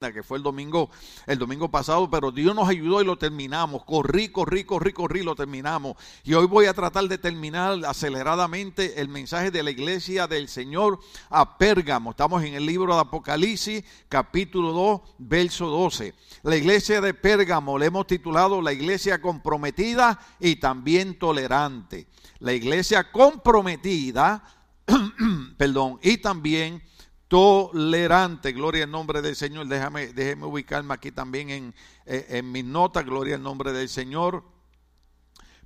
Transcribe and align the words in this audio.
que 0.00 0.22
fue 0.22 0.38
el 0.38 0.42
domingo, 0.42 0.88
el 1.26 1.38
domingo 1.38 1.70
pasado, 1.70 2.08
pero 2.08 2.32
Dios 2.32 2.54
nos 2.54 2.66
ayudó 2.66 3.02
y 3.02 3.04
lo 3.04 3.18
terminamos. 3.18 3.84
Corrí, 3.84 4.30
corrí, 4.30 4.64
corrí, 4.64 4.94
corrí, 4.94 5.22
lo 5.22 5.34
terminamos. 5.34 5.94
Y 6.24 6.32
hoy 6.32 6.46
voy 6.46 6.64
a 6.64 6.72
tratar 6.72 7.04
de 7.06 7.18
terminar 7.18 7.78
aceleradamente 7.84 8.98
el 8.98 9.08
mensaje 9.08 9.50
de 9.50 9.62
la 9.62 9.70
iglesia 9.70 10.26
del 10.26 10.48
Señor 10.48 11.00
a 11.28 11.58
Pérgamo. 11.58 12.12
Estamos 12.12 12.42
en 12.42 12.54
el 12.54 12.64
libro 12.64 12.94
de 12.94 13.00
Apocalipsis, 13.02 13.84
capítulo 14.08 14.72
2, 14.72 15.00
verso 15.18 15.66
12. 15.66 16.14
La 16.44 16.56
iglesia 16.56 17.02
de 17.02 17.12
Pérgamo 17.12 17.76
le 17.76 17.84
hemos 17.84 18.06
titulado 18.06 18.62
la 18.62 18.72
iglesia 18.72 19.20
comprometida 19.20 20.18
y 20.40 20.56
también 20.56 21.18
tolerante. 21.18 22.06
La 22.38 22.54
iglesia 22.54 23.12
comprometida, 23.12 24.44
perdón, 25.58 25.98
y 26.02 26.16
también 26.16 26.82
tolerante. 27.30 28.50
Gloria 28.50 28.84
al 28.84 28.90
nombre 28.90 29.22
del 29.22 29.36
Señor. 29.36 29.68
Déjame, 29.68 30.08
déjeme 30.08 30.46
ubicarme 30.46 30.92
aquí 30.94 31.12
también 31.12 31.48
en, 31.48 31.74
eh, 32.04 32.26
en, 32.30 32.50
mis 32.50 32.64
notas. 32.64 33.04
Gloria 33.04 33.36
al 33.36 33.42
nombre 33.42 33.72
del 33.72 33.88
Señor. 33.88 34.42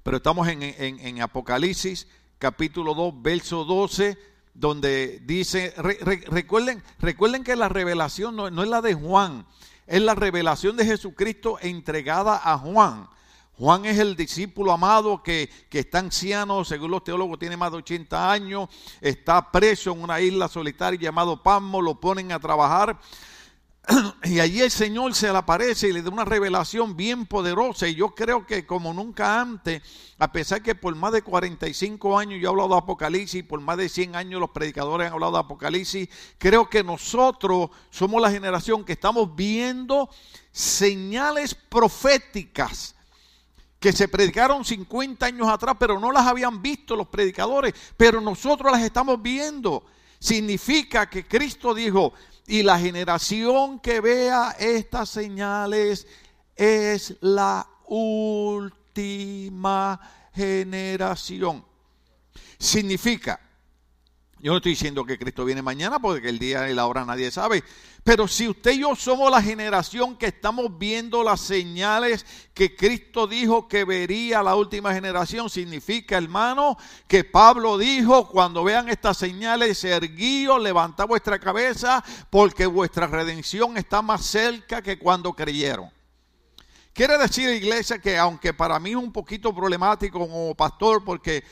Pero 0.02 0.18
estamos 0.18 0.46
en, 0.46 0.62
en, 0.62 1.22
Apocalipsis, 1.22 2.06
capítulo 2.38 2.92
2, 2.92 3.22
verso 3.22 3.64
12, 3.64 4.18
donde 4.52 5.22
dice, 5.24 5.72
recuerden, 6.30 6.82
recuerden 6.98 7.42
que 7.42 7.56
la 7.56 7.70
revelación 7.70 8.36
no, 8.36 8.50
no 8.50 8.62
es 8.62 8.68
la 8.68 8.82
de 8.82 8.92
Juan, 8.92 9.46
es 9.86 10.02
la 10.02 10.14
revelación 10.14 10.76
de 10.76 10.84
Jesucristo 10.84 11.56
entregada 11.62 12.38
a 12.44 12.58
Juan. 12.58 13.08
Juan 13.56 13.84
es 13.84 13.98
el 14.00 14.16
discípulo 14.16 14.72
amado 14.72 15.22
que, 15.22 15.48
está 15.70 16.00
anciano, 16.00 16.64
según 16.64 16.90
los 16.90 17.04
teólogos 17.04 17.38
tiene 17.38 17.56
más 17.56 17.70
de 17.70 17.78
80 17.78 18.32
años, 18.32 18.68
está 19.00 19.52
preso 19.52 19.92
en 19.92 20.02
una 20.02 20.20
isla 20.20 20.48
solitaria 20.48 20.98
llamado 20.98 21.40
Pasmo, 21.40 21.80
lo 21.80 22.00
ponen 22.00 22.32
a 22.32 22.40
trabajar 22.40 22.98
y 24.24 24.40
allí 24.40 24.60
el 24.60 24.72
Señor 24.72 25.14
se 25.14 25.30
le 25.30 25.38
aparece 25.38 25.88
y 25.88 25.92
le 25.92 26.02
da 26.02 26.10
una 26.10 26.24
revelación 26.24 26.96
bien 26.96 27.26
poderosa. 27.26 27.86
Y 27.86 27.94
yo 27.94 28.12
creo 28.12 28.44
que 28.44 28.66
como 28.66 28.92
nunca 28.92 29.40
antes, 29.40 29.82
a 30.18 30.32
pesar 30.32 30.60
que 30.60 30.74
por 30.74 30.96
más 30.96 31.12
de 31.12 31.22
45 31.22 32.18
años 32.18 32.40
yo 32.40 32.48
he 32.48 32.50
hablado 32.50 32.70
de 32.70 32.78
Apocalipsis, 32.78 33.44
por 33.44 33.60
más 33.60 33.76
de 33.76 33.88
100 33.88 34.16
años 34.16 34.40
los 34.40 34.50
predicadores 34.50 35.06
han 35.06 35.12
hablado 35.12 35.34
de 35.34 35.38
Apocalipsis, 35.38 36.08
creo 36.38 36.68
que 36.68 36.82
nosotros 36.82 37.70
somos 37.90 38.20
la 38.20 38.32
generación 38.32 38.84
que 38.84 38.94
estamos 38.94 39.36
viendo 39.36 40.08
señales 40.50 41.54
proféticas 41.54 42.94
que 43.84 43.92
se 43.92 44.08
predicaron 44.08 44.64
50 44.64 45.26
años 45.26 45.46
atrás, 45.46 45.76
pero 45.78 46.00
no 46.00 46.10
las 46.10 46.26
habían 46.26 46.62
visto 46.62 46.96
los 46.96 47.06
predicadores, 47.06 47.74
pero 47.98 48.18
nosotros 48.18 48.72
las 48.72 48.80
estamos 48.80 49.20
viendo. 49.20 49.84
Significa 50.18 51.10
que 51.10 51.26
Cristo 51.26 51.74
dijo, 51.74 52.14
y 52.46 52.62
la 52.62 52.78
generación 52.78 53.78
que 53.80 54.00
vea 54.00 54.56
estas 54.58 55.10
señales 55.10 56.06
es 56.56 57.14
la 57.20 57.68
última 57.86 58.80
generación. 60.32 61.62
Significa 62.58 63.38
yo 64.44 64.50
no 64.50 64.58
estoy 64.58 64.72
diciendo 64.72 65.06
que 65.06 65.18
Cristo 65.18 65.46
viene 65.46 65.62
mañana 65.62 65.98
porque 65.98 66.28
el 66.28 66.38
día 66.38 66.68
y 66.68 66.74
la 66.74 66.86
hora 66.86 67.02
nadie 67.06 67.30
sabe. 67.30 67.64
Pero 68.02 68.28
si 68.28 68.46
usted 68.46 68.72
y 68.72 68.80
yo 68.80 68.94
somos 68.94 69.30
la 69.30 69.40
generación 69.40 70.18
que 70.18 70.26
estamos 70.26 70.78
viendo 70.78 71.24
las 71.24 71.40
señales 71.40 72.26
que 72.52 72.76
Cristo 72.76 73.26
dijo 73.26 73.66
que 73.66 73.84
vería 73.84 74.42
la 74.42 74.54
última 74.54 74.92
generación, 74.92 75.48
significa, 75.48 76.18
hermano, 76.18 76.76
que 77.08 77.24
Pablo 77.24 77.78
dijo, 77.78 78.28
cuando 78.28 78.62
vean 78.62 78.90
estas 78.90 79.16
señales, 79.16 79.82
erguíos, 79.82 80.60
levantad 80.60 81.06
vuestra 81.06 81.38
cabeza, 81.38 82.04
porque 82.28 82.66
vuestra 82.66 83.06
redención 83.06 83.78
está 83.78 84.02
más 84.02 84.26
cerca 84.26 84.82
que 84.82 84.98
cuando 84.98 85.32
creyeron. 85.32 85.88
Quiere 86.92 87.16
decir, 87.16 87.48
iglesia, 87.48 87.98
que 87.98 88.18
aunque 88.18 88.52
para 88.52 88.78
mí 88.78 88.90
es 88.90 88.96
un 88.96 89.10
poquito 89.10 89.54
problemático 89.54 90.18
como 90.18 90.54
pastor, 90.54 91.02
porque 91.02 91.42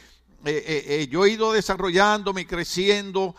eh, 0.45 0.65
eh, 0.67 0.85
eh, 0.89 1.09
yo 1.09 1.25
he 1.25 1.31
ido 1.31 1.53
desarrollándome 1.53 2.41
y 2.41 2.45
creciendo. 2.45 3.37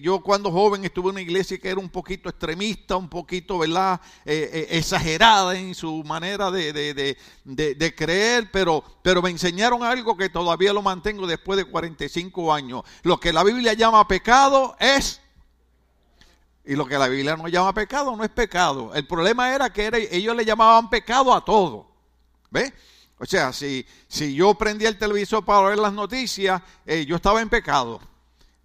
yo 0.00 0.20
cuando 0.20 0.52
joven 0.52 0.84
estuve 0.84 1.06
en 1.08 1.14
una 1.14 1.20
iglesia 1.22 1.58
que 1.58 1.68
era 1.68 1.80
un 1.80 1.88
poquito 1.88 2.28
extremista, 2.28 2.96
un 2.96 3.08
poquito, 3.08 3.58
¿verdad? 3.58 4.00
exagerada 4.24 5.58
en 5.58 5.74
su 5.74 6.04
manera 6.04 6.50
de, 6.50 6.72
de, 7.44 7.94
creer, 7.96 8.48
pero, 8.52 8.84
pero 9.02 9.22
me 9.22 9.30
enseñaron 9.30 9.82
algo 9.82 10.16
que 10.16 10.28
todavía 10.28 10.72
lo 10.72 10.82
mantengo 10.82 11.26
después 11.26 11.56
de 11.56 11.64
45 11.64 12.52
años. 12.52 12.82
Lo 13.02 13.18
que 13.18 13.32
la 13.32 13.42
Biblia 13.42 13.72
llama 13.72 14.06
pecado 14.06 14.76
es... 14.78 15.20
Y 16.64 16.74
lo 16.74 16.86
que 16.86 16.98
la 16.98 17.06
Biblia 17.06 17.36
no 17.36 17.46
llama 17.46 17.72
pecado 17.72 18.16
no 18.16 18.24
es 18.24 18.30
pecado. 18.30 18.92
El 18.92 19.06
problema 19.06 19.54
era 19.54 19.72
que 19.72 20.08
ellos 20.10 20.34
le 20.34 20.44
llamaban 20.44 20.90
pecado 20.90 21.32
a 21.32 21.44
todo. 21.44 21.88
¿Ves? 22.50 22.72
O 23.18 23.24
sea, 23.24 23.52
si, 23.52 23.86
si 24.08 24.34
yo 24.34 24.54
prendía 24.54 24.88
el 24.88 24.98
televisor 24.98 25.44
para 25.44 25.68
ver 25.68 25.78
las 25.78 25.92
noticias, 25.92 26.60
eh, 26.84 27.06
yo 27.06 27.16
estaba 27.16 27.40
en 27.40 27.48
pecado. 27.48 28.00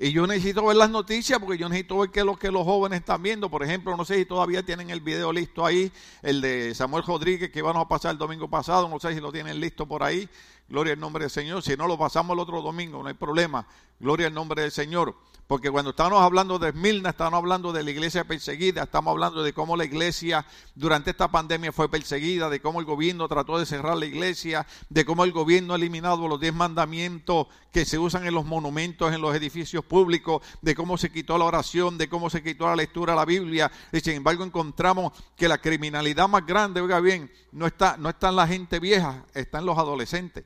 Y 0.03 0.11
yo 0.11 0.25
necesito 0.25 0.65
ver 0.65 0.77
las 0.77 0.89
noticias 0.89 1.37
porque 1.37 1.59
yo 1.59 1.69
necesito 1.69 1.99
ver 1.99 2.09
qué 2.09 2.21
es 2.21 2.25
lo 2.25 2.35
que 2.35 2.49
los 2.49 2.63
jóvenes 2.63 3.01
están 3.01 3.21
viendo. 3.21 3.51
Por 3.51 3.63
ejemplo, 3.63 3.95
no 3.95 4.03
sé 4.03 4.15
si 4.15 4.25
todavía 4.25 4.63
tienen 4.65 4.89
el 4.89 4.99
video 4.99 5.31
listo 5.31 5.63
ahí, 5.63 5.91
el 6.23 6.41
de 6.41 6.73
Samuel 6.73 7.03
Rodríguez 7.03 7.51
que 7.51 7.59
íbamos 7.59 7.85
a 7.85 7.87
pasar 7.87 8.11
el 8.11 8.17
domingo 8.17 8.49
pasado. 8.49 8.89
No 8.89 8.99
sé 8.99 9.13
si 9.13 9.19
lo 9.19 9.31
tienen 9.31 9.59
listo 9.59 9.85
por 9.85 10.01
ahí. 10.01 10.27
Gloria 10.67 10.93
al 10.93 10.99
nombre 10.99 11.25
del 11.25 11.29
Señor. 11.29 11.61
Si 11.61 11.77
no, 11.77 11.87
lo 11.87 11.99
pasamos 11.99 12.33
el 12.33 12.39
otro 12.39 12.63
domingo, 12.63 13.03
no 13.03 13.09
hay 13.09 13.13
problema. 13.13 13.67
Gloria 13.99 14.25
al 14.25 14.33
nombre 14.33 14.63
del 14.63 14.71
Señor. 14.71 15.15
Porque 15.51 15.69
cuando 15.69 15.89
estamos 15.89 16.21
hablando 16.21 16.59
de 16.59 16.69
Esmirna, 16.69 17.09
estamos 17.09 17.37
hablando 17.37 17.73
de 17.73 17.83
la 17.83 17.91
iglesia 17.91 18.23
perseguida, 18.23 18.83
estamos 18.83 19.11
hablando 19.11 19.43
de 19.43 19.51
cómo 19.51 19.75
la 19.75 19.83
iglesia 19.83 20.45
durante 20.75 21.09
esta 21.09 21.29
pandemia 21.29 21.73
fue 21.73 21.89
perseguida, 21.89 22.49
de 22.49 22.61
cómo 22.61 22.79
el 22.79 22.85
gobierno 22.85 23.27
trató 23.27 23.59
de 23.59 23.65
cerrar 23.65 23.97
la 23.97 24.05
iglesia, 24.05 24.65
de 24.87 25.03
cómo 25.03 25.25
el 25.25 25.33
gobierno 25.33 25.73
ha 25.73 25.75
eliminado 25.75 26.25
los 26.29 26.39
diez 26.39 26.53
mandamientos 26.53 27.47
que 27.73 27.83
se 27.83 27.99
usan 27.99 28.25
en 28.25 28.33
los 28.33 28.45
monumentos, 28.45 29.13
en 29.13 29.19
los 29.19 29.35
edificios 29.35 29.83
públicos, 29.83 30.41
de 30.61 30.73
cómo 30.73 30.97
se 30.97 31.11
quitó 31.11 31.37
la 31.37 31.43
oración, 31.43 31.97
de 31.97 32.07
cómo 32.07 32.29
se 32.29 32.41
quitó 32.41 32.67
la 32.67 32.77
lectura 32.77 33.11
de 33.11 33.19
la 33.19 33.25
Biblia. 33.25 33.69
Y 33.91 33.99
sin 33.99 34.13
embargo 34.13 34.45
encontramos 34.45 35.11
que 35.35 35.49
la 35.49 35.57
criminalidad 35.57 36.29
más 36.29 36.45
grande, 36.45 36.79
oiga 36.79 37.01
bien, 37.01 37.29
no 37.51 37.67
está, 37.67 37.97
no 37.97 38.07
está 38.07 38.29
en 38.29 38.37
la 38.37 38.47
gente 38.47 38.79
vieja, 38.79 39.25
está 39.33 39.59
en 39.59 39.65
los 39.65 39.77
adolescentes. 39.77 40.45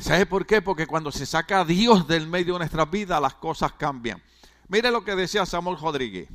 ¿Sabe 0.00 0.26
por 0.26 0.46
qué? 0.46 0.62
Porque 0.62 0.86
cuando 0.86 1.10
se 1.10 1.26
saca 1.26 1.60
a 1.60 1.64
Dios 1.64 2.06
del 2.06 2.26
medio 2.26 2.54
de 2.54 2.60
nuestras 2.60 2.90
vidas, 2.90 3.20
las 3.20 3.34
cosas 3.34 3.72
cambian. 3.72 4.22
Mire 4.68 4.90
lo 4.90 5.04
que 5.04 5.14
decía 5.14 5.46
Samuel 5.46 5.78
Rodríguez. 5.78 6.28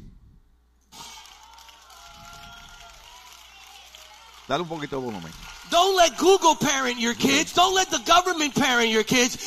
Dale 4.48 4.64
un 4.64 4.70
poquito 4.70 4.98
de 4.98 5.06
volumen. 5.06 5.32
Don't 5.70 5.96
let 5.96 6.18
Google 6.18 6.56
parent 6.56 7.00
your 7.00 7.16
kids. 7.16 7.54
Don't 7.54 7.74
let 7.74 7.90
the 7.90 8.02
government 8.06 8.54
parent 8.54 8.90
your 8.90 9.06
kids. 9.06 9.38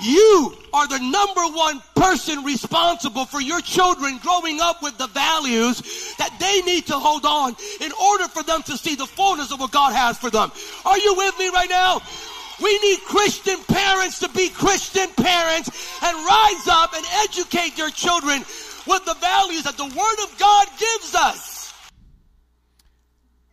You 0.00 0.56
are 0.72 0.86
the 0.86 0.98
number 0.98 1.42
one 1.56 1.82
person 1.96 2.44
responsible 2.44 3.24
for 3.24 3.40
your 3.40 3.60
children 3.60 4.18
growing 4.18 4.60
up 4.60 4.82
with 4.82 4.96
the 4.96 5.08
values 5.08 6.14
that 6.18 6.36
they 6.38 6.62
need 6.62 6.86
to 6.86 6.94
hold 6.94 7.26
on 7.26 7.56
in 7.80 7.90
order 7.92 8.28
for 8.28 8.44
them 8.44 8.62
to 8.64 8.76
see 8.76 8.94
the 8.94 9.06
fullness 9.06 9.50
of 9.50 9.58
what 9.58 9.72
God 9.72 9.92
has 9.92 10.16
for 10.16 10.30
them. 10.30 10.52
Are 10.84 10.98
you 10.98 11.14
with 11.16 11.36
me 11.38 11.48
right 11.48 11.68
now? 11.68 12.00
We 12.60 12.78
need 12.80 13.00
Christian 13.06 13.60
parents 13.68 14.18
to 14.20 14.28
be 14.28 14.48
Christian 14.50 15.08
parents 15.16 15.70
and 16.02 16.16
rise 16.26 16.66
up 16.68 16.92
and 16.94 17.04
educate 17.24 17.76
their 17.76 17.90
children 17.90 18.44
with 18.86 19.04
the 19.04 19.14
values 19.20 19.64
that 19.64 19.76
the 19.76 19.84
Word 19.84 20.18
of 20.24 20.38
God 20.38 20.66
gives 20.78 21.14
us. 21.14 21.58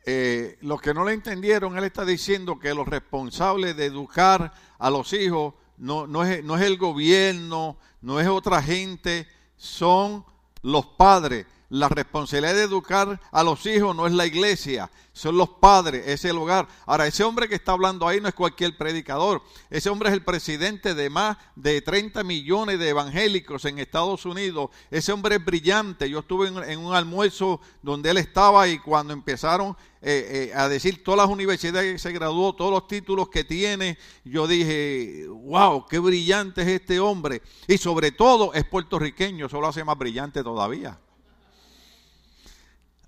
Eh, 0.08 0.58
los 0.62 0.82
que 0.82 0.94
no 0.94 1.04
le 1.04 1.14
entendieron, 1.14 1.78
él 1.78 1.84
está 1.84 2.06
diciendo 2.06 2.60
que 2.60 2.74
los 2.74 2.88
responsables 2.88 3.76
de 3.76 3.86
educar 3.86 4.54
a 4.78 4.90
los 4.90 5.14
hijos 5.14 5.56
no, 5.78 6.06
no, 6.06 6.24
es, 6.24 6.44
no 6.44 6.56
es 6.58 6.64
el 6.64 6.78
gobierno, 6.78 7.78
no 8.02 8.20
es 8.20 8.28
otra 8.28 8.62
gente, 8.62 9.28
son 9.56 10.24
los 10.62 10.86
padres. 10.86 11.48
La 11.70 11.90
responsabilidad 11.90 12.54
de 12.54 12.64
educar 12.64 13.20
a 13.32 13.44
los 13.44 13.66
hijos 13.66 13.96
no 13.96 14.06
es 14.06 14.14
la 14.14 14.28
iglesia, 14.28 14.92
son 15.14 15.36
los 15.36 15.50
padres, 15.50 16.08
es 16.08 16.24
el 16.24 16.38
hogar. 16.38 16.68
Ahora, 16.86 17.08
ese 17.08 17.24
hombre 17.24 17.50
que 17.50 17.56
está 17.56 17.72
hablando 17.72 18.08
ahí 18.08 18.22
no 18.22 18.28
es 18.28 18.36
cualquier 18.36 18.78
predicador. 18.78 19.42
Ese 19.72 19.90
hombre 19.90 20.10
es 20.10 20.14
el 20.14 20.24
presidente 20.24 20.94
de 20.94 21.10
más 21.10 21.38
de 21.56 21.82
30 21.82 22.24
millones 22.24 22.78
de 22.78 22.90
evangélicos 22.90 23.66
en 23.66 23.80
Estados 23.80 24.26
Unidos. 24.26 24.70
Ese 24.92 25.12
hombre 25.12 25.38
es 25.38 25.46
brillante. 25.46 26.08
Yo 26.08 26.20
estuve 26.20 26.50
en, 26.50 26.80
un 26.80 26.94
almuerzo 26.94 27.60
donde 27.82 28.12
él 28.12 28.18
estaba 28.18 28.68
y 28.68 28.78
cuando 28.78 29.14
empezaron 29.14 29.76
eh, 30.04 30.52
eh, 30.52 30.54
a 30.56 30.70
decir 30.70 31.04
todas 31.04 31.18
las 31.18 31.30
universidades 31.30 31.94
que 31.94 32.00
se 32.00 32.12
graduó, 32.12 32.54
todos 32.54 32.70
los 32.70 32.88
títulos 32.88 33.30
que 33.30 33.44
tiene, 33.44 33.98
yo 34.24 34.46
dije, 34.46 35.26
wow, 35.30 35.88
qué 35.88 35.98
brillante 35.98 36.62
es 36.62 36.68
este 36.68 37.00
hombre. 37.00 37.42
Y 37.68 37.80
sobre 37.80 38.12
todo 38.12 38.54
es 38.54 38.66
puertorriqueño, 38.66 39.48
eso 39.48 39.60
lo 39.60 39.68
hace 39.68 39.84
más 39.84 39.98
brillante 39.98 40.44
todavía. 40.44 41.00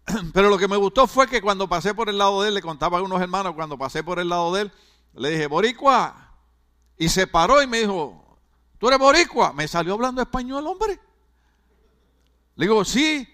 Pero 0.33 0.49
lo 0.49 0.57
que 0.57 0.67
me 0.67 0.77
gustó 0.77 1.07
fue 1.07 1.27
que 1.27 1.41
cuando 1.41 1.67
pasé 1.67 1.93
por 1.93 2.09
el 2.09 2.17
lado 2.17 2.41
de 2.41 2.49
él, 2.49 2.53
le 2.53 2.61
contaba 2.61 2.99
a 2.99 3.01
unos 3.01 3.21
hermanos, 3.21 3.53
cuando 3.53 3.77
pasé 3.77 4.03
por 4.03 4.19
el 4.19 4.29
lado 4.29 4.53
de 4.53 4.61
él, 4.63 4.71
le 5.13 5.31
dije, 5.31 5.47
Boricua. 5.47 6.33
Y 6.97 7.09
se 7.09 7.27
paró 7.27 7.61
y 7.61 7.67
me 7.67 7.79
dijo, 7.79 8.39
¿tú 8.77 8.87
eres 8.87 8.99
Boricua? 8.99 9.53
Me 9.53 9.67
salió 9.67 9.93
hablando 9.93 10.21
español, 10.21 10.65
hombre. 10.65 10.99
Le 12.55 12.65
digo, 12.65 12.83
sí. 12.85 13.27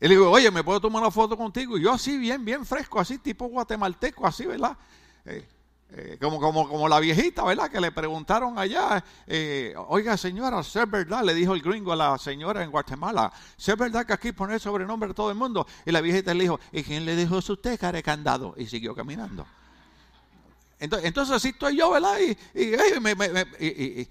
Y 0.00 0.08
le 0.08 0.14
digo, 0.14 0.30
oye, 0.30 0.50
¿me 0.50 0.64
puedo 0.64 0.80
tomar 0.80 1.02
una 1.02 1.10
foto 1.10 1.36
contigo? 1.36 1.76
Y 1.76 1.82
yo 1.82 1.92
así, 1.92 2.16
bien, 2.16 2.44
bien 2.44 2.64
fresco, 2.64 2.98
así, 2.98 3.18
tipo 3.18 3.46
guatemalteco, 3.46 4.26
así, 4.26 4.46
¿verdad? 4.46 4.76
Eh, 5.24 5.46
eh, 5.90 6.18
como, 6.20 6.38
como, 6.38 6.68
como 6.68 6.86
la 6.86 7.00
viejita, 7.00 7.44
¿verdad? 7.44 7.70
Que 7.70 7.80
le 7.80 7.90
preguntaron 7.90 8.58
allá, 8.58 9.02
eh, 9.26 9.74
oiga 9.88 10.18
señora, 10.18 10.60
¿es 10.60 10.90
verdad? 10.90 11.24
Le 11.24 11.32
dijo 11.32 11.54
el 11.54 11.62
gringo 11.62 11.92
a 11.92 11.96
la 11.96 12.18
señora 12.18 12.62
en 12.62 12.70
Guatemala, 12.70 13.32
¿es 13.56 13.76
verdad 13.76 14.04
que 14.04 14.12
aquí 14.12 14.32
pone 14.32 14.58
sobrenombre 14.58 15.08
de 15.08 15.14
todo 15.14 15.30
el 15.30 15.36
mundo? 15.36 15.66
Y 15.86 15.90
la 15.90 16.02
viejita 16.02 16.34
le 16.34 16.42
dijo, 16.42 16.60
¿y 16.72 16.82
quién 16.82 17.06
le 17.06 17.16
dijo 17.16 17.38
eso 17.38 17.52
a 17.52 17.54
usted, 17.54 17.80
care 17.80 18.02
candado? 18.02 18.54
Y 18.58 18.66
siguió 18.66 18.94
caminando. 18.94 19.46
Entonces, 20.78 21.08
entonces 21.08 21.34
así 21.34 21.48
estoy 21.48 21.76
yo, 21.78 21.90
¿verdad? 21.90 22.18
Y, 22.20 23.00
me, 23.00 23.12
y, 23.58 24.08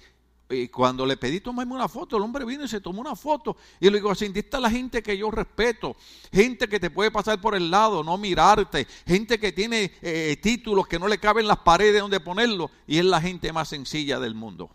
y 0.50 0.70
cuando 0.70 1.06
le 1.06 1.18
pedí 1.18 1.42
tomarme 1.42 1.74
una 1.74 1.90
foto, 1.90 2.16
el 2.16 2.24
hombre 2.24 2.46
vino 2.46 2.64
y 2.64 2.68
se 2.68 2.80
tomó 2.80 3.02
una 3.02 3.16
foto. 3.16 3.58
Y 3.80 3.90
le 3.90 3.98
digo, 3.98 4.12
así 4.12 4.32
está 4.34 4.60
la 4.60 4.70
gente 4.70 5.04
que 5.04 5.18
yo 5.18 5.30
respeto, 5.30 5.96
gente 6.32 6.70
que 6.70 6.80
te 6.80 6.90
puede 6.90 7.12
pasar 7.12 7.42
por 7.42 7.54
el 7.56 7.70
lado, 7.70 8.04
no 8.04 8.18
mirarte, 8.18 8.88
gente 9.06 9.40
que 9.40 9.52
tiene 9.52 9.92
eh, 10.02 10.38
títulos 10.42 10.88
que 10.88 11.00
no 11.00 11.08
le 11.08 11.18
caben 11.18 11.48
las 11.48 11.60
paredes 11.60 12.02
donde 12.02 12.20
ponerlo, 12.20 12.72
y 12.86 12.98
es 12.98 13.06
la 13.06 13.20
gente 13.20 13.52
más 13.52 13.68
sencilla 13.68 14.20
del 14.20 14.36
mundo. 14.36 14.70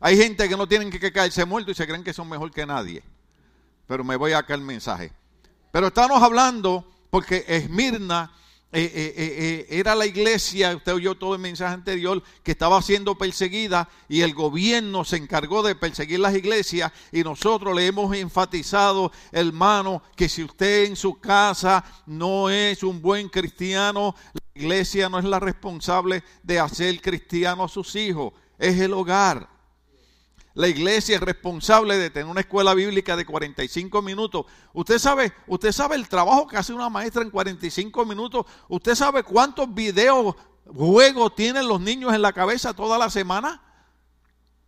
Hay 0.00 0.16
gente 0.16 0.48
que 0.48 0.56
no 0.56 0.66
tienen 0.66 0.90
que 0.90 1.12
caerse 1.12 1.44
muertos 1.44 1.72
y 1.72 1.74
se 1.74 1.86
creen 1.86 2.04
que 2.04 2.14
son 2.14 2.28
mejor 2.28 2.50
que 2.50 2.64
nadie. 2.64 3.02
Pero 3.86 4.04
me 4.04 4.16
voy 4.16 4.32
acá 4.32 4.54
el 4.54 4.62
mensaje. 4.62 5.12
Pero 5.72 5.88
estamos 5.88 6.22
hablando 6.22 6.88
porque 7.10 7.44
Esmirna 7.48 8.32
eh, 8.70 8.82
eh, 8.94 9.14
eh, 9.16 9.66
era 9.70 9.94
la 9.94 10.04
iglesia, 10.04 10.76
usted 10.76 10.92
oyó 10.92 11.14
todo 11.14 11.34
el 11.34 11.40
mensaje 11.40 11.72
anterior, 11.72 12.22
que 12.42 12.50
estaba 12.50 12.82
siendo 12.82 13.16
perseguida 13.16 13.88
y 14.10 14.20
el 14.20 14.34
gobierno 14.34 15.06
se 15.06 15.16
encargó 15.16 15.62
de 15.62 15.74
perseguir 15.74 16.20
las 16.20 16.36
iglesias 16.36 16.92
y 17.10 17.22
nosotros 17.22 17.74
le 17.74 17.86
hemos 17.86 18.14
enfatizado, 18.14 19.10
hermano, 19.32 20.02
que 20.14 20.28
si 20.28 20.44
usted 20.44 20.84
en 20.84 20.96
su 20.96 21.18
casa 21.18 21.82
no 22.04 22.50
es 22.50 22.82
un 22.82 23.00
buen 23.00 23.30
cristiano, 23.30 24.14
la 24.34 24.60
iglesia 24.60 25.08
no 25.08 25.18
es 25.18 25.24
la 25.24 25.40
responsable 25.40 26.22
de 26.42 26.60
hacer 26.60 27.00
cristiano 27.00 27.64
a 27.64 27.68
sus 27.68 27.96
hijos, 27.96 28.34
es 28.58 28.78
el 28.78 28.92
hogar. 28.92 29.57
La 30.58 30.66
iglesia 30.66 31.14
es 31.14 31.20
responsable 31.20 31.96
de 31.96 32.10
tener 32.10 32.28
una 32.28 32.40
escuela 32.40 32.74
bíblica 32.74 33.14
de 33.14 33.24
45 33.24 34.02
minutos. 34.02 34.44
Usted 34.72 34.98
sabe, 34.98 35.32
usted 35.46 35.70
sabe 35.70 35.94
el 35.94 36.08
trabajo 36.08 36.48
que 36.48 36.56
hace 36.56 36.72
una 36.72 36.88
maestra 36.88 37.22
en 37.22 37.30
45 37.30 38.04
minutos. 38.04 38.44
Usted 38.66 38.96
sabe 38.96 39.22
cuántos 39.22 39.72
videos, 39.72 40.34
juegos 40.66 41.36
tienen 41.36 41.68
los 41.68 41.80
niños 41.80 42.12
en 42.12 42.22
la 42.22 42.32
cabeza 42.32 42.74
toda 42.74 42.98
la 42.98 43.08
semana. 43.08 43.62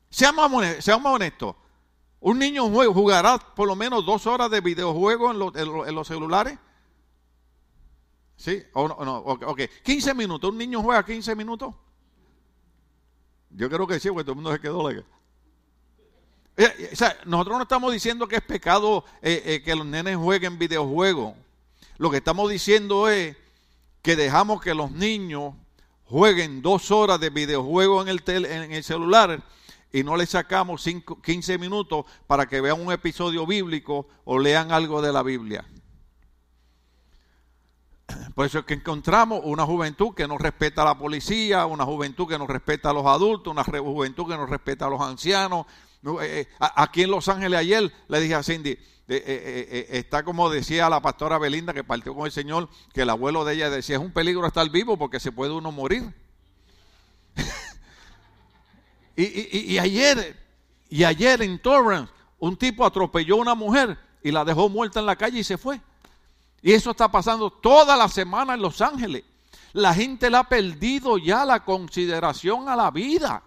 Seamos 0.08 0.62
honestos. 0.84 1.56
Un 2.20 2.38
niño 2.38 2.68
jugará 2.92 3.40
por 3.40 3.66
lo 3.66 3.74
menos 3.74 4.06
dos 4.06 4.28
horas 4.28 4.48
de 4.48 4.60
videojuegos 4.60 5.56
en, 5.56 5.94
los 5.96 6.06
celulares. 6.06 6.56
¿Sí? 8.36 8.62
O 8.74 8.86
no, 8.86 9.16
ok. 9.16 9.62
15 9.82 10.14
minutos. 10.14 10.50
¿Un 10.52 10.58
niño 10.58 10.82
juega 10.84 11.04
15 11.04 11.34
minutos? 11.34 11.74
Yo 13.50 13.68
creo 13.68 13.88
que 13.88 13.98
sí, 13.98 14.08
porque 14.08 14.22
todo 14.22 14.34
el 14.34 14.36
mundo 14.36 14.52
se 14.52 14.60
quedó. 14.60 14.88
Eh, 16.56 16.72
eh, 16.78 17.06
nosotros 17.26 17.56
no 17.56 17.62
estamos 17.62 17.92
diciendo 17.92 18.28
que 18.28 18.36
es 18.36 18.42
pecado 18.42 19.04
eh, 19.22 19.62
que 19.64 19.74
los 19.74 19.86
nenes 19.86 20.16
jueguen 20.16 20.58
videojuegos. 20.58 21.34
Lo 21.98 22.10
que 22.10 22.18
estamos 22.18 22.50
diciendo 22.50 23.08
es 23.08 23.36
que 24.02 24.16
dejamos 24.16 24.60
que 24.60 24.74
los 24.74 24.90
niños 24.90 25.54
jueguen 26.04 26.62
dos 26.62 26.90
horas 26.90 27.20
de 27.20 27.30
videojuego 27.30 28.02
en 28.02 28.08
el, 28.08 28.22
en 28.26 28.72
el 28.72 28.82
celular 28.82 29.42
y 29.92 30.02
no 30.02 30.16
les 30.16 30.30
sacamos 30.30 30.84
15 31.22 31.58
minutos 31.58 32.04
para 32.26 32.46
que 32.46 32.60
vean 32.60 32.80
un 32.80 32.92
episodio 32.92 33.46
bíblico 33.46 34.08
o 34.24 34.38
lean 34.38 34.72
algo 34.72 35.02
de 35.02 35.12
la 35.12 35.22
Biblia. 35.22 35.64
Por 38.34 38.46
eso 38.46 38.60
es 38.60 38.64
que 38.64 38.74
encontramos 38.74 39.40
una 39.44 39.64
juventud 39.64 40.14
que 40.14 40.26
no 40.26 40.38
respeta 40.38 40.82
a 40.82 40.86
la 40.86 40.98
policía, 40.98 41.66
una 41.66 41.84
juventud 41.84 42.28
que 42.28 42.38
no 42.38 42.46
respeta 42.46 42.90
a 42.90 42.92
los 42.92 43.06
adultos, 43.06 43.52
una 43.52 43.64
juventud 43.64 44.26
que 44.26 44.36
no 44.36 44.46
respeta 44.46 44.86
a 44.86 44.90
los 44.90 45.00
ancianos, 45.00 45.66
eh, 46.02 46.16
eh, 46.22 46.48
aquí 46.58 47.02
en 47.02 47.10
Los 47.10 47.28
Ángeles 47.28 47.58
ayer 47.58 47.92
le 48.08 48.20
dije 48.20 48.34
a 48.34 48.42
Cindy, 48.42 48.78
eh, 49.08 49.86
está 49.90 50.22
como 50.22 50.48
decía 50.48 50.88
la 50.88 51.02
pastora 51.02 51.38
Belinda 51.38 51.74
que 51.74 51.84
partió 51.84 52.14
con 52.14 52.26
el 52.26 52.32
Señor, 52.32 52.68
que 52.94 53.02
el 53.02 53.10
abuelo 53.10 53.44
de 53.44 53.54
ella 53.54 53.70
decía, 53.70 53.96
es 53.96 54.02
un 54.02 54.12
peligro 54.12 54.46
estar 54.46 54.68
vivo 54.70 54.96
porque 54.96 55.20
se 55.20 55.32
puede 55.32 55.52
uno 55.52 55.72
morir. 55.72 56.14
y, 59.16 59.78
ayer, 59.78 60.36
y 60.88 61.04
ayer 61.04 61.42
en 61.42 61.60
Torrance, 61.60 62.12
un 62.38 62.56
tipo 62.56 62.86
atropelló 62.86 63.34
a 63.34 63.40
una 63.40 63.54
mujer 63.54 63.98
y 64.22 64.30
la 64.30 64.44
dejó 64.44 64.68
muerta 64.68 65.00
en 65.00 65.06
la 65.06 65.16
calle 65.16 65.40
y 65.40 65.44
se 65.44 65.58
fue. 65.58 65.80
Y 66.62 66.72
eso 66.72 66.92
está 66.92 67.10
pasando 67.10 67.50
toda 67.50 67.96
la 67.96 68.08
semana 68.08 68.54
en 68.54 68.62
Los 68.62 68.80
Ángeles. 68.80 69.24
La 69.72 69.94
gente 69.94 70.30
le 70.30 70.36
ha 70.36 70.44
perdido 70.44 71.18
ya 71.18 71.44
la 71.44 71.64
consideración 71.64 72.68
a 72.68 72.76
la 72.76 72.90
vida. 72.90 73.42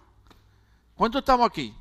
¿Cuánto 0.95 1.19
estamos 1.19 1.47
aquí? 1.47 1.73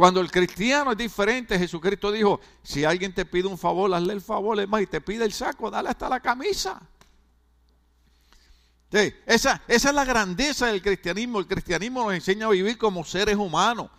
Cuando 0.00 0.22
el 0.22 0.30
cristiano 0.30 0.92
es 0.92 0.96
diferente, 0.96 1.58
Jesucristo 1.58 2.10
dijo, 2.10 2.40
si 2.62 2.86
alguien 2.86 3.12
te 3.12 3.26
pide 3.26 3.46
un 3.46 3.58
favor, 3.58 3.92
hazle 3.92 4.14
el 4.14 4.22
favor, 4.22 4.58
es 4.58 4.66
más, 4.66 4.80
y 4.80 4.86
te 4.86 5.02
pide 5.02 5.26
el 5.26 5.32
saco, 5.34 5.70
dale 5.70 5.90
hasta 5.90 6.08
la 6.08 6.20
camisa. 6.20 6.80
esa, 8.90 9.60
esa 9.68 9.88
es 9.90 9.94
la 9.94 10.06
grandeza 10.06 10.68
del 10.68 10.80
cristianismo. 10.80 11.38
El 11.38 11.46
cristianismo 11.46 12.02
nos 12.02 12.14
enseña 12.14 12.46
a 12.46 12.48
vivir 12.48 12.78
como 12.78 13.04
seres 13.04 13.36
humanos. 13.36 13.90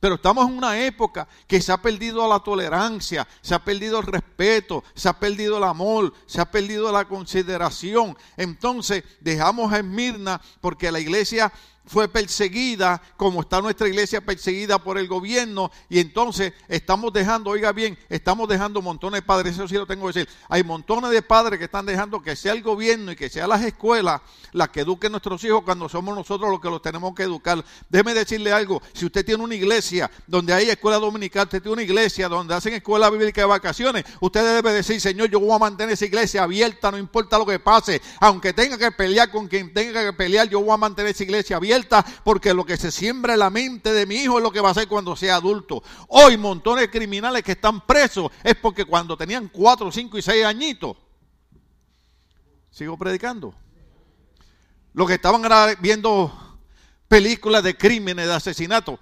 Pero 0.00 0.14
estamos 0.14 0.48
en 0.48 0.56
una 0.56 0.80
época 0.82 1.28
que 1.46 1.60
se 1.60 1.70
ha 1.72 1.76
perdido 1.76 2.26
la 2.26 2.40
tolerancia, 2.40 3.28
se 3.42 3.54
ha 3.54 3.62
perdido 3.62 4.00
el 4.00 4.06
respeto, 4.06 4.82
se 4.94 5.10
ha 5.10 5.20
perdido 5.20 5.58
el 5.58 5.64
amor, 5.64 6.14
se 6.24 6.40
ha 6.40 6.50
perdido 6.50 6.90
la 6.90 7.04
consideración. 7.04 8.16
Entonces 8.38 9.04
dejamos 9.20 9.70
a 9.70 9.80
Esmirna 9.80 10.40
porque 10.62 10.90
la 10.90 11.00
iglesia 11.00 11.52
fue 11.86 12.08
perseguida, 12.08 13.02
como 13.16 13.40
está 13.40 13.60
nuestra 13.60 13.88
iglesia 13.88 14.20
perseguida 14.20 14.78
por 14.82 14.98
el 14.98 15.08
gobierno, 15.08 15.70
y 15.88 15.98
entonces 15.98 16.52
estamos 16.68 17.12
dejando, 17.12 17.50
oiga 17.50 17.72
bien, 17.72 17.98
estamos 18.08 18.48
dejando 18.48 18.82
montones 18.82 19.20
de 19.20 19.26
padres, 19.26 19.54
eso 19.54 19.66
sí 19.66 19.74
lo 19.74 19.86
tengo 19.86 20.06
que 20.06 20.20
decir, 20.20 20.34
hay 20.48 20.62
montones 20.62 21.10
de 21.10 21.22
padres 21.22 21.58
que 21.58 21.64
están 21.64 21.86
dejando 21.86 22.22
que 22.22 22.36
sea 22.36 22.52
el 22.52 22.62
gobierno 22.62 23.12
y 23.12 23.16
que 23.16 23.28
sea 23.28 23.46
las 23.46 23.62
escuelas 23.62 24.20
las 24.52 24.68
que 24.70 24.80
eduquen 24.80 25.12
nuestros 25.12 25.42
hijos 25.44 25.62
cuando 25.64 25.88
somos 25.88 26.14
nosotros 26.14 26.50
los 26.50 26.60
que 26.60 26.68
los 26.68 26.82
tenemos 26.82 27.14
que 27.14 27.22
educar. 27.22 27.64
Déjeme 27.88 28.14
decirle 28.14 28.52
algo, 28.52 28.82
si 28.92 29.06
usted 29.06 29.24
tiene 29.24 29.42
una 29.42 29.54
iglesia 29.54 30.10
donde 30.26 30.52
hay 30.52 30.68
escuela 30.68 30.98
dominical, 30.98 31.44
usted 31.44 31.62
tiene 31.62 31.74
una 31.74 31.82
iglesia 31.82 32.28
donde 32.28 32.54
hacen 32.54 32.74
escuela 32.74 33.08
bíblica 33.10 33.40
de 33.40 33.46
vacaciones, 33.46 34.04
usted 34.20 34.56
debe 34.56 34.72
decir, 34.72 35.00
Señor, 35.00 35.28
yo 35.30 35.40
voy 35.40 35.52
a 35.52 35.58
mantener 35.58 35.94
esa 35.94 36.04
iglesia 36.04 36.42
abierta, 36.42 36.90
no 36.90 36.98
importa 36.98 37.38
lo 37.38 37.46
que 37.46 37.58
pase, 37.58 38.00
aunque 38.20 38.52
tenga 38.52 38.76
que 38.76 38.90
pelear 38.92 39.30
con 39.30 39.48
quien 39.48 39.72
tenga 39.72 40.04
que 40.04 40.12
pelear, 40.12 40.48
yo 40.48 40.60
voy 40.60 40.74
a 40.74 40.76
mantener 40.76 41.12
esa 41.12 41.22
iglesia 41.22 41.56
abierta 41.56 41.69
porque 42.24 42.54
lo 42.54 42.64
que 42.64 42.76
se 42.76 42.90
siembra 42.90 43.34
en 43.34 43.40
la 43.40 43.50
mente 43.50 43.92
de 43.92 44.06
mi 44.06 44.16
hijo 44.16 44.38
es 44.38 44.42
lo 44.42 44.50
que 44.50 44.60
va 44.60 44.68
a 44.68 44.72
hacer 44.72 44.88
cuando 44.88 45.16
sea 45.16 45.36
adulto. 45.36 45.82
Hoy 46.08 46.36
montones 46.36 46.82
de 46.82 46.90
criminales 46.90 47.42
que 47.42 47.52
están 47.52 47.86
presos 47.86 48.30
es 48.42 48.54
porque 48.56 48.84
cuando 48.84 49.16
tenían 49.16 49.48
4, 49.48 49.90
5 49.90 50.18
y 50.18 50.22
6 50.22 50.44
añitos, 50.44 50.96
sigo 52.70 52.96
predicando, 52.96 53.54
los 54.92 55.06
que 55.06 55.14
estaban 55.14 55.42
viendo 55.80 56.58
películas 57.08 57.62
de 57.62 57.76
crímenes, 57.76 58.26
de 58.26 58.34
asesinatos, 58.34 58.98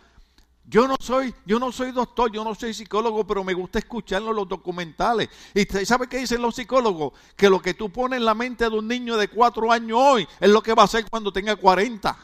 yo 0.70 0.86
no 0.86 0.96
soy, 1.00 1.34
yo 1.46 1.58
no 1.58 1.72
soy 1.72 1.92
doctor, 1.92 2.30
yo 2.30 2.44
no 2.44 2.54
soy 2.54 2.74
psicólogo, 2.74 3.26
pero 3.26 3.42
me 3.42 3.54
gusta 3.54 3.78
escucharlo 3.78 4.34
los 4.34 4.46
documentales. 4.46 5.30
¿Y 5.54 5.64
sabe 5.86 6.06
qué 6.08 6.18
dicen 6.18 6.42
los 6.42 6.56
psicólogos? 6.56 7.14
Que 7.36 7.48
lo 7.48 7.62
que 7.62 7.72
tú 7.72 7.90
pones 7.90 8.18
en 8.18 8.26
la 8.26 8.34
mente 8.34 8.68
de 8.68 8.76
un 8.76 8.86
niño 8.86 9.16
de 9.16 9.28
cuatro 9.28 9.72
años 9.72 9.98
hoy 9.98 10.28
es 10.38 10.50
lo 10.50 10.62
que 10.62 10.74
va 10.74 10.82
a 10.82 10.84
hacer 10.84 11.06
cuando 11.08 11.32
tenga 11.32 11.56
40. 11.56 12.18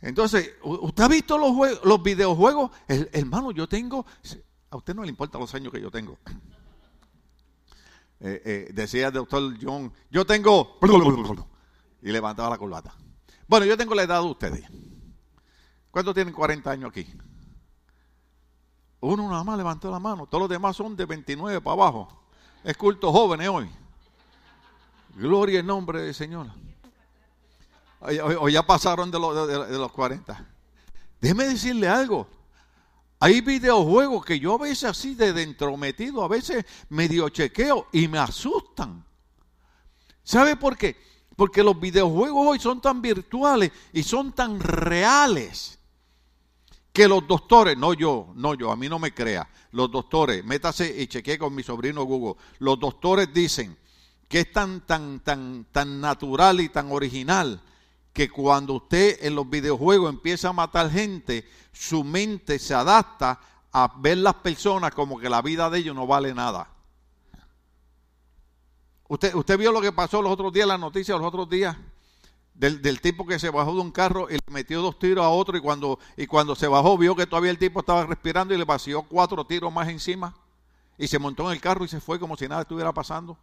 Entonces, 0.00 0.54
¿usted 0.62 1.02
ha 1.02 1.08
visto 1.08 1.36
los, 1.38 1.84
los 1.84 2.02
videojuegos? 2.02 2.70
hermano, 2.86 3.50
yo 3.50 3.68
tengo, 3.68 4.06
a 4.70 4.76
usted 4.76 4.94
no 4.94 5.02
le 5.02 5.08
importa 5.08 5.38
los 5.38 5.54
años 5.54 5.72
que 5.72 5.80
yo 5.80 5.90
tengo. 5.90 6.18
Eh, 8.20 8.42
eh, 8.44 8.70
decía 8.72 9.08
el 9.08 9.12
doctor 9.12 9.54
John, 9.60 9.92
yo 10.10 10.26
tengo, 10.26 10.78
y 12.02 12.10
levantaba 12.10 12.50
la 12.50 12.58
corbata. 12.58 12.94
Bueno, 13.46 13.66
yo 13.66 13.76
tengo 13.76 13.94
la 13.94 14.02
edad 14.02 14.20
de 14.20 14.28
ustedes. 14.28 14.64
¿Cuántos 15.90 16.14
tienen 16.14 16.34
40 16.34 16.70
años 16.70 16.90
aquí? 16.90 17.06
Uno 19.00 19.28
nada 19.28 19.44
más 19.44 19.56
levantó 19.56 19.90
la 19.90 20.00
mano, 20.00 20.26
todos 20.26 20.42
los 20.42 20.50
demás 20.50 20.76
son 20.76 20.96
de 20.96 21.06
29 21.06 21.60
para 21.60 21.74
abajo. 21.74 22.26
Es 22.64 22.76
culto 22.76 23.12
jóvenes 23.12 23.48
hoy. 23.48 23.70
Gloria 25.14 25.60
en 25.60 25.66
nombre 25.66 26.02
del 26.02 26.14
Señor. 26.14 26.48
O, 28.00 28.48
ya 28.48 28.64
pasaron 28.64 29.10
de, 29.10 29.18
de, 29.18 29.78
los 29.78 29.92
40. 29.92 30.46
Déjeme 31.20 31.44
decirle 31.48 31.88
algo. 31.88 32.28
Hay 33.20 33.40
videojuegos 33.40 34.24
que 34.24 34.38
yo 34.38 34.54
a 34.54 34.58
veces 34.58 34.84
así 34.84 35.14
de 35.14 35.32
dentro 35.32 35.76
metido, 35.76 36.22
a 36.22 36.28
veces 36.28 36.64
medio 36.88 37.28
chequeo 37.28 37.88
y 37.92 38.06
me 38.06 38.18
asustan. 38.18 39.04
¿Sabe 40.22 40.54
por 40.54 40.76
qué? 40.76 40.96
Porque 41.34 41.64
los 41.64 41.78
videojuegos 41.80 42.46
hoy 42.46 42.60
son 42.60 42.80
tan 42.80 43.02
virtuales 43.02 43.72
y 43.92 44.04
son 44.04 44.32
tan 44.32 44.60
reales 44.60 45.78
que 46.92 47.08
los 47.08 47.26
doctores, 47.26 47.76
no 47.76 47.94
yo, 47.94 48.32
no 48.34 48.54
yo, 48.54 48.70
a 48.70 48.76
mí 48.76 48.88
no 48.88 48.98
me 48.98 49.14
crea, 49.14 49.48
los 49.72 49.90
doctores, 49.90 50.44
métase 50.44 51.00
y 51.00 51.06
chequee 51.06 51.38
con 51.38 51.54
mi 51.54 51.62
sobrino 51.62 52.04
Google, 52.04 52.40
los 52.58 52.78
doctores 52.78 53.32
dicen 53.32 53.76
que 54.28 54.40
es 54.40 54.52
tan, 54.52 54.86
tan, 54.86 55.20
tan, 55.20 55.66
tan 55.72 56.00
natural 56.00 56.60
y 56.60 56.68
tan 56.68 56.92
original 56.92 57.62
que 58.18 58.28
cuando 58.28 58.72
usted 58.72 59.24
en 59.24 59.36
los 59.36 59.48
videojuegos 59.48 60.10
empieza 60.10 60.48
a 60.48 60.52
matar 60.52 60.90
gente, 60.90 61.48
su 61.72 62.02
mente 62.02 62.58
se 62.58 62.74
adapta 62.74 63.38
a 63.70 63.94
ver 64.00 64.18
las 64.18 64.34
personas 64.34 64.90
como 64.90 65.20
que 65.20 65.30
la 65.30 65.40
vida 65.40 65.70
de 65.70 65.78
ellos 65.78 65.94
no 65.94 66.04
vale 66.04 66.34
nada. 66.34 66.68
Usted, 69.06 69.32
usted 69.36 69.56
vio 69.56 69.70
lo 69.70 69.80
que 69.80 69.92
pasó 69.92 70.20
los 70.20 70.32
otros 70.32 70.52
días, 70.52 70.66
las 70.66 70.80
noticias 70.80 71.16
los 71.16 71.28
otros 71.28 71.48
días, 71.48 71.76
del, 72.54 73.00
tipo 73.00 73.24
que 73.24 73.38
se 73.38 73.50
bajó 73.50 73.72
de 73.74 73.82
un 73.82 73.92
carro 73.92 74.26
y 74.28 74.32
le 74.32 74.40
metió 74.50 74.82
dos 74.82 74.98
tiros 74.98 75.24
a 75.24 75.28
otro 75.28 75.56
y 75.56 75.60
cuando, 75.60 76.00
y 76.16 76.26
cuando 76.26 76.56
se 76.56 76.66
bajó 76.66 76.98
vio 76.98 77.14
que 77.14 77.24
todavía 77.24 77.52
el 77.52 77.58
tipo 77.58 77.78
estaba 77.78 78.04
respirando 78.04 78.52
y 78.52 78.58
le 78.58 78.64
vació 78.64 79.04
cuatro 79.04 79.44
tiros 79.44 79.72
más 79.72 79.86
encima 79.86 80.34
y 80.98 81.06
se 81.06 81.20
montó 81.20 81.46
en 81.46 81.52
el 81.52 81.60
carro 81.60 81.84
y 81.84 81.88
se 81.88 82.00
fue 82.00 82.18
como 82.18 82.36
si 82.36 82.48
nada 82.48 82.62
estuviera 82.62 82.92
pasando. 82.92 83.38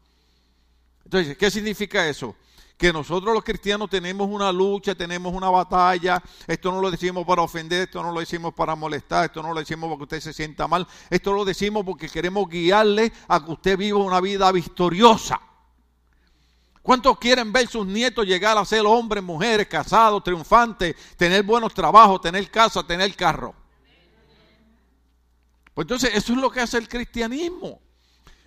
Entonces, 1.05 1.38
¿qué 1.38 1.50
significa 1.50 2.05
eso? 2.10 2.36
Que 2.77 2.91
nosotros 2.91 3.34
los 3.34 3.44
cristianos 3.44 3.89
tenemos 3.89 4.27
una 4.29 4.51
lucha, 4.51 4.96
tenemos 4.96 5.34
una 5.34 5.50
batalla. 5.50 6.22
Esto 6.46 6.72
no 6.72 6.82
lo 6.82 6.91
decimos 6.91 7.25
para 7.25 7.41
ofender, 7.41 7.84
esto 7.84 8.03
no 8.03 8.12
lo 8.12 8.20
decimos 8.20 8.53
para 8.53 8.75
molestar, 8.75 9.25
esto 9.25 9.41
no 9.41 9.53
lo 9.53 9.60
decimos 9.60 9.89
porque 9.89 10.03
usted 10.03 10.20
se 10.20 10.34
sienta 10.34 10.67
mal. 10.67 10.86
Esto 11.10 11.32
lo 11.32 11.46
decimos 11.46 11.86
porque 11.86 12.10
queremos 12.10 12.50
guiarle 12.50 13.13
a 13.27 13.44
que 13.44 13.51
usted 13.51 13.77
viva 13.77 14.00
una 14.00 14.20
vida 14.20 14.51
victoriosa. 14.51 15.39
¿Cuántos 16.82 17.17
quieren 17.17 17.51
ver 17.51 17.67
sus 17.67 17.88
nietos 17.88 18.27
llegar 18.27 18.58
a 18.58 18.65
ser 18.65 18.86
hombres, 18.86 19.24
mujeres, 19.24 19.67
casados, 19.67 20.24
triunfantes, 20.24 20.96
tener 21.17 21.41
buenos 21.41 21.74
trabajos, 21.74 22.22
tener 22.22 22.51
casa, 22.51 22.86
tener 22.86 23.15
carro? 23.15 23.55
Pues 25.74 25.86
entonces 25.86 26.12
eso 26.13 26.34
es 26.34 26.39
lo 26.39 26.51
que 26.51 26.62
hace 26.62 26.77
el 26.77 26.88
cristianismo. 26.88 27.82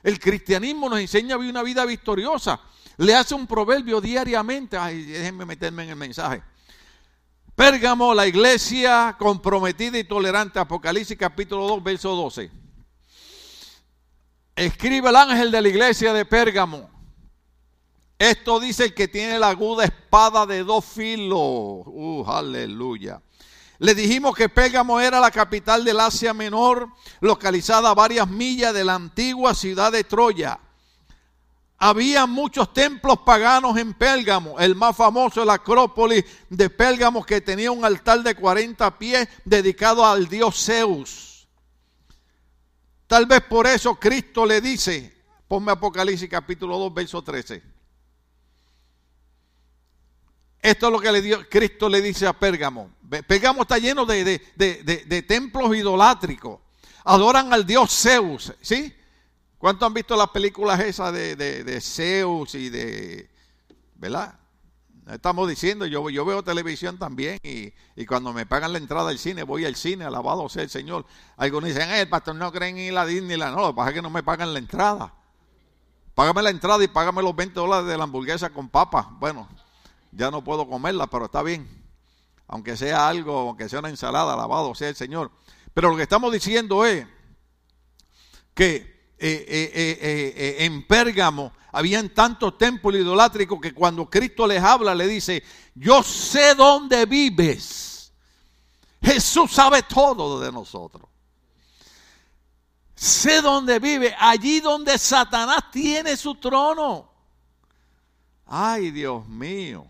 El 0.03 0.21
cristianismo 0.21 0.89
nos 0.89 1.01
enseña 1.01 1.35
a 1.35 1.39
vivir 1.39 1.53
una 1.53 1.63
vida 1.63 1.85
victoriosa. 1.85 2.61
Le 2.99 3.15
hace 3.15 3.35
un 3.35 3.47
proverbio 3.47 4.01
diariamente. 4.01 4.77
Ay, 4.77 5.05
déjenme 5.05 5.47
meterme 5.47 5.85
en 5.85 5.91
el 5.91 5.97
mensaje. 5.97 6.43
Pérgamo, 7.55 8.13
la 8.13 8.27
iglesia 8.27 9.17
comprometida 9.19 9.99
y 9.99 10.05
tolerante. 10.05 10.59
Apocalipsis 10.59 11.17
capítulo 11.17 11.67
2, 11.69 11.83
verso 11.83 12.15
12. 12.15 12.51
Escribe 14.57 15.09
el 15.09 15.17
ángel 15.17 15.53
de 15.53 15.63
la 15.63 15.69
iglesia 15.69 16.13
de 16.13 16.25
Pérgamo. 16.25 16.91
Esto 18.19 18.59
dice 18.59 18.87
el 18.87 18.95
que 18.95 19.07
tiene 19.07 19.39
la 19.39 19.51
aguda 19.51 19.85
espada 19.85 20.45
de 20.45 20.65
dos 20.65 20.85
filos. 20.85 21.39
Uh, 21.87 22.25
aleluya. 22.27 23.23
Le 23.79 23.95
dijimos 23.95 24.35
que 24.35 24.49
Pérgamo 24.49 24.99
era 24.99 25.21
la 25.21 25.31
capital 25.31 25.85
del 25.85 26.01
Asia 26.01 26.35
Menor, 26.35 26.89
localizada 27.21 27.91
a 27.91 27.95
varias 27.95 28.29
millas 28.29 28.75
de 28.75 28.85
la 28.85 28.97
antigua 28.97 29.55
ciudad 29.55 29.93
de 29.93 30.03
Troya. 30.03 30.59
Había 31.81 32.27
muchos 32.27 32.73
templos 32.73 33.21
paganos 33.25 33.77
en 33.77 33.95
Pérgamo. 33.95 34.59
El 34.59 34.75
más 34.75 34.97
famoso, 34.97 35.45
la 35.45 35.55
Acrópolis 35.55 36.25
de 36.51 36.69
Pérgamo, 36.69 37.25
que 37.25 37.41
tenía 37.41 37.71
un 37.71 37.85
altar 37.85 38.23
de 38.25 38.35
40 38.35 38.99
pies 38.99 39.29
dedicado 39.45 40.05
al 40.05 40.27
dios 40.27 40.65
Zeus. 40.65 41.49
Tal 43.07 43.27
vez 43.27 43.43
por 43.43 43.67
eso 43.69 43.95
Cristo 43.95 44.45
le 44.45 44.61
dice, 44.61 45.23
ponme 45.47 45.71
Apocalipsis 45.71 46.29
capítulo 46.29 46.77
2, 46.79 46.95
verso 46.95 47.23
13. 47.23 47.63
Esto 50.61 50.87
es 50.87 50.93
lo 50.93 50.99
que 50.99 51.13
le 51.13 51.49
Cristo 51.49 51.89
le 51.89 52.03
dice 52.03 52.27
a 52.27 52.33
Pérgamo. 52.33 52.91
Pérgamo 53.27 53.63
está 53.63 53.79
lleno 53.79 54.05
de, 54.05 55.25
templos 55.27 55.77
idolátricos. 55.77 56.59
Adoran 57.05 57.53
al 57.53 57.65
dios 57.65 57.91
Zeus, 57.91 58.53
¿sí? 58.61 58.93
¿Cuántos 59.59 59.87
han 59.87 59.95
visto 59.95 60.17
las 60.17 60.29
películas 60.29 60.79
esas 60.81 61.13
de, 61.13 61.81
Zeus 61.83 62.55
y 62.55 62.71
de... 62.71 63.29
¿Verdad? 63.97 64.39
Estamos 65.09 65.49
diciendo, 65.49 65.87
yo, 65.87 66.09
yo 66.11 66.25
veo 66.25 66.45
televisión 66.45 66.97
también 66.97 67.39
y, 67.43 67.73
cuando 68.07 68.33
me 68.33 68.47
pagan 68.47 68.73
la 68.73 68.79
entrada 68.79 69.11
al 69.11 69.19
cine, 69.19 69.43
voy 69.43 69.65
al 69.65 69.75
cine, 69.75 70.05
alabado 70.05 70.49
sea 70.49 70.63
el 70.63 70.71
Señor. 70.71 71.07
Algunos 71.37 71.71
dicen, 71.71 71.91
eh, 71.91 72.03
el 72.03 72.09
pastor 72.09 72.37
no 72.37 72.53
cree 72.53 72.89
en 72.89 72.95
la 72.95 73.05
Disney. 73.05 73.37
No, 73.37 73.57
lo 73.57 73.69
que 73.69 73.75
pasa 73.75 73.89
es 73.89 73.95
que 73.95 74.03
no 74.03 74.11
me 74.11 74.23
pagan 74.23 74.53
la 74.53 74.61
entrada. 74.61 75.13
Págame 76.15 76.43
la 76.43 76.51
entrada 76.51 76.85
y 76.85 76.89
págame 76.89 77.23
los 77.23 77.35
20 77.35 77.55
dólares 77.55 77.87
de 77.87 77.97
la 77.97 78.05
hamburguesa 78.05 78.51
con 78.51 78.69
papas. 78.69 79.07
Bueno, 79.19 79.49
ya 80.13 80.31
no 80.31 80.45
puedo 80.45 80.69
comerla, 80.69 81.09
pero 81.09 81.25
está 81.25 81.43
bien. 81.43 81.67
Aunque 82.47 82.77
sea 82.77 83.09
algo, 83.09 83.39
aunque 83.39 83.69
sea 83.69 83.81
una 83.81 83.89
ensalada, 83.89 84.35
alabado 84.35 84.75
sea 84.75 84.89
el 84.89 84.97
Señor. 84.97 85.33
Pero 85.75 85.91
lo 85.91 85.97
que 85.97 86.03
estamos 86.03 86.33
diciendo 86.33 86.85
es 86.85 87.07
que 88.55 88.98
eh, 89.21 89.47
eh, 89.49 89.99
eh, 90.01 90.57
en 90.65 90.87
Pérgamo 90.87 91.53
habían 91.73 92.09
tantos 92.11 92.57
templos 92.57 92.95
idolátricos 92.95 93.61
que 93.61 93.75
cuando 93.75 94.09
Cristo 94.09 94.47
les 94.47 94.63
habla 94.63 94.95
le 94.95 95.07
dice, 95.07 95.43
yo 95.75 96.03
sé 96.03 96.55
dónde 96.55 97.07
vives. 97.07 98.13
Jesús 99.03 99.53
sabe 99.53 99.83
todo 99.83 100.41
de 100.41 100.51
nosotros. 100.51 101.09
Sé 102.95 103.41
dónde 103.43 103.79
vive, 103.79 104.15
allí 104.19 104.61
donde 104.61 104.99
Satanás 104.99 105.71
tiene 105.71 106.17
su 106.17 106.35
trono. 106.35 107.09
Ay, 108.47 108.91
Dios 108.91 109.27
mío. 109.29 109.87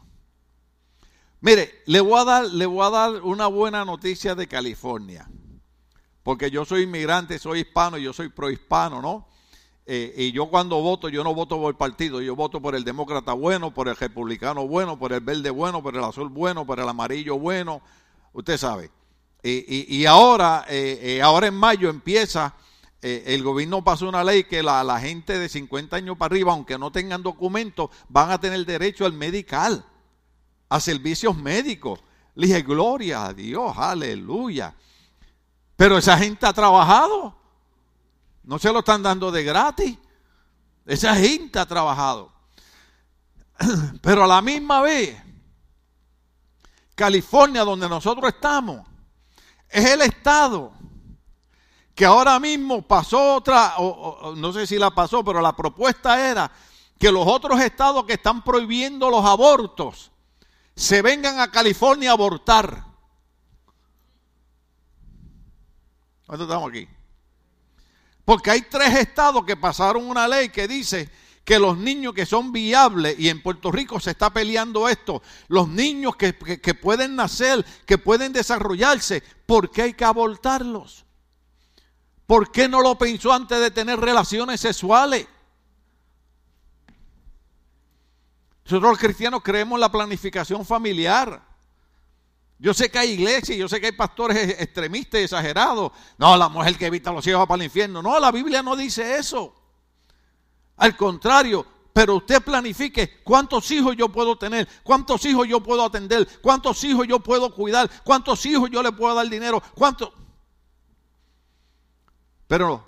Mire, 1.40 1.82
le 1.86 2.00
voy 2.00 2.20
a 2.20 2.24
dar, 2.24 2.44
le 2.46 2.66
voy 2.66 2.84
a 2.84 2.90
dar 2.90 3.22
una 3.22 3.46
buena 3.46 3.84
noticia 3.84 4.34
de 4.34 4.46
California. 4.46 5.28
Porque 6.28 6.50
yo 6.50 6.66
soy 6.66 6.82
inmigrante, 6.82 7.38
soy 7.38 7.60
hispano, 7.60 7.96
yo 7.96 8.12
soy 8.12 8.28
prohispano, 8.28 9.00
¿no? 9.00 9.26
Eh, 9.86 10.12
y 10.14 10.30
yo 10.30 10.50
cuando 10.50 10.78
voto, 10.82 11.08
yo 11.08 11.24
no 11.24 11.34
voto 11.34 11.56
por 11.56 11.70
el 11.70 11.76
partido, 11.78 12.20
yo 12.20 12.36
voto 12.36 12.60
por 12.60 12.74
el 12.74 12.84
demócrata 12.84 13.32
bueno, 13.32 13.72
por 13.72 13.88
el 13.88 13.96
republicano 13.96 14.68
bueno, 14.68 14.98
por 14.98 15.14
el 15.14 15.20
verde 15.20 15.48
bueno, 15.48 15.82
por 15.82 15.96
el 15.96 16.04
azul 16.04 16.28
bueno, 16.28 16.66
por 16.66 16.80
el 16.80 16.86
amarillo 16.86 17.38
bueno, 17.38 17.80
usted 18.34 18.58
sabe. 18.58 18.90
Y, 19.42 20.04
ahora, 20.04 20.66
eh, 20.68 20.98
eh, 21.02 21.22
ahora 21.22 21.46
en 21.46 21.54
mayo 21.54 21.88
empieza, 21.88 22.54
el 23.00 23.42
gobierno 23.42 23.82
pasó 23.82 24.06
una 24.06 24.22
ley 24.22 24.44
que 24.44 24.62
la, 24.62 24.84
la 24.84 25.00
gente 25.00 25.38
de 25.38 25.48
50 25.48 25.96
años 25.96 26.18
para 26.18 26.34
arriba, 26.34 26.52
aunque 26.52 26.76
no 26.76 26.92
tengan 26.92 27.22
documentos, 27.22 27.88
van 28.10 28.30
a 28.32 28.38
tener 28.38 28.66
derecho 28.66 29.06
al 29.06 29.14
medical 29.14 29.82
a 30.68 30.78
servicios 30.78 31.38
médicos. 31.38 32.00
Le 32.34 32.48
dije, 32.48 32.60
gloria 32.60 33.24
a 33.24 33.32
Dios, 33.32 33.72
aleluya. 33.78 34.74
Pero 35.78 35.96
esa 35.96 36.18
gente 36.18 36.44
ha 36.44 36.52
trabajado. 36.52 37.36
No 38.42 38.58
se 38.58 38.72
lo 38.72 38.80
están 38.80 39.00
dando 39.00 39.30
de 39.30 39.44
gratis. 39.44 39.96
Esa 40.84 41.14
gente 41.14 41.56
ha 41.56 41.66
trabajado. 41.66 42.32
Pero 44.02 44.24
a 44.24 44.26
la 44.26 44.42
misma 44.42 44.80
vez, 44.80 45.16
California, 46.96 47.62
donde 47.62 47.88
nosotros 47.88 48.28
estamos, 48.34 48.84
es 49.68 49.84
el 49.84 50.02
estado 50.02 50.72
que 51.94 52.04
ahora 52.04 52.40
mismo 52.40 52.82
pasó 52.82 53.36
otra, 53.36 53.74
no 54.34 54.52
sé 54.52 54.66
si 54.66 54.78
la 54.78 54.90
pasó, 54.90 55.24
pero 55.24 55.40
la 55.40 55.54
propuesta 55.54 56.28
era 56.28 56.50
que 56.98 57.10
los 57.12 57.26
otros 57.26 57.60
estados 57.60 58.04
que 58.04 58.14
están 58.14 58.42
prohibiendo 58.42 59.10
los 59.10 59.24
abortos, 59.24 60.10
se 60.74 61.02
vengan 61.02 61.38
a 61.38 61.50
California 61.50 62.10
a 62.10 62.14
abortar. 62.14 62.87
¿Cuántos 66.28 66.46
estamos 66.46 66.68
aquí? 66.68 66.86
Porque 68.22 68.50
hay 68.50 68.60
tres 68.60 68.94
estados 68.96 69.46
que 69.46 69.56
pasaron 69.56 70.06
una 70.06 70.28
ley 70.28 70.50
que 70.50 70.68
dice 70.68 71.10
que 71.42 71.58
los 71.58 71.78
niños 71.78 72.12
que 72.12 72.26
son 72.26 72.52
viables, 72.52 73.18
y 73.18 73.30
en 73.30 73.42
Puerto 73.42 73.72
Rico 73.72 73.98
se 73.98 74.10
está 74.10 74.30
peleando 74.30 74.90
esto, 74.90 75.22
los 75.48 75.70
niños 75.70 76.16
que, 76.16 76.36
que 76.36 76.74
pueden 76.74 77.16
nacer, 77.16 77.64
que 77.86 77.96
pueden 77.96 78.34
desarrollarse, 78.34 79.22
¿por 79.46 79.70
qué 79.70 79.80
hay 79.80 79.94
que 79.94 80.04
abortarlos? 80.04 81.06
¿Por 82.26 82.52
qué 82.52 82.68
no 82.68 82.82
lo 82.82 82.98
pensó 82.98 83.32
antes 83.32 83.58
de 83.58 83.70
tener 83.70 83.98
relaciones 83.98 84.60
sexuales? 84.60 85.26
Nosotros 88.64 88.90
los 88.90 88.98
cristianos 88.98 89.40
creemos 89.42 89.78
en 89.78 89.80
la 89.80 89.90
planificación 89.90 90.66
familiar. 90.66 91.47
Yo 92.58 92.74
sé 92.74 92.90
que 92.90 92.98
hay 92.98 93.10
iglesias, 93.10 93.56
yo 93.56 93.68
sé 93.68 93.80
que 93.80 93.86
hay 93.86 93.92
pastores 93.92 94.60
extremistas, 94.60 95.20
exagerados. 95.20 95.92
No, 96.16 96.36
la 96.36 96.48
mujer 96.48 96.76
que 96.76 96.86
evita 96.86 97.12
los 97.12 97.26
hijos 97.26 97.40
va 97.40 97.46
para 97.46 97.62
el 97.62 97.66
infierno. 97.66 98.02
No, 98.02 98.18
la 98.18 98.32
Biblia 98.32 98.62
no 98.62 98.74
dice 98.74 99.16
eso. 99.16 99.54
Al 100.76 100.96
contrario, 100.96 101.64
pero 101.92 102.16
usted 102.16 102.42
planifique 102.42 103.22
cuántos 103.22 103.70
hijos 103.70 103.96
yo 103.96 104.08
puedo 104.08 104.36
tener, 104.36 104.68
cuántos 104.82 105.24
hijos 105.24 105.46
yo 105.48 105.60
puedo 105.60 105.84
atender, 105.84 106.26
cuántos 106.40 106.82
hijos 106.84 107.06
yo 107.06 107.20
puedo 107.20 107.54
cuidar, 107.54 107.88
cuántos 108.04 108.44
hijos 108.46 108.70
yo 108.70 108.82
le 108.82 108.92
puedo 108.92 109.14
dar 109.14 109.28
dinero, 109.28 109.62
cuántos. 109.74 110.12
Pero 112.48 112.87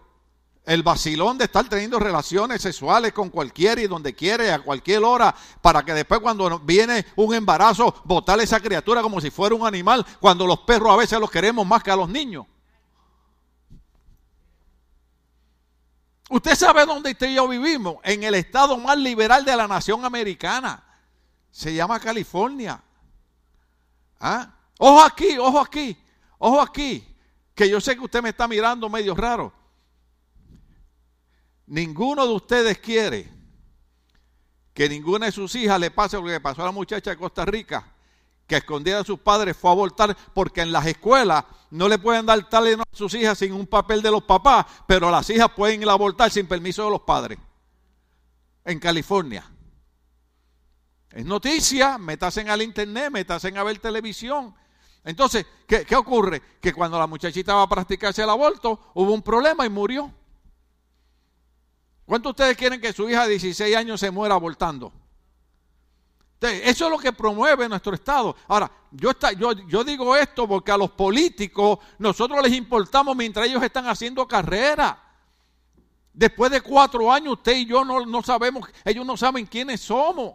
el 0.64 0.82
vacilón 0.82 1.38
de 1.38 1.44
estar 1.44 1.68
teniendo 1.68 1.98
relaciones 1.98 2.62
sexuales 2.62 3.12
con 3.12 3.30
cualquiera 3.30 3.80
y 3.80 3.86
donde 3.86 4.14
quiere, 4.14 4.52
a 4.52 4.60
cualquier 4.60 5.02
hora, 5.02 5.34
para 5.60 5.82
que 5.82 5.94
después 5.94 6.20
cuando 6.20 6.58
viene 6.60 7.06
un 7.16 7.34
embarazo, 7.34 8.02
botar 8.04 8.38
esa 8.40 8.60
criatura 8.60 9.02
como 9.02 9.20
si 9.20 9.30
fuera 9.30 9.54
un 9.54 9.66
animal, 9.66 10.04
cuando 10.20 10.46
los 10.46 10.60
perros 10.60 10.92
a 10.92 10.96
veces 10.96 11.18
los 11.18 11.30
queremos 11.30 11.66
más 11.66 11.82
que 11.82 11.90
a 11.90 11.96
los 11.96 12.08
niños. 12.08 12.46
Usted 16.28 16.54
sabe 16.54 16.86
dónde 16.86 17.10
usted 17.10 17.28
y 17.28 17.34
yo 17.34 17.48
vivimos, 17.48 17.96
en 18.04 18.22
el 18.22 18.34
estado 18.36 18.76
más 18.78 18.96
liberal 18.96 19.44
de 19.44 19.56
la 19.56 19.66
nación 19.66 20.04
americana. 20.04 20.84
Se 21.50 21.74
llama 21.74 21.98
California. 21.98 22.80
¿Ah? 24.20 24.54
Ojo 24.78 25.02
aquí, 25.02 25.36
ojo 25.38 25.58
aquí, 25.58 25.96
ojo 26.38 26.60
aquí, 26.60 27.04
que 27.54 27.68
yo 27.68 27.80
sé 27.80 27.96
que 27.96 28.04
usted 28.04 28.22
me 28.22 28.28
está 28.28 28.46
mirando 28.46 28.88
medio 28.88 29.16
raro. 29.16 29.59
Ninguno 31.70 32.26
de 32.26 32.32
ustedes 32.32 32.78
quiere 32.78 33.28
que 34.74 34.88
ninguna 34.88 35.26
de 35.26 35.32
sus 35.32 35.54
hijas 35.54 35.78
le 35.78 35.92
pase 35.92 36.16
lo 36.16 36.24
que 36.24 36.40
pasó 36.40 36.62
a 36.62 36.64
la 36.64 36.72
muchacha 36.72 37.10
de 37.10 37.16
Costa 37.16 37.44
Rica, 37.44 37.94
que 38.44 38.56
escondida 38.56 38.98
a 38.98 39.04
sus 39.04 39.20
padres 39.20 39.56
fue 39.56 39.70
a 39.70 39.74
abortar 39.74 40.16
porque 40.34 40.62
en 40.62 40.72
las 40.72 40.84
escuelas 40.86 41.44
no 41.70 41.88
le 41.88 42.00
pueden 42.00 42.26
dar 42.26 42.48
tal 42.48 42.80
a 42.80 42.82
sus 42.92 43.14
hijas 43.14 43.38
sin 43.38 43.52
un 43.52 43.68
papel 43.68 44.02
de 44.02 44.10
los 44.10 44.24
papás, 44.24 44.66
pero 44.88 45.12
las 45.12 45.30
hijas 45.30 45.52
pueden 45.54 45.82
ir 45.82 45.88
a 45.88 45.92
abortar 45.92 46.32
sin 46.32 46.48
permiso 46.48 46.84
de 46.84 46.90
los 46.90 47.02
padres. 47.02 47.38
En 48.64 48.80
California. 48.80 49.48
Es 51.12 51.24
noticia, 51.24 51.98
metasen 51.98 52.50
al 52.50 52.62
internet, 52.62 53.12
metasen 53.12 53.56
a 53.56 53.62
ver 53.62 53.78
televisión. 53.78 54.52
Entonces, 55.04 55.46
¿qué, 55.68 55.84
¿qué 55.84 55.94
ocurre? 55.94 56.42
Que 56.60 56.72
cuando 56.72 56.98
la 56.98 57.06
muchachita 57.06 57.54
va 57.54 57.62
a 57.62 57.68
practicarse 57.68 58.24
el 58.24 58.30
aborto, 58.30 58.90
hubo 58.94 59.12
un 59.12 59.22
problema 59.22 59.64
y 59.64 59.68
murió. 59.68 60.12
¿Cuántos 62.10 62.34
de 62.34 62.42
ustedes 62.42 62.56
quieren 62.56 62.80
que 62.80 62.92
su 62.92 63.08
hija 63.08 63.22
de 63.22 63.38
16 63.38 63.76
años 63.76 64.00
se 64.00 64.10
muera 64.10 64.34
abortando? 64.34 64.92
Eso 66.40 66.86
es 66.86 66.90
lo 66.90 66.98
que 66.98 67.12
promueve 67.12 67.68
nuestro 67.68 67.94
Estado. 67.94 68.34
Ahora, 68.48 68.68
yo, 68.90 69.10
está, 69.10 69.30
yo, 69.30 69.52
yo, 69.52 69.84
digo 69.84 70.16
esto 70.16 70.48
porque 70.48 70.72
a 70.72 70.76
los 70.76 70.90
políticos 70.90 71.78
nosotros 72.00 72.42
les 72.42 72.52
importamos 72.54 73.14
mientras 73.14 73.46
ellos 73.46 73.62
están 73.62 73.86
haciendo 73.86 74.26
carrera. 74.26 75.00
Después 76.12 76.50
de 76.50 76.60
cuatro 76.62 77.12
años 77.12 77.34
usted 77.34 77.54
y 77.58 77.66
yo 77.66 77.84
no, 77.84 78.04
no 78.04 78.22
sabemos, 78.22 78.68
ellos 78.84 79.06
no 79.06 79.16
saben 79.16 79.46
quiénes 79.46 79.80
somos. 79.80 80.34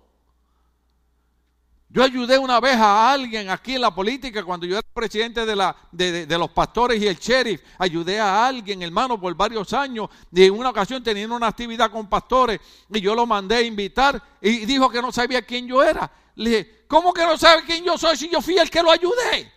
Yo 1.96 2.04
ayudé 2.04 2.38
una 2.38 2.60
vez 2.60 2.76
a 2.76 3.10
alguien 3.14 3.50
aquí 3.50 3.76
en 3.76 3.80
la 3.80 3.96
política 3.96 4.44
cuando 4.44 4.66
yo 4.66 4.78
era 4.78 4.86
presidente 4.94 5.46
de, 5.46 6.38
los 6.38 6.50
pastores 6.52 7.02
y 7.02 7.08
el 7.08 7.16
sheriff. 7.16 7.62
Ayudé 7.80 8.20
a 8.20 8.46
alguien, 8.46 8.82
hermano, 8.82 9.18
por 9.18 9.34
varios 9.34 9.72
años. 9.72 10.10
Y 10.30 10.44
en 10.44 10.54
una 10.56 10.72
ocasión 10.72 11.02
teniendo 11.02 11.38
una 11.38 11.48
actividad 11.48 11.90
con 11.90 12.10
pastores 12.10 12.60
y 12.90 13.00
yo 13.00 13.16
lo 13.16 13.26
mandé 13.26 13.56
a 13.56 13.62
invitar 13.62 14.22
y 14.42 14.66
dijo 14.66 14.90
que 14.90 15.02
no 15.02 15.10
sabía 15.14 15.42
quién 15.44 15.68
yo 15.68 15.82
era. 15.82 16.12
Le 16.36 16.50
dije, 16.50 16.86
¿cómo 16.86 17.14
que 17.14 17.24
no 17.24 17.38
sabe 17.38 17.64
quién 17.64 17.86
yo 17.86 17.98
soy 17.98 18.18
si 18.18 18.30
yo 18.30 18.42
fui 18.42 18.58
el 18.58 18.70
que 18.70 18.84
lo 18.84 18.92
ayudé? 18.92 19.54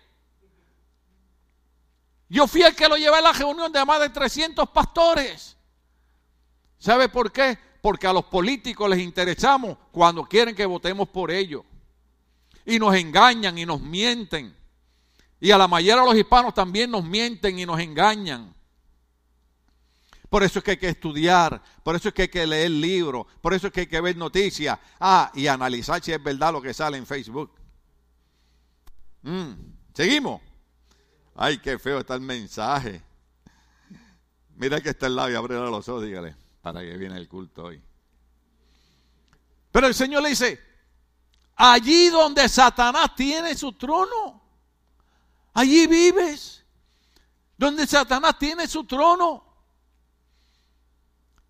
Yo 2.28 2.46
fui 2.46 2.62
el 2.62 2.76
que 2.76 2.88
lo 2.88 2.96
llevé 2.96 3.16
a 3.16 3.20
la 3.20 3.32
reunión 3.32 3.72
de 3.72 3.84
más 3.84 3.98
de 3.98 4.10
300 4.10 4.68
pastores. 4.68 5.56
¿Sabe 6.78 7.08
por 7.08 7.32
qué? 7.32 7.58
Porque 7.82 8.06
a 8.06 8.12
los 8.12 8.26
políticos 8.26 8.88
les 8.88 9.00
interesamos 9.00 9.76
cuando 9.90 10.22
quieren 10.24 10.54
que 10.54 10.66
votemos 10.66 11.08
por 11.08 11.32
ellos 11.32 11.64
y 12.68 12.78
nos 12.78 12.94
engañan 12.94 13.56
y 13.56 13.64
nos 13.64 13.80
mienten. 13.80 14.54
Y 15.40 15.50
a 15.50 15.56
la 15.56 15.66
mayoría 15.66 16.02
de 16.02 16.06
los 16.06 16.16
hispanos 16.16 16.52
también 16.52 16.90
nos 16.90 17.02
mienten 17.02 17.58
y 17.58 17.64
nos 17.64 17.80
engañan. 17.80 18.54
Por 20.28 20.42
eso 20.42 20.58
es 20.58 20.64
que 20.64 20.72
hay 20.72 20.76
que 20.76 20.90
estudiar, 20.90 21.62
por 21.82 21.96
eso 21.96 22.08
es 22.08 22.14
que 22.14 22.22
hay 22.22 22.28
que 22.28 22.46
leer 22.46 22.70
libros, 22.70 23.26
por 23.40 23.54
eso 23.54 23.68
es 23.68 23.72
que 23.72 23.80
hay 23.80 23.86
que 23.86 24.00
ver 24.02 24.18
noticias. 24.18 24.78
Ah, 25.00 25.32
y 25.34 25.46
analizar 25.46 26.02
si 26.02 26.12
es 26.12 26.22
verdad 26.22 26.52
lo 26.52 26.60
que 26.60 26.74
sale 26.74 26.98
en 26.98 27.06
Facebook. 27.06 27.50
Mm, 29.22 29.52
Seguimos. 29.94 30.42
Ay, 31.34 31.58
qué 31.58 31.78
feo 31.78 32.00
está 32.00 32.16
el 32.16 32.20
mensaje. 32.20 33.00
Mira 34.56 34.80
que 34.82 34.90
está 34.90 35.06
el 35.06 35.14
y 35.14 35.34
abre 35.34 35.54
los 35.54 35.88
ojos, 35.88 36.04
dígale, 36.04 36.36
para 36.60 36.82
que 36.82 36.98
viene 36.98 37.16
el 37.16 37.28
culto 37.28 37.64
hoy. 37.64 37.80
Pero 39.72 39.86
el 39.86 39.94
Señor 39.94 40.22
le 40.22 40.30
dice, 40.30 40.67
Allí 41.60 42.08
donde 42.08 42.48
Satanás 42.48 43.16
tiene 43.16 43.56
su 43.56 43.72
trono. 43.72 44.40
Allí 45.54 45.88
vives. 45.88 46.64
Donde 47.56 47.84
Satanás 47.84 48.38
tiene 48.38 48.68
su 48.68 48.84
trono. 48.84 49.44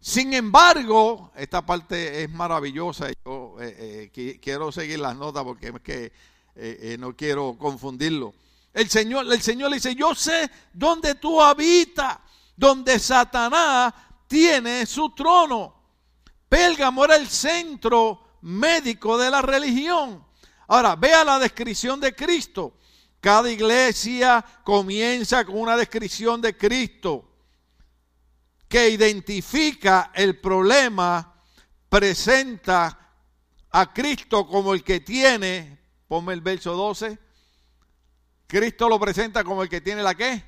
Sin 0.01 0.33
embargo, 0.33 1.31
esta 1.37 1.61
parte 1.61 2.23
es 2.23 2.31
maravillosa. 2.31 3.09
Yo 3.23 3.57
eh, 3.61 4.11
eh, 4.15 4.39
quiero 4.41 4.73
seguir 4.73 4.99
las 5.01 5.15
notas 5.15 5.45
porque 5.45 6.11
eh, 6.55 6.97
no 6.99 7.15
quiero 7.15 7.59
confundirlo. 7.59 8.33
El 8.73 8.89
Señor, 8.89 9.31
el 9.31 9.43
Señor 9.43 9.69
le 9.69 9.77
dice, 9.77 9.95
yo 9.95 10.15
sé 10.15 10.51
dónde 10.73 11.17
tú 11.17 11.43
habitas, 11.43 12.17
donde 12.57 12.99
Satanás 12.99 13.93
tiene 14.27 14.87
su 14.87 15.11
trono. 15.11 15.75
Pélgamo 16.49 17.05
era 17.05 17.17
el 17.17 17.29
centro 17.29 18.28
médico 18.43 19.19
de 19.19 19.31
la 19.31 19.43
religión. 19.43 20.25
Ahora, 20.67 20.97
vea 20.97 21.25
la 21.25 21.39
descripción 21.39 22.01
de 22.01 22.15
Cristo. 22.15 22.75
Cada 23.21 23.51
iglesia 23.51 24.45
comienza 24.63 25.45
con 25.45 25.59
una 25.59 25.77
descripción 25.77 26.41
de 26.41 26.57
Cristo 26.57 27.25
que 28.69 28.91
identifica 28.91 30.13
el 30.15 30.39
problema, 30.39 31.35
presenta 31.89 32.99
a 33.71 33.93
Cristo 33.93 34.47
como 34.47 34.75
el 34.75 34.85
que 34.85 35.01
tiene, 35.01 35.81
ponme 36.07 36.35
el 36.35 36.43
verso 36.43 36.75
12, 36.75 37.19
Cristo 38.47 38.89
lo 38.89 39.01
presenta 39.01 39.43
como 39.43 39.63
el 39.63 39.69
que 39.69 39.81
tiene 39.81 40.03
la 40.03 40.15
qué? 40.15 40.45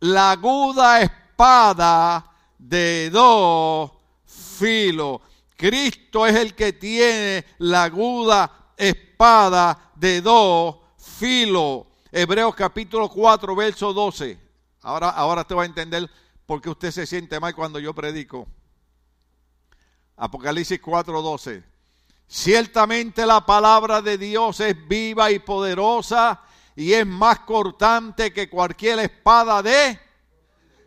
La 0.00 0.32
aguda 0.32 1.00
espada 1.00 2.32
de 2.58 3.10
dos 3.10 3.90
filos. 4.58 5.20
Cristo 5.62 6.26
es 6.26 6.34
el 6.34 6.54
que 6.56 6.72
tiene 6.72 7.44
la 7.58 7.84
aguda 7.84 8.72
espada 8.76 9.92
de 9.94 10.20
dos 10.20 10.74
filos. 10.98 11.84
Hebreos 12.10 12.52
capítulo 12.56 13.08
4, 13.08 13.54
verso 13.54 13.92
12. 13.92 14.36
Ahora, 14.80 15.10
ahora 15.10 15.44
te 15.44 15.54
va 15.54 15.62
a 15.62 15.66
entender 15.66 16.10
por 16.46 16.60
qué 16.60 16.68
usted 16.68 16.90
se 16.90 17.06
siente 17.06 17.38
mal 17.38 17.54
cuando 17.54 17.78
yo 17.78 17.94
predico. 17.94 18.48
Apocalipsis 20.16 20.80
4, 20.80 21.22
12. 21.22 21.62
Ciertamente 22.26 23.24
la 23.24 23.46
palabra 23.46 24.02
de 24.02 24.18
Dios 24.18 24.58
es 24.58 24.88
viva 24.88 25.30
y 25.30 25.38
poderosa 25.38 26.40
y 26.74 26.92
es 26.92 27.06
más 27.06 27.38
cortante 27.38 28.32
que 28.32 28.50
cualquier 28.50 28.98
espada 28.98 29.62
de 29.62 29.96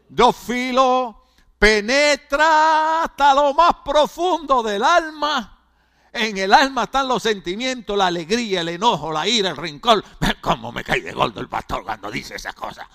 dos 0.10 0.36
filos 0.36 1.16
penetra 1.58 3.04
hasta 3.04 3.34
lo 3.34 3.54
más 3.54 3.76
profundo 3.84 4.62
del 4.64 4.84
alma. 4.84 5.52
En 6.12 6.38
el 6.38 6.54
alma 6.54 6.84
están 6.84 7.08
los 7.08 7.22
sentimientos, 7.24 7.98
la 7.98 8.08
alegría, 8.08 8.62
el 8.62 8.70
enojo, 8.70 9.12
la 9.12 9.28
ira, 9.28 9.50
el 9.50 9.58
rincón. 9.58 10.04
¿Cómo 10.42 10.72
me 10.72 10.84
cae 10.84 11.02
de 11.02 11.12
gordo 11.12 11.42
el 11.42 11.50
pastor 11.50 11.84
cuando 11.84 12.10
dice 12.10 12.36
esas 12.36 12.56
cosas? 12.56 12.88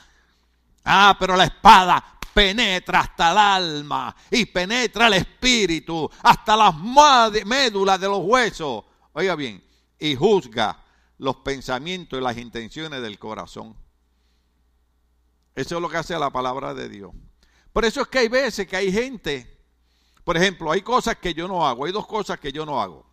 Ah, 0.85 1.15
pero 1.19 1.37
la 1.37 1.45
espada 1.45 2.03
penetra 2.33 3.01
hasta 3.01 3.33
el 3.33 3.39
alma 3.39 4.17
y 4.31 4.47
penetra 4.47 5.09
el 5.09 5.15
espíritu, 5.15 6.11
hasta 6.23 6.57
las 6.57 6.75
médulas 6.77 8.01
de 8.01 8.09
los 8.09 8.21
huesos. 8.23 8.85
Oiga 9.13 9.35
bien, 9.35 9.63
y 9.99 10.15
juzga 10.15 10.83
los 11.19 11.37
pensamientos 11.37 12.19
y 12.19 12.23
las 12.23 12.39
intenciones 12.39 13.03
del 13.03 13.19
corazón. 13.19 13.77
Eso 15.55 15.77
es 15.77 15.83
lo 15.83 15.91
que 15.91 15.99
hace 15.99 16.19
la 16.19 16.31
palabra 16.31 16.73
de 16.73 16.89
Dios. 16.89 17.13
Por 17.73 17.85
eso 17.85 18.01
es 18.03 18.09
que 18.09 18.19
hay 18.19 18.29
veces 18.29 18.67
que 18.67 18.77
hay 18.77 18.93
gente, 18.93 19.59
por 20.25 20.37
ejemplo, 20.37 20.73
hay 20.73 20.83
cosas 20.83 21.17
que 21.17 21.35
yo 21.35 21.47
no 21.47 21.67
hago, 21.67 21.85
hay 21.85 21.93
dos 21.93 22.07
cosas 22.07 22.39
que 22.41 22.53
yo 22.53 22.67
no 22.67 22.81
hago. 22.81 23.07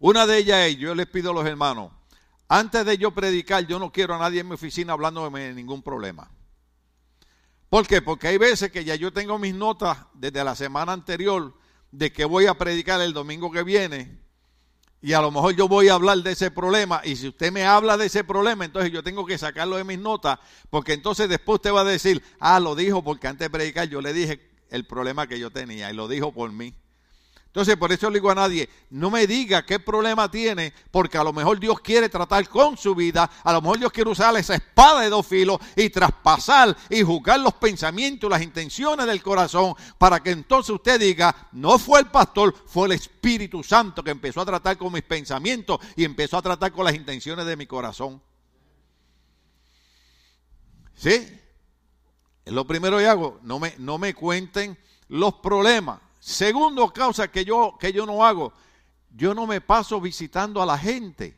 Una 0.00 0.26
de 0.26 0.38
ellas 0.38 0.68
es, 0.68 0.76
yo 0.76 0.94
les 0.94 1.06
pido 1.06 1.30
a 1.30 1.34
los 1.34 1.46
hermanos, 1.46 1.92
antes 2.48 2.84
de 2.84 2.98
yo 2.98 3.10
predicar, 3.10 3.66
yo 3.66 3.78
no 3.78 3.92
quiero 3.92 4.14
a 4.14 4.18
nadie 4.18 4.40
en 4.40 4.48
mi 4.48 4.54
oficina 4.54 4.92
hablándome 4.92 5.40
de 5.40 5.54
ningún 5.54 5.82
problema. 5.82 6.30
¿Por 7.68 7.86
qué? 7.86 8.00
Porque 8.00 8.28
hay 8.28 8.38
veces 8.38 8.72
que 8.72 8.84
ya 8.84 8.94
yo 8.94 9.12
tengo 9.12 9.38
mis 9.38 9.54
notas 9.54 9.98
desde 10.14 10.42
la 10.42 10.56
semana 10.56 10.92
anterior 10.92 11.54
de 11.90 12.12
que 12.12 12.24
voy 12.24 12.46
a 12.46 12.54
predicar 12.54 13.00
el 13.00 13.12
domingo 13.12 13.50
que 13.50 13.62
viene 13.62 14.18
y 15.00 15.12
a 15.12 15.20
lo 15.20 15.30
mejor 15.30 15.54
yo 15.54 15.68
voy 15.68 15.88
a 15.88 15.94
hablar 15.94 16.18
de 16.18 16.32
ese 16.32 16.50
problema 16.50 17.00
y 17.04 17.16
si 17.16 17.28
usted 17.28 17.52
me 17.52 17.64
habla 17.64 17.96
de 17.96 18.06
ese 18.06 18.24
problema, 18.24 18.64
entonces 18.64 18.90
yo 18.90 19.02
tengo 19.02 19.24
que 19.24 19.38
sacarlo 19.38 19.76
de 19.76 19.84
mis 19.84 19.98
notas, 19.98 20.38
porque 20.70 20.92
entonces 20.92 21.28
después 21.28 21.56
usted 21.56 21.72
va 21.72 21.82
a 21.82 21.84
decir, 21.84 22.22
ah, 22.40 22.58
lo 22.58 22.74
dijo 22.74 23.02
porque 23.02 23.28
antes 23.28 23.46
de 23.46 23.50
predicar 23.50 23.88
yo 23.88 24.00
le 24.00 24.12
dije 24.12 24.40
el 24.70 24.84
problema 24.86 25.26
que 25.26 25.38
yo 25.38 25.50
tenía 25.50 25.90
y 25.90 25.94
lo 25.94 26.08
dijo 26.08 26.32
por 26.32 26.50
mí. 26.50 26.74
Entonces, 27.48 27.76
por 27.76 27.90
eso 27.90 28.10
le 28.10 28.18
digo 28.18 28.30
a 28.30 28.34
nadie, 28.34 28.68
no 28.90 29.10
me 29.10 29.26
diga 29.26 29.64
qué 29.64 29.80
problema 29.80 30.30
tiene, 30.30 30.74
porque 30.90 31.16
a 31.16 31.24
lo 31.24 31.32
mejor 31.32 31.58
Dios 31.58 31.80
quiere 31.80 32.10
tratar 32.10 32.46
con 32.46 32.76
su 32.76 32.94
vida, 32.94 33.28
a 33.42 33.52
lo 33.54 33.62
mejor 33.62 33.78
Dios 33.78 33.90
quiere 33.90 34.10
usar 34.10 34.36
esa 34.36 34.54
espada 34.54 35.00
de 35.00 35.08
dos 35.08 35.26
filos 35.26 35.58
y 35.74 35.88
traspasar 35.88 36.76
y 36.90 37.02
juzgar 37.02 37.40
los 37.40 37.54
pensamientos, 37.54 38.28
las 38.28 38.42
intenciones 38.42 39.06
del 39.06 39.22
corazón, 39.22 39.74
para 39.96 40.20
que 40.20 40.30
entonces 40.30 40.70
usted 40.70 41.00
diga, 41.00 41.48
no 41.52 41.78
fue 41.78 42.00
el 42.00 42.06
pastor, 42.06 42.54
fue 42.66 42.86
el 42.86 42.92
Espíritu 42.92 43.64
Santo 43.64 44.04
que 44.04 44.10
empezó 44.10 44.42
a 44.42 44.46
tratar 44.46 44.76
con 44.76 44.92
mis 44.92 45.02
pensamientos 45.02 45.80
y 45.96 46.04
empezó 46.04 46.36
a 46.36 46.42
tratar 46.42 46.70
con 46.70 46.84
las 46.84 46.94
intenciones 46.94 47.46
de 47.46 47.56
mi 47.56 47.66
corazón. 47.66 48.22
¿Sí? 50.94 51.26
Es 52.44 52.52
lo 52.52 52.66
primero 52.66 52.98
que 52.98 53.06
hago, 53.06 53.40
no 53.42 53.58
me, 53.58 53.74
no 53.78 53.96
me 53.96 54.12
cuenten 54.12 54.76
los 55.08 55.34
problemas 55.34 56.00
Segundo 56.18 56.92
causa 56.92 57.28
que 57.28 57.44
yo, 57.44 57.76
que 57.78 57.92
yo 57.92 58.04
no 58.04 58.24
hago, 58.24 58.52
yo 59.14 59.34
no 59.34 59.46
me 59.46 59.60
paso 59.60 60.00
visitando 60.00 60.60
a 60.62 60.66
la 60.66 60.78
gente, 60.78 61.36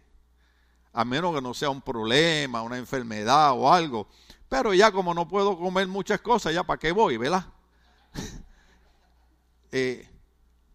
a 0.92 1.04
menos 1.04 1.34
que 1.34 1.40
no 1.40 1.54
sea 1.54 1.70
un 1.70 1.82
problema, 1.82 2.62
una 2.62 2.78
enfermedad 2.78 3.52
o 3.52 3.72
algo. 3.72 4.08
Pero 4.48 4.74
ya 4.74 4.90
como 4.90 5.14
no 5.14 5.28
puedo 5.28 5.58
comer 5.58 5.86
muchas 5.86 6.20
cosas, 6.20 6.52
ya 6.52 6.64
para 6.64 6.78
qué 6.78 6.92
voy, 6.92 7.16
¿verdad? 7.16 7.46
Eh, 9.72 10.04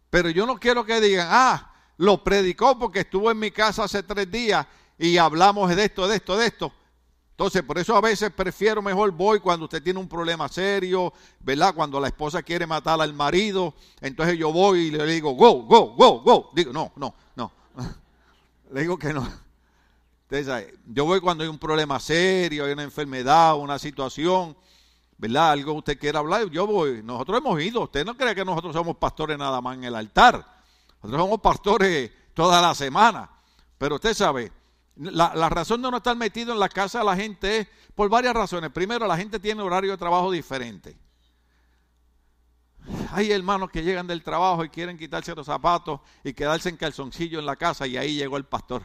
pero 0.10 0.30
yo 0.30 0.46
no 0.46 0.58
quiero 0.58 0.86
que 0.86 1.02
digan, 1.02 1.28
ah, 1.30 1.74
lo 1.98 2.24
predicó 2.24 2.80
porque 2.80 3.02
estuvo 3.02 3.30
en 3.30 3.38
mi 3.38 3.52
casa 3.52 3.84
hace 3.84 4.04
tres 4.04 4.32
días 4.32 4.65
y 4.98 5.18
hablamos 5.18 5.76
de 5.76 5.84
esto, 5.84 6.08
de 6.08 6.15
esto, 6.15 6.38
de 6.38 6.46
esto. 6.48 6.74
Entonces, 7.36 7.63
por 7.63 7.78
eso 7.78 7.93
a 7.98 8.00
veces 8.00 8.32
prefiero 8.32 8.82
mejor 8.82 9.12
voy 9.12 9.41
cuando 9.41 9.65
usted 9.65 9.84
tiene 9.84 10.00
un 10.00 10.08
problema 10.08 10.48
serio, 10.48 11.12
¿verdad? 11.41 11.76
Cuando 11.76 12.00
la 12.00 12.08
esposa 12.08 12.41
quiere 12.41 12.65
matar 12.65 13.02
al 13.02 13.13
marido, 13.13 13.74
entonces 14.00 14.38
yo 14.38 14.54
voy 14.54 14.88
y 14.88 14.91
le 14.91 15.06
digo, 15.06 15.32
go, 15.34 15.63
go, 15.63 15.93
go, 15.95 16.21
go. 16.21 16.50
Digo, 16.54 16.71
no, 16.71 16.93
no, 16.95 17.13
no. 17.36 17.52
le 18.71 18.82
digo 18.82 18.98
que 18.98 19.12
no. 19.12 19.28
Entonces, 20.30 20.74
yo 20.88 21.04
voy 21.04 21.19
cuando 21.19 21.43
hay 21.43 21.50
un 21.50 21.60
problema 21.60 22.00
serio, 22.00 22.63
hay 22.63 22.71
una 22.71 22.84
enfermedad, 22.84 23.58
una 23.58 23.78
situación, 23.80 24.56
¿verdad? 25.17 25.52
Algo 25.52 25.74
usted 25.74 26.00
quiera 26.00 26.19
hablar, 26.19 26.50
yo 26.50 26.65
voy. 26.65 27.04
Nosotros 27.04 27.38
hemos 27.39 27.62
ido. 27.62 27.82
Usted 27.82 28.06
no 28.06 28.15
cree 28.15 28.34
que 28.34 28.45
nosotros 28.45 28.74
somos 28.74 28.95
pastores 28.95 29.38
nada 29.38 29.60
más 29.60 29.76
en 29.76 29.84
el 29.84 29.95
altar. 29.95 30.36
Nosotros 31.04 31.21
somos 31.21 31.41
pastores 31.41 32.12
toda 32.34 32.62
la 32.62 32.74
semana. 32.74 33.30
Pero 33.78 33.95
usted 33.95 34.13
sabe, 34.13 34.54
la, 34.97 35.49
razón 35.49 35.81
de 35.81 35.91
no 35.91 35.97
estar 35.97 36.15
metido 36.15 36.53
en 36.53 36.60
la 36.60 36.69
casa 36.69 36.99
de 36.99 37.05
la 37.05 37.15
gente 37.15 37.60
es 37.60 37.67
por 37.93 38.10
varias 38.10 38.34
razones. 38.34 38.71
Primero, 38.71 39.05
la 39.08 39.17
gente 39.17 39.39
tiene 39.39 39.62
horario 39.62 39.91
de 39.91 39.97
trabajo 39.97 40.31
diferente. 40.31 40.97
Hay 43.12 43.31
hermanos 43.31 43.71
que 43.71 43.84
llegan 43.84 44.08
del 44.08 44.23
trabajo 44.23 44.63
y 44.63 44.69
quieren 44.69 44.97
quitarse 44.97 45.34
los 45.36 45.45
zapatos 45.45 45.99
y 46.23 46.34
quedarse 46.34 46.69
en 46.69 46.77
calzoncillo 46.77 47.39
en 47.39 47.45
la 47.45 47.55
casa 47.55 47.88
y 47.88 47.97
ahí 47.97 48.15
llegó 48.15 48.38
el 48.38 48.45
pastor. 48.45 48.84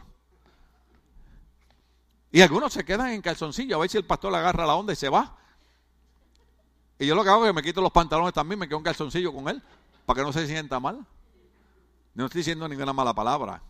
Y 2.31 2.41
algunos 2.41 2.73
se 2.73 2.83
quedan 2.83 3.09
en 3.11 3.21
calzoncillo 3.21 3.75
a 3.75 3.79
ver 3.79 3.89
si 3.89 3.97
el 3.97 4.05
pastor 4.05 4.33
agarra 4.33 4.65
la 4.65 4.75
onda 4.75 4.93
y 4.93 4.95
se 4.95 5.09
va. 5.09 5.37
Y 6.97 7.05
yo 7.05 7.15
lo 7.15 7.23
que 7.23 7.29
hago 7.29 7.45
es 7.45 7.49
que 7.49 7.53
me 7.53 7.63
quito 7.63 7.81
los 7.81 7.91
pantalones 7.91 8.33
también, 8.33 8.59
me 8.59 8.67
quedo 8.67 8.77
en 8.77 8.83
calzoncillo 8.83 9.33
con 9.33 9.47
él, 9.49 9.61
para 10.05 10.19
que 10.19 10.23
no 10.23 10.33
se 10.33 10.47
sienta 10.47 10.79
mal. 10.79 11.05
No 12.13 12.25
estoy 12.25 12.39
diciendo 12.39 12.67
ninguna 12.67 12.93
mala 12.93 13.13
palabra 13.13 13.61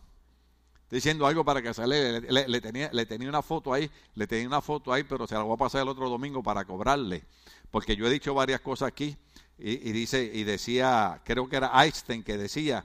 diciendo 0.92 1.26
algo 1.26 1.42
para 1.42 1.62
que 1.62 1.72
se 1.72 1.86
le, 1.86 2.20
le, 2.20 2.60
tenía, 2.60 2.90
le 2.92 3.06
tenía 3.06 3.26
una 3.26 3.40
foto 3.40 3.72
ahí, 3.72 3.90
le 4.14 4.26
tenía 4.26 4.46
una 4.46 4.60
foto 4.60 4.92
ahí, 4.92 5.04
pero 5.04 5.26
se 5.26 5.34
la 5.34 5.42
voy 5.42 5.54
a 5.54 5.56
pasar 5.56 5.80
el 5.80 5.88
otro 5.88 6.06
domingo 6.10 6.42
para 6.42 6.66
cobrarle. 6.66 7.24
Porque 7.70 7.96
yo 7.96 8.06
he 8.06 8.10
dicho 8.10 8.34
varias 8.34 8.60
cosas 8.60 8.88
aquí 8.88 9.16
y, 9.58 9.76
dice, 9.92 10.30
y 10.34 10.44
decía, 10.44 11.22
creo 11.24 11.48
que 11.48 11.56
era 11.56 11.70
Einstein 11.82 12.22
que 12.22 12.36
decía 12.36 12.84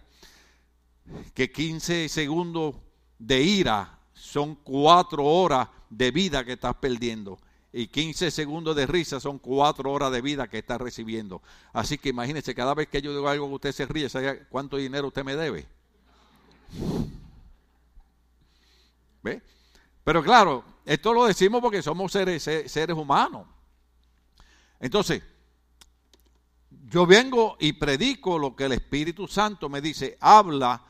que 1.33 1.51
15 1.51 2.07
segundos 2.07 2.75
de 3.19 3.41
ira 3.41 3.99
son 4.13 4.55
cuatro 4.55 5.25
horas 5.25 5.67
de 5.89 6.11
vida 6.11 6.45
que 6.45 6.53
estás 6.53 6.75
perdiendo. 6.75 7.37
Y 7.73 7.87
15 7.87 8.31
segundos 8.31 8.73
de 8.77 8.87
risa 8.87 9.19
son 9.19 9.37
cuatro 9.37 9.91
horas 9.91 10.13
de 10.13 10.21
vida 10.21 10.47
que 10.47 10.59
estás 10.59 10.79
recibiendo. 10.79 11.41
Así 11.73 11.97
que 11.97 12.07
imagínese, 12.07 12.55
cada 12.55 12.73
vez 12.73 12.87
que 12.87 13.01
yo 13.01 13.11
digo 13.11 13.27
algo 13.27 13.49
que 13.49 13.55
usted 13.55 13.71
se 13.73 13.85
ríe, 13.85 14.07
¿sabe 14.07 14.45
cuánto 14.49 14.77
dinero 14.77 15.07
usted 15.07 15.25
me 15.25 15.35
debe? 15.35 15.67
Pero 20.03 20.23
claro, 20.23 20.63
esto 20.85 21.13
lo 21.13 21.25
decimos 21.25 21.61
porque 21.61 21.81
somos 21.81 22.11
seres, 22.11 22.43
seres 22.43 22.95
humanos. 22.95 23.45
Entonces, 24.79 25.21
yo 26.89 27.05
vengo 27.05 27.57
y 27.59 27.73
predico 27.73 28.39
lo 28.39 28.55
que 28.55 28.65
el 28.65 28.73
Espíritu 28.73 29.27
Santo 29.27 29.67
me 29.67 29.81
dice, 29.81 30.17
habla 30.21 30.81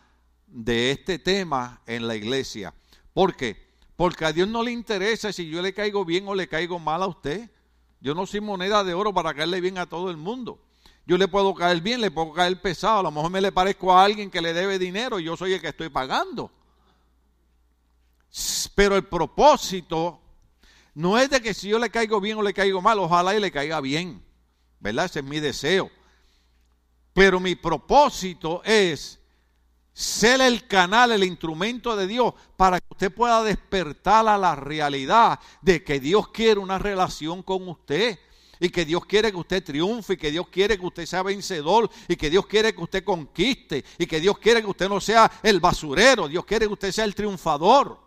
de 0.46 0.92
este 0.92 1.20
tema 1.20 1.82
en 1.86 2.08
la 2.08 2.16
iglesia. 2.16 2.74
¿Por 3.14 3.36
qué? 3.36 3.68
Porque 3.96 4.26
a 4.26 4.32
Dios 4.32 4.48
no 4.48 4.62
le 4.62 4.72
interesa 4.72 5.34
si 5.34 5.50
yo 5.50 5.62
le 5.62 5.74
caigo 5.74 6.06
bien 6.06 6.28
o 6.28 6.36
le 6.36 6.48
caigo 6.48 6.78
mal 6.78 7.02
a 7.02 7.08
usted. 7.08 7.50
Yo 8.00 8.14
no 8.14 8.28
soy 8.28 8.42
moneda 8.42 8.84
de 8.84 8.94
oro 8.94 9.12
para 9.14 9.34
caerle 9.34 9.60
bien 9.60 9.80
a 9.80 9.88
todo 9.88 10.12
el 10.12 10.18
mundo. 10.18 10.60
Yo 11.08 11.18
le 11.18 11.28
puedo 11.28 11.56
caer 11.56 11.82
bien, 11.82 12.02
le 12.02 12.12
puedo 12.12 12.34
caer 12.34 12.62
pesado. 12.62 13.00
A 13.00 13.04
lo 13.04 13.12
mejor 13.12 13.32
me 13.32 13.42
le 13.42 13.52
parezco 13.52 13.92
a 13.92 14.04
alguien 14.04 14.30
que 14.30 14.42
le 14.42 14.54
debe 14.54 14.78
dinero 14.78 15.20
y 15.20 15.24
yo 15.24 15.36
soy 15.36 15.54
el 15.54 15.62
que 15.62 15.70
estoy 15.70 15.90
pagando. 15.90 16.52
Pero 18.76 18.96
el 18.96 19.06
propósito 19.06 20.22
no 20.94 21.18
es 21.18 21.30
de 21.30 21.42
que 21.42 21.54
si 21.54 21.70
yo 21.70 21.80
le 21.80 21.90
caigo 21.90 22.20
bien 22.20 22.38
o 22.38 22.42
le 22.42 22.54
caigo 22.54 22.82
mal, 22.82 23.00
ojalá 23.00 23.36
y 23.36 23.40
le 23.40 23.52
caiga 23.52 23.82
bien. 23.82 24.24
¿Verdad? 24.80 25.06
Ese 25.06 25.20
es 25.20 25.26
mi 25.26 25.40
deseo. 25.40 25.90
Pero 27.14 27.40
mi 27.40 27.56
propósito 27.56 28.62
es 28.64 29.20
ser 29.92 30.42
el 30.42 30.68
canal, 30.68 31.12
el 31.12 31.24
instrumento 31.24 31.96
de 31.96 32.06
Dios 32.06 32.36
para 32.56 32.80
que 32.80 32.86
usted 32.92 33.12
pueda 33.12 33.44
despertar 33.44 34.28
a 34.28 34.38
la 34.38 34.56
realidad 34.56 35.40
de 35.64 35.84
que 35.84 36.00
Dios 36.00 36.28
quiere 36.28 36.60
una 36.60 36.78
relación 36.78 37.42
con 37.42 37.68
usted 37.68 38.20
y 38.60 38.70
que 38.70 38.86
Dios 38.86 39.06
quiere 39.06 39.32
que 39.32 39.38
usted 39.38 39.64
triunfe 39.64 40.14
y 40.14 40.18
que 40.18 40.30
Dios 40.30 40.48
quiere 40.50 40.78
que 40.78 40.86
usted 40.86 41.08
sea 41.08 41.24
vencedor 41.24 41.90
y 42.08 42.16
que 42.16 42.30
Dios 42.30 42.46
quiere 42.46 42.76
que 42.76 42.84
usted 42.84 43.04
conquiste 43.04 43.84
y 43.98 44.06
que 44.06 44.20
Dios 44.20 44.38
quiere 44.38 44.62
que 44.62 44.68
usted 44.68 44.88
no 44.88 45.02
sea 45.02 45.32
el 45.42 45.60
basurero, 45.60 46.28
Dios 46.28 46.46
quiere 46.46 46.68
que 46.68 46.74
usted 46.74 46.92
sea 46.92 47.06
el 47.06 47.16
triunfador. 47.16 48.07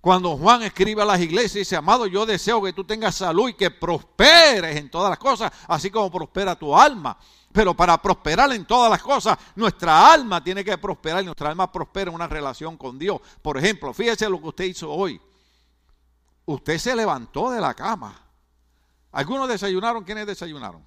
Cuando 0.00 0.36
Juan 0.38 0.62
escribe 0.62 1.02
a 1.02 1.04
las 1.04 1.20
iglesias, 1.20 1.52
dice, 1.54 1.76
amado, 1.76 2.06
yo 2.06 2.24
deseo 2.24 2.62
que 2.62 2.72
tú 2.72 2.84
tengas 2.84 3.14
salud 3.14 3.50
y 3.50 3.54
que 3.54 3.70
prosperes 3.70 4.76
en 4.76 4.90
todas 4.90 5.10
las 5.10 5.18
cosas, 5.18 5.52
así 5.68 5.90
como 5.90 6.10
prospera 6.10 6.58
tu 6.58 6.74
alma. 6.74 7.18
Pero 7.52 7.74
para 7.74 8.00
prosperar 8.00 8.50
en 8.52 8.64
todas 8.64 8.90
las 8.90 9.02
cosas, 9.02 9.36
nuestra 9.56 10.10
alma 10.12 10.42
tiene 10.42 10.64
que 10.64 10.78
prosperar 10.78 11.22
y 11.22 11.26
nuestra 11.26 11.50
alma 11.50 11.70
prospera 11.70 12.10
en 12.10 12.14
una 12.14 12.28
relación 12.28 12.78
con 12.78 12.98
Dios. 12.98 13.20
Por 13.42 13.58
ejemplo, 13.58 13.92
fíjese 13.92 14.30
lo 14.30 14.40
que 14.40 14.48
usted 14.48 14.64
hizo 14.64 14.90
hoy. 14.90 15.20
Usted 16.46 16.78
se 16.78 16.96
levantó 16.96 17.50
de 17.50 17.60
la 17.60 17.74
cama. 17.74 18.18
¿Algunos 19.12 19.48
desayunaron? 19.48 20.04
¿Quiénes 20.04 20.26
desayunaron? 20.26 20.82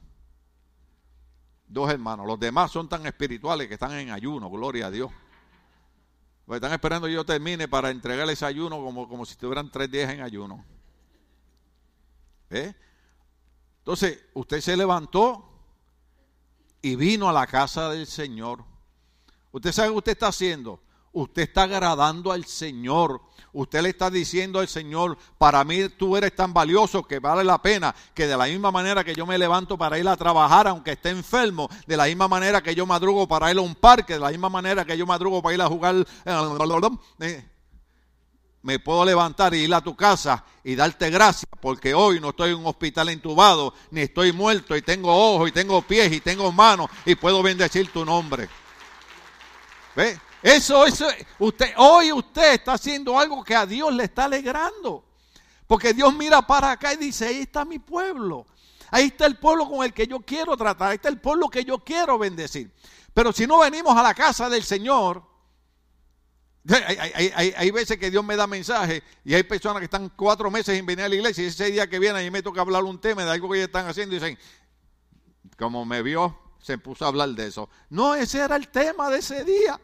Dos 1.67 1.89
hermanos. 1.91 2.25
Los 2.25 2.39
demás 2.39 2.71
son 2.71 2.89
tan 2.89 3.05
espirituales 3.05 3.67
que 3.67 3.75
están 3.75 3.91
en 3.93 4.09
ayuno, 4.09 4.49
gloria 4.49 4.87
a 4.87 4.91
Dios. 4.91 5.11
Pues 6.45 6.57
están 6.57 6.73
esperando 6.73 7.07
que 7.07 7.13
yo 7.13 7.25
termine 7.25 7.67
para 7.67 7.89
entregarles 7.89 8.43
ayuno 8.43 8.77
como, 8.83 9.07
como 9.07 9.25
si 9.25 9.33
estuvieran 9.33 9.71
tres 9.71 9.89
días 9.89 10.11
en 10.11 10.21
ayuno. 10.21 10.65
¿Eh? 12.49 12.73
Entonces, 13.79 14.25
usted 14.33 14.61
se 14.61 14.75
levantó 14.77 15.49
y 16.81 16.95
vino 16.95 17.29
a 17.29 17.33
la 17.33 17.47
casa 17.47 17.89
del 17.89 18.05
Señor. 18.05 18.63
Usted 19.51 19.71
sabe 19.71 19.89
que 19.89 19.97
usted 19.97 20.11
está 20.11 20.27
haciendo. 20.27 20.81
Usted 21.13 21.43
está 21.43 21.63
agradando 21.63 22.31
al 22.31 22.45
Señor 22.45 23.21
Usted 23.53 23.83
le 23.83 23.89
está 23.89 24.09
diciendo 24.09 24.59
al 24.59 24.67
Señor, 24.67 25.15
para 25.37 25.63
mí 25.63 25.87
tú 25.89 26.17
eres 26.17 26.35
tan 26.35 26.51
valioso 26.53 27.03
que 27.03 27.19
vale 27.19 27.43
la 27.43 27.61
pena 27.61 27.93
que 28.15 28.25
de 28.25 28.35
la 28.35 28.45
misma 28.45 28.71
manera 28.71 29.03
que 29.03 29.13
yo 29.13 29.27
me 29.27 29.37
levanto 29.37 29.77
para 29.77 29.99
ir 29.99 30.07
a 30.07 30.17
trabajar 30.17 30.67
aunque 30.67 30.93
esté 30.93 31.09
enfermo, 31.09 31.69
de 31.85 31.95
la 31.95 32.05
misma 32.05 32.27
manera 32.27 32.63
que 32.63 32.73
yo 32.73 32.87
madrugo 32.87 33.27
para 33.27 33.51
ir 33.51 33.59
a 33.59 33.61
un 33.61 33.75
parque, 33.75 34.13
de 34.13 34.19
la 34.19 34.29
misma 34.29 34.49
manera 34.49 34.83
que 34.83 34.97
yo 34.97 35.05
madrugo 35.05 35.39
para 35.43 35.53
ir 35.53 35.61
a 35.61 35.67
jugar, 35.67 35.95
eh, 36.25 37.45
me 38.63 38.79
puedo 38.79 39.05
levantar 39.05 39.53
y 39.53 39.59
ir 39.59 39.73
a 39.75 39.81
tu 39.81 39.95
casa 39.95 40.43
y 40.63 40.73
darte 40.73 41.11
gracias 41.11 41.51
porque 41.61 41.93
hoy 41.93 42.19
no 42.19 42.29
estoy 42.29 42.51
en 42.51 42.57
un 42.57 42.65
hospital 42.65 43.09
entubado, 43.09 43.75
ni 43.91 44.01
estoy 44.01 44.31
muerto 44.31 44.75
y 44.75 44.81
tengo 44.81 45.35
ojos 45.35 45.49
y 45.49 45.51
tengo 45.51 45.79
pies 45.83 46.11
y 46.11 46.21
tengo 46.21 46.51
manos 46.51 46.89
y 47.05 47.13
puedo 47.13 47.43
bendecir 47.43 47.91
tu 47.91 48.03
nombre. 48.03 48.49
¿Ve? 49.95 50.19
Eso, 50.43 50.85
eso, 50.85 51.07
usted, 51.39 51.73
hoy 51.77 52.11
usted 52.11 52.55
está 52.55 52.73
haciendo 52.73 53.17
algo 53.17 53.41
que 53.41 53.55
a 53.55 53.65
Dios 53.65 53.93
le 53.93 54.03
está 54.03 54.25
alegrando. 54.25 55.05
Porque 55.65 55.93
Dios 55.93 56.13
mira 56.13 56.45
para 56.45 56.71
acá 56.71 56.93
y 56.93 56.97
dice, 56.97 57.27
ahí 57.27 57.37
está 57.37 57.63
mi 57.63 57.79
pueblo. 57.79 58.45
Ahí 58.91 59.05
está 59.05 59.25
el 59.25 59.37
pueblo 59.37 59.69
con 59.69 59.85
el 59.85 59.93
que 59.93 60.05
yo 60.05 60.19
quiero 60.19 60.57
tratar. 60.57 60.89
Ahí 60.89 60.95
está 60.95 61.07
el 61.07 61.21
pueblo 61.21 61.49
que 61.49 61.63
yo 61.63 61.79
quiero 61.79 62.19
bendecir. 62.19 62.69
Pero 63.13 63.31
si 63.31 63.47
no 63.47 63.59
venimos 63.59 63.95
a 63.95 64.03
la 64.03 64.13
casa 64.13 64.49
del 64.49 64.63
Señor, 64.63 65.23
hay, 66.67 67.71
veces 67.71 67.97
que 67.97 68.11
Dios 68.11 68.23
me 68.23 68.35
da 68.35 68.45
mensaje 68.45 69.01
y 69.23 69.33
hay 69.33 69.43
personas 69.43 69.79
que 69.79 69.85
están 69.85 70.09
cuatro 70.09 70.51
meses 70.51 70.75
sin 70.75 70.85
venir 70.85 71.05
a 71.05 71.09
la 71.09 71.15
iglesia 71.15 71.43
y 71.43 71.47
ese 71.47 71.71
día 71.71 71.89
que 71.89 71.99
viene 71.99 72.23
y 72.23 72.31
me 72.31 72.41
toca 72.41 72.61
hablar 72.61 72.83
un 72.83 72.99
tema 72.99 73.23
de 73.23 73.31
algo 73.31 73.49
que 73.49 73.57
ellos 73.57 73.67
están 73.67 73.87
haciendo 73.87 74.15
y 74.15 74.19
dicen, 74.19 74.37
como 75.57 75.85
me 75.85 76.01
vio, 76.01 76.37
se 76.61 76.77
puso 76.77 77.05
a 77.05 77.07
hablar 77.09 77.29
de 77.29 77.47
eso. 77.47 77.69
No, 77.89 78.15
ese 78.15 78.39
era 78.39 78.55
el 78.55 78.67
tema 78.67 79.09
de 79.09 79.19
ese 79.19 79.43
día. 79.43 79.79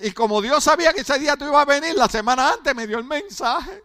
Y 0.00 0.12
como 0.12 0.40
Dios 0.40 0.62
sabía 0.62 0.92
que 0.92 1.00
ese 1.00 1.18
día 1.18 1.36
tú 1.36 1.44
ibas 1.46 1.62
a 1.62 1.64
venir, 1.64 1.94
la 1.96 2.08
semana 2.08 2.52
antes 2.52 2.74
me 2.74 2.86
dio 2.86 2.98
el 2.98 3.04
mensaje. 3.04 3.82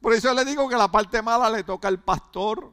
Por 0.00 0.12
eso 0.12 0.32
le 0.34 0.44
digo 0.44 0.68
que 0.68 0.76
la 0.76 0.90
parte 0.90 1.22
mala 1.22 1.50
le 1.50 1.64
toca 1.64 1.88
al 1.88 2.02
pastor. 2.02 2.72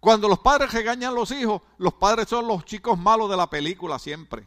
Cuando 0.00 0.28
los 0.28 0.38
padres 0.38 0.72
regañan 0.72 1.12
a 1.12 1.14
los 1.14 1.30
hijos, 1.32 1.62
los 1.78 1.94
padres 1.94 2.28
son 2.28 2.46
los 2.46 2.64
chicos 2.64 2.98
malos 2.98 3.28
de 3.30 3.36
la 3.36 3.48
película 3.48 3.98
siempre. 3.98 4.46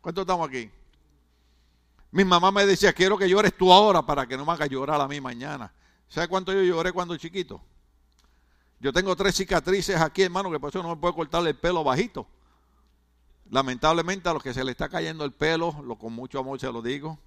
¿Cuántos 0.00 0.22
estamos 0.22 0.48
aquí? 0.48 0.70
Mi 2.10 2.24
mamá 2.24 2.50
me 2.50 2.64
decía, 2.64 2.92
quiero 2.92 3.18
que 3.18 3.28
llores 3.28 3.56
tú 3.56 3.72
ahora 3.72 4.02
para 4.02 4.26
que 4.26 4.36
no 4.36 4.46
me 4.46 4.52
haga 4.52 4.66
llorar 4.66 5.00
a 5.00 5.08
mí 5.08 5.20
mañana. 5.20 5.74
¿Sabe 6.08 6.28
cuánto 6.28 6.52
yo 6.52 6.62
lloré 6.62 6.92
cuando 6.92 7.16
chiquito? 7.16 7.60
Yo 8.78 8.92
tengo 8.92 9.16
tres 9.16 9.34
cicatrices 9.34 10.00
aquí, 10.00 10.22
hermano, 10.22 10.50
que 10.50 10.60
por 10.60 10.70
eso 10.70 10.82
no 10.82 10.90
me 10.90 10.96
puedo 10.96 11.14
cortarle 11.14 11.50
el 11.50 11.58
pelo 11.58 11.82
bajito. 11.82 12.26
Lamentablemente 13.50 14.28
a 14.28 14.32
los 14.32 14.42
que 14.42 14.52
se 14.52 14.64
le 14.64 14.72
está 14.72 14.88
cayendo 14.88 15.24
el 15.24 15.32
pelo, 15.32 15.80
lo 15.84 15.96
con 15.96 16.12
mucho 16.12 16.38
amor 16.38 16.58
se 16.58 16.70
lo 16.70 16.82
digo, 16.82 17.18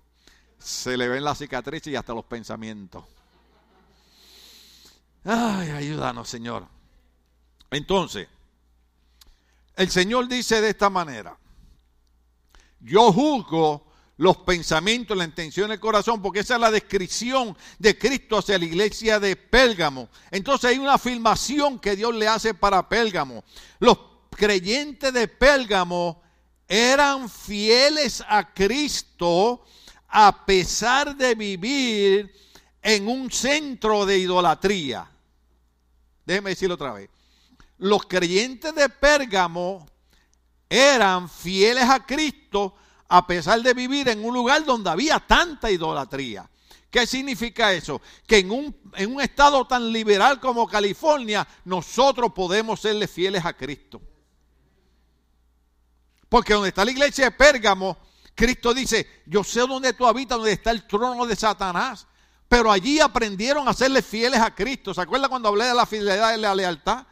se 0.57 0.97
le 0.97 1.07
ven 1.07 1.23
las 1.23 1.37
cicatrices 1.37 1.93
y 1.93 1.95
hasta 1.95 2.13
los 2.13 2.25
pensamientos. 2.25 3.05
Ay, 5.23 5.69
ayúdanos, 5.69 6.27
Señor. 6.27 6.67
Entonces, 7.71 8.27
el 9.75 9.89
Señor 9.89 10.27
dice 10.27 10.61
de 10.61 10.69
esta 10.69 10.89
manera, 10.89 11.37
yo 12.81 13.11
juzgo 13.13 13.89
los 14.17 14.35
pensamientos, 14.37 15.15
la 15.15 15.23
intención 15.23 15.69
del 15.69 15.79
corazón, 15.79 16.21
porque 16.21 16.41
esa 16.41 16.55
es 16.55 16.61
la 16.61 16.71
descripción 16.71 17.55
de 17.77 17.97
Cristo 17.97 18.37
hacia 18.37 18.57
la 18.57 18.65
iglesia 18.65 19.17
de 19.17 19.37
Pérgamo. 19.37 20.09
Entonces 20.31 20.71
hay 20.71 20.77
una 20.77 20.95
afirmación 20.95 21.79
que 21.79 21.95
Dios 21.95 22.13
le 22.13 22.27
hace 22.27 22.53
para 22.53 22.89
Pérgamo. 22.89 23.45
Los 23.79 23.97
creyentes 24.39 25.11
de 25.11 25.27
Pérgamo 25.27 26.21
eran 26.65 27.29
fieles 27.29 28.23
a 28.25 28.53
Cristo 28.53 29.65
a 30.07 30.45
pesar 30.45 31.15
de 31.15 31.35
vivir 31.35 32.33
en 32.81 33.07
un 33.09 33.29
centro 33.29 34.05
de 34.05 34.17
idolatría. 34.17 35.11
Déjeme 36.25 36.51
decirlo 36.51 36.75
otra 36.75 36.93
vez. 36.93 37.09
Los 37.79 38.05
creyentes 38.05 38.73
de 38.73 38.87
Pérgamo 38.87 39.85
eran 40.69 41.29
fieles 41.29 41.83
a 41.83 42.05
Cristo 42.05 42.75
a 43.09 43.27
pesar 43.27 43.61
de 43.61 43.73
vivir 43.73 44.07
en 44.07 44.23
un 44.23 44.33
lugar 44.33 44.63
donde 44.63 44.89
había 44.89 45.19
tanta 45.19 45.69
idolatría. 45.69 46.49
¿Qué 46.89 47.05
significa 47.05 47.73
eso? 47.73 48.01
Que 48.25 48.37
en 48.37 48.51
un, 48.51 48.75
en 48.95 49.13
un 49.13 49.21
estado 49.21 49.67
tan 49.67 49.91
liberal 49.91 50.39
como 50.39 50.65
California, 50.65 51.45
nosotros 51.65 52.31
podemos 52.33 52.79
serle 52.79 53.07
fieles 53.07 53.43
a 53.43 53.53
Cristo. 53.53 54.01
Porque 56.29 56.53
donde 56.53 56.69
está 56.69 56.85
la 56.85 56.91
iglesia 56.91 57.25
de 57.25 57.31
Pérgamo, 57.31 57.97
Cristo 58.35 58.73
dice, 58.73 59.23
yo 59.25 59.43
sé 59.43 59.61
dónde 59.61 59.93
tú 59.93 60.05
habitas, 60.05 60.37
donde 60.37 60.53
está 60.53 60.71
el 60.71 60.87
trono 60.87 61.25
de 61.25 61.35
Satanás. 61.35 62.07
Pero 62.47 62.71
allí 62.71 62.99
aprendieron 62.99 63.67
a 63.67 63.73
serle 63.73 64.01
fieles 64.01 64.39
a 64.39 64.53
Cristo. 64.53 64.93
¿Se 64.93 65.01
acuerda 65.01 65.27
cuando 65.27 65.49
hablé 65.49 65.65
de 65.65 65.73
la 65.73 65.85
fidelidad 65.85 66.37
y 66.37 66.41
la 66.41 66.55
lealtad? 66.55 67.05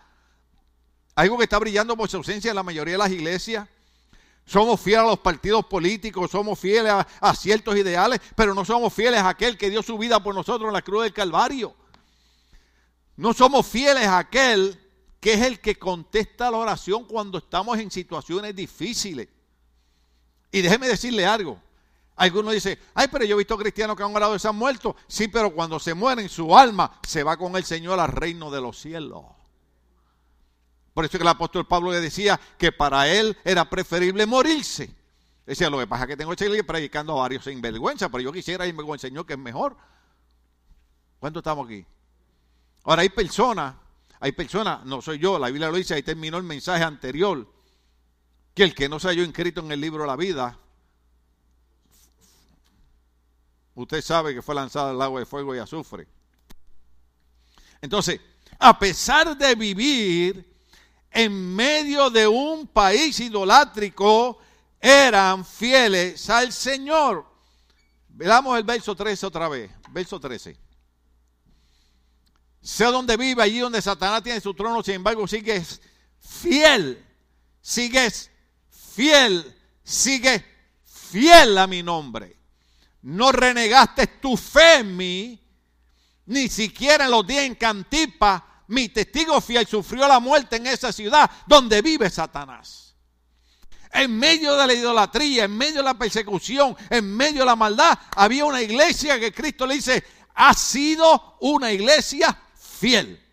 Algo 1.16 1.38
que 1.38 1.44
está 1.44 1.60
brillando 1.60 1.98
por 1.98 2.10
su 2.10 2.18
ausencia 2.18 2.50
en 2.50 2.56
la 2.56 2.64
mayoría 2.64 2.94
de 2.94 2.98
las 3.00 3.12
iglesias. 3.12 3.68
Somos 4.46 4.80
fieles 4.80 5.04
a 5.04 5.08
los 5.08 5.20
partidos 5.20 5.66
políticos, 5.66 6.32
somos 6.32 6.58
fieles 6.58 6.92
a, 6.92 7.06
a, 7.20 7.36
ciertos 7.36 7.76
ideales, 7.76 8.22
pero 8.36 8.54
no 8.54 8.64
somos 8.64 8.94
fieles 8.94 9.20
a 9.20 9.30
aquel 9.30 9.58
que 9.58 9.70
dio 9.70 9.84
su 9.84 9.98
vida 9.98 10.24
por 10.24 10.34
nosotros 10.34 10.70
en 10.70 10.74
la 10.74 10.82
cruz 10.82 11.04
del 11.04 11.14
Calvario. 11.14 11.76
No 13.18 13.34
somos 13.34 13.68
fieles 13.68 14.08
a 14.08 14.20
aquel 14.20 14.80
que 15.20 15.34
es 15.34 15.42
el 15.42 15.60
que 15.60 15.78
contesta 15.78 16.52
la 16.52 16.58
oración 16.58 17.06
cuando 17.06 17.38
estamos 17.40 17.78
en 17.80 17.92
situaciones 17.92 18.56
difíciles. 18.56 19.28
Y 20.52 20.62
déjeme 20.62 20.88
decirle 20.88 21.26
algo. 21.26 21.62
Algunos 22.16 22.54
dicen, 22.54 22.80
ay, 22.96 23.08
pero 23.12 23.26
yo 23.26 23.36
he 23.36 23.38
visto 23.38 23.58
cristianos 23.58 23.96
que 23.96 24.04
han 24.04 24.16
orado 24.16 24.36
y 24.36 24.40
se 24.40 24.48
han 24.48 24.56
muerto. 24.56 24.96
Sí, 25.08 25.28
pero 25.28 25.54
cuando 25.54 25.80
se 25.80 25.94
mueren, 25.94 26.30
su 26.30 26.58
alma 26.58 27.00
se 27.06 27.24
va 27.24 27.38
con 27.38 27.56
el 27.56 27.64
Señor 27.64 28.00
al 28.00 28.12
reino 28.12 28.50
de 28.50 28.60
los 28.60 28.80
cielos. 28.80 29.24
Por 30.96 31.06
eso 31.06 31.20
que 31.20 31.24
el 31.24 31.28
apóstol 31.28 31.68
Pablo 31.68 31.92
le 31.92 32.02
decía 32.02 32.40
que 32.58 32.72
para 32.72 33.08
él 33.08 33.38
era 33.44 33.70
preferible 33.70 34.26
morirse. 34.26 34.96
Decía, 35.46 35.70
lo 35.70 35.78
que 35.78 35.86
pasa 35.86 36.06
es 36.06 36.08
que 36.10 36.18
tengo 36.18 36.32
que 36.32 36.44
seguir 36.44 36.66
predicando 36.66 37.14
a 37.14 37.22
varios 37.22 37.44
sin 37.44 37.62
vergüenza, 37.62 38.10
pero 38.10 38.22
yo 38.22 38.34
quisiera 38.34 38.66
irme 38.66 38.84
con 38.84 38.94
el 38.94 39.00
Señor 39.00 39.26
que 39.26 39.34
es 39.34 39.40
mejor. 39.40 39.78
¿Cuántos 41.20 41.42
estamos 41.42 41.68
aquí? 41.68 41.86
Ahora 42.84 43.04
hay 43.04 43.10
personas, 43.10 43.76
hay 44.20 44.32
personas, 44.32 44.86
no 44.86 45.02
soy 45.02 45.20
yo, 45.20 45.38
la 45.38 45.48
Biblia 45.48 45.70
lo 45.70 45.78
dice, 45.78 45.94
ahí 45.94 46.04
terminó 46.04 46.38
el 46.38 46.44
mensaje 46.44 46.84
anterior, 46.84 47.52
que 48.54 48.64
el 48.64 48.74
que 48.74 48.90
no 48.90 49.00
se 49.00 49.10
haya 49.10 49.24
inscrito 49.24 49.62
en 49.62 49.72
el 49.72 49.80
libro 49.80 50.02
de 50.02 50.08
la 50.08 50.16
vida, 50.16 50.58
usted 53.76 54.02
sabe 54.02 54.34
que 54.34 54.42
fue 54.42 54.56
lanzado 54.56 54.90
al 54.90 55.02
agua 55.02 55.20
de 55.20 55.26
fuego 55.26 55.56
y 55.56 55.60
azufre. 55.60 56.08
Entonces, 57.82 58.20
a 58.58 58.78
pesar 58.80 59.38
de 59.38 59.54
vivir 59.54 60.58
en 61.12 61.56
medio 61.56 62.10
de 62.10 62.28
un 62.28 62.68
país 62.68 63.20
idolátrico, 63.20 64.40
eran 64.80 65.46
fieles 65.46 66.30
al 66.30 66.52
Señor. 66.52 67.26
Veamos 68.10 68.58
el 68.58 68.64
verso 68.64 68.96
13 68.96 69.26
otra 69.28 69.48
vez. 69.48 69.72
Verso 69.92 70.20
13. 70.20 70.67
Sé 72.68 72.84
donde 72.84 73.16
vive, 73.16 73.42
allí 73.42 73.60
donde 73.60 73.82
Satanás 73.82 74.22
tiene 74.22 74.42
su 74.42 74.54
trono, 74.54 74.84
sin 74.84 74.96
embargo, 74.96 75.26
sigues 75.26 75.80
fiel. 76.20 77.02
Sigues 77.62 78.30
fiel. 78.94 79.56
Sigues 79.86 80.44
fiel 80.84 81.58
a 81.58 81.66
mi 81.66 81.82
nombre. 81.82 82.38
No 83.04 83.32
renegaste 83.32 84.08
tu 84.08 84.36
fe 84.36 84.80
en 84.80 84.98
mí, 84.98 85.42
ni 86.26 86.50
siquiera 86.50 87.06
en 87.06 87.12
los 87.12 87.26
días 87.26 87.46
en 87.46 87.56
Cantipa 87.56 88.66
mi 88.68 88.90
testigo 88.90 89.40
fiel 89.40 89.66
sufrió 89.66 90.06
la 90.06 90.20
muerte 90.20 90.58
en 90.58 90.68
esa 90.68 90.92
ciudad 90.92 91.32
donde 91.46 91.82
vive 91.82 92.10
Satanás. 92.10 92.98
En 93.94 94.20
medio 94.20 94.58
de 94.58 94.68
la 94.68 94.74
idolatría, 94.74 95.46
en 95.46 95.56
medio 95.56 95.78
de 95.78 95.84
la 95.84 95.98
persecución, 95.98 96.76
en 96.90 97.16
medio 97.16 97.40
de 97.40 97.46
la 97.46 97.56
maldad, 97.56 97.98
había 98.14 98.44
una 98.44 98.62
iglesia 98.62 99.18
que 99.18 99.32
Cristo 99.32 99.66
le 99.66 99.76
dice, 99.76 100.04
ha 100.36 100.54
sido 100.54 101.38
una 101.40 101.72
iglesia 101.72 102.38
fiel. 102.80 103.24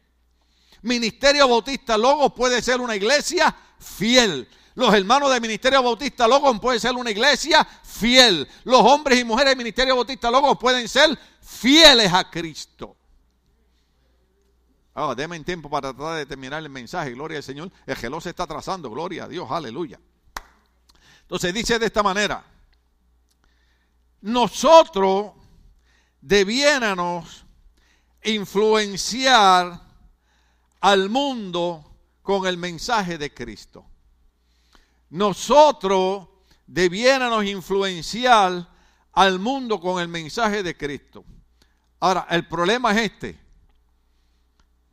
Ministerio 0.83 1.49
Bautista 1.49 1.97
Logos 1.97 2.33
puede 2.33 2.61
ser 2.63 2.81
una 2.81 2.95
iglesia 2.95 3.55
fiel. 3.79 4.49
Los 4.75 4.93
hermanos 4.93 5.31
del 5.31 5.41
Ministerio 5.41 5.83
Bautista 5.83 6.27
Logos 6.27 6.59
pueden 6.61 6.81
ser 6.81 6.95
una 6.95 7.11
iglesia 7.11 7.65
fiel. 7.65 8.49
Los 8.65 8.81
hombres 8.81 9.19
y 9.19 9.25
mujeres 9.25 9.53
del 9.53 9.59
Ministerio 9.59 9.95
Bautista 9.95 10.31
Logos 10.31 10.59
pueden 10.59 10.89
ser 10.89 11.17
fieles 11.41 12.13
a 12.13 12.29
Cristo. 12.31 12.97
Ahora, 14.95 15.15
déme 15.15 15.41
tiempo 15.41 15.69
para 15.69 15.93
tratar 15.93 16.19
de 16.19 16.27
terminar 16.27 16.63
el 16.63 16.71
mensaje. 16.71 17.11
Gloria 17.13 17.39
al 17.39 17.43
Señor. 17.43 17.71
El 17.87 17.97
geló 17.97 18.21
se 18.21 18.31
está 18.31 18.47
trazando. 18.47 18.91
Gloria 18.91 19.25
a 19.25 19.29
Dios. 19.29 19.51
Aleluya. 19.51 19.99
Entonces 21.23 21.53
dice 21.53 21.79
de 21.79 21.87
esta 21.87 22.03
manera. 22.03 22.45
Nosotros 24.21 25.33
debiéramos 26.21 27.44
influenciar 28.25 29.81
al 30.81 31.09
mundo 31.09 31.85
con 32.23 32.47
el 32.47 32.57
mensaje 32.57 33.19
de 33.19 33.33
Cristo. 33.33 33.85
Nosotros 35.11 36.29
debiéramos 36.67 37.45
influenciar 37.45 38.69
al 39.13 39.39
mundo 39.39 39.81
con 39.81 40.01
el 40.01 40.09
mensaje 40.09 40.63
de 40.63 40.77
Cristo. 40.77 41.25
Ahora, 42.01 42.27
el 42.31 42.47
problema 42.49 42.93
es 42.93 43.13
este 43.13 43.41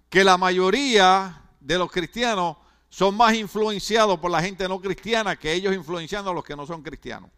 que 0.10 0.24
la 0.24 0.38
mayoría 0.38 1.42
de 1.60 1.78
los 1.78 1.92
cristianos 1.92 2.58
son 2.90 3.16
más 3.16 3.34
influenciados 3.34 4.20
por 4.20 4.30
la 4.30 4.42
gente 4.42 4.68
no 4.68 4.80
cristiana 4.82 5.38
que 5.38 5.54
ellos 5.54 5.74
influenciando 5.74 6.32
a 6.32 6.34
los 6.34 6.44
que 6.44 6.56
no 6.56 6.68
son 6.68 6.84
cristianos. 6.84 7.32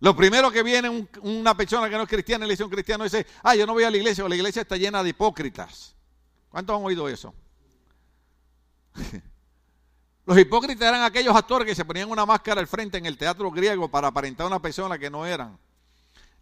Lo 0.00 0.16
primero 0.16 0.50
que 0.50 0.62
viene 0.62 1.08
una 1.22 1.54
persona 1.54 1.88
que 1.90 1.96
no 1.96 2.02
es 2.04 2.08
cristiana 2.08 2.44
y 2.44 2.48
le 2.48 2.54
dice 2.54 2.62
a 2.62 2.66
un 2.66 2.72
cristiano 2.72 3.04
dice, 3.04 3.26
ah, 3.42 3.54
yo 3.54 3.66
no 3.66 3.74
voy 3.74 3.84
a 3.84 3.90
la 3.90 3.98
iglesia, 3.98 4.24
o 4.24 4.28
la 4.28 4.36
iglesia 4.36 4.62
está 4.62 4.76
llena 4.76 5.02
de 5.02 5.10
hipócritas. 5.10 5.94
¿Cuántos 6.48 6.76
han 6.76 6.84
oído 6.84 7.08
eso? 7.08 7.34
Los 10.26 10.38
hipócritas 10.38 10.88
eran 10.88 11.02
aquellos 11.02 11.36
actores 11.36 11.66
que 11.66 11.74
se 11.74 11.84
ponían 11.84 12.10
una 12.10 12.24
máscara 12.24 12.60
al 12.60 12.66
frente 12.66 12.96
en 12.96 13.04
el 13.04 13.18
teatro 13.18 13.50
griego 13.50 13.90
para 13.90 14.08
aparentar 14.08 14.44
a 14.44 14.48
una 14.48 14.62
persona 14.62 14.98
que 14.98 15.10
no 15.10 15.26
eran. 15.26 15.58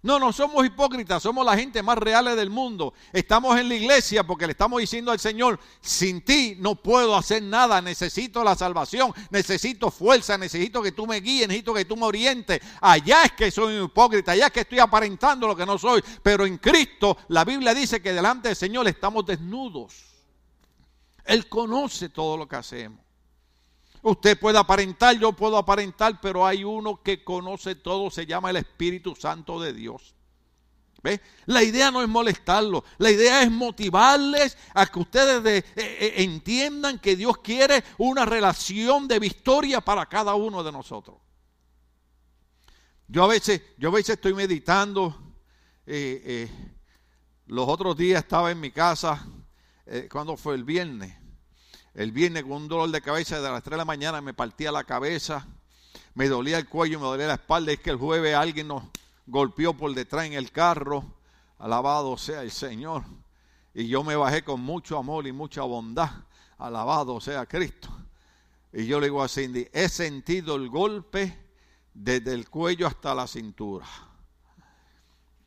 No, 0.00 0.20
no 0.20 0.32
somos 0.32 0.64
hipócritas, 0.64 1.20
somos 1.24 1.44
la 1.44 1.56
gente 1.56 1.82
más 1.82 1.98
real 1.98 2.24
del 2.36 2.50
mundo. 2.50 2.94
Estamos 3.12 3.58
en 3.58 3.68
la 3.68 3.74
iglesia 3.74 4.24
porque 4.24 4.46
le 4.46 4.52
estamos 4.52 4.78
diciendo 4.80 5.10
al 5.10 5.18
Señor, 5.18 5.58
sin 5.80 6.24
ti 6.24 6.56
no 6.60 6.76
puedo 6.76 7.16
hacer 7.16 7.42
nada, 7.42 7.82
necesito 7.82 8.44
la 8.44 8.54
salvación, 8.54 9.12
necesito 9.30 9.90
fuerza, 9.90 10.38
necesito 10.38 10.80
que 10.80 10.92
tú 10.92 11.04
me 11.04 11.20
guíes, 11.20 11.48
necesito 11.48 11.74
que 11.74 11.84
tú 11.84 11.96
me 11.96 12.04
orientes. 12.04 12.60
Allá 12.80 13.24
es 13.24 13.32
que 13.32 13.50
soy 13.50 13.76
un 13.76 13.86
hipócrita, 13.86 14.32
allá 14.32 14.46
es 14.46 14.52
que 14.52 14.60
estoy 14.60 14.78
aparentando 14.78 15.48
lo 15.48 15.56
que 15.56 15.66
no 15.66 15.76
soy, 15.76 16.00
pero 16.22 16.46
en 16.46 16.58
Cristo 16.58 17.16
la 17.28 17.44
Biblia 17.44 17.74
dice 17.74 18.00
que 18.00 18.12
delante 18.12 18.48
del 18.48 18.56
Señor 18.56 18.86
estamos 18.86 19.26
desnudos. 19.26 20.04
Él 21.24 21.48
conoce 21.48 22.08
todo 22.08 22.36
lo 22.36 22.46
que 22.46 22.56
hacemos. 22.56 23.07
Usted 24.02 24.38
puede 24.38 24.58
aparentar, 24.58 25.18
yo 25.18 25.32
puedo 25.32 25.56
aparentar, 25.56 26.20
pero 26.20 26.46
hay 26.46 26.64
uno 26.64 27.02
que 27.02 27.24
conoce 27.24 27.74
todo, 27.74 28.10
se 28.10 28.26
llama 28.26 28.50
el 28.50 28.56
Espíritu 28.56 29.14
Santo 29.16 29.60
de 29.60 29.72
Dios. 29.72 30.14
¿Ve? 31.02 31.20
La 31.46 31.62
idea 31.62 31.90
no 31.92 32.02
es 32.02 32.08
molestarlo, 32.08 32.84
la 32.98 33.10
idea 33.10 33.42
es 33.42 33.50
motivarles 33.50 34.58
a 34.74 34.86
que 34.86 34.98
ustedes 34.98 35.64
eh, 35.64 35.64
eh, 35.76 36.14
entiendan 36.16 36.98
que 36.98 37.14
Dios 37.14 37.38
quiere 37.38 37.84
una 37.98 38.24
relación 38.24 39.06
de 39.06 39.20
victoria 39.20 39.80
para 39.80 40.06
cada 40.06 40.34
uno 40.34 40.64
de 40.64 40.72
nosotros. 40.72 41.18
Yo 43.06 43.24
a 43.24 43.28
veces, 43.28 43.62
yo 43.78 43.90
a 43.90 43.92
veces 43.92 44.16
estoy 44.16 44.34
meditando. 44.34 45.36
Eh, 45.86 46.50
los 47.46 47.66
otros 47.66 47.96
días 47.96 48.22
estaba 48.24 48.50
en 48.50 48.60
mi 48.60 48.70
casa, 48.70 49.26
cuando 50.10 50.36
fue 50.36 50.54
el 50.54 50.64
viernes, 50.64 51.16
el 51.98 52.12
viernes 52.12 52.44
con 52.44 52.52
un 52.52 52.68
dolor 52.68 52.92
de 52.92 53.02
cabeza 53.02 53.40
de 53.40 53.50
las 53.50 53.60
3 53.64 53.72
de 53.72 53.76
la 53.78 53.84
mañana 53.84 54.20
me 54.20 54.32
partía 54.32 54.70
la 54.70 54.84
cabeza, 54.84 55.44
me 56.14 56.28
dolía 56.28 56.56
el 56.56 56.68
cuello, 56.68 57.00
me 57.00 57.06
dolía 57.06 57.26
la 57.26 57.34
espalda. 57.34 57.72
Es 57.72 57.80
que 57.80 57.90
el 57.90 57.96
jueves 57.96 58.36
alguien 58.36 58.68
nos 58.68 58.84
golpeó 59.26 59.74
por 59.74 59.92
detrás 59.92 60.26
en 60.26 60.34
el 60.34 60.52
carro. 60.52 61.04
Alabado 61.58 62.16
sea 62.16 62.42
el 62.42 62.52
Señor. 62.52 63.02
Y 63.74 63.88
yo 63.88 64.04
me 64.04 64.14
bajé 64.14 64.44
con 64.44 64.60
mucho 64.60 64.96
amor 64.96 65.26
y 65.26 65.32
mucha 65.32 65.62
bondad. 65.62 66.08
Alabado 66.56 67.20
sea 67.20 67.46
Cristo. 67.46 67.88
Y 68.72 68.86
yo 68.86 69.00
le 69.00 69.06
digo 69.06 69.20
a 69.20 69.26
Cindy, 69.26 69.66
he 69.72 69.88
sentido 69.88 70.54
el 70.54 70.68
golpe 70.68 71.36
desde 71.92 72.32
el 72.32 72.48
cuello 72.48 72.86
hasta 72.86 73.12
la 73.12 73.26
cintura. 73.26 73.86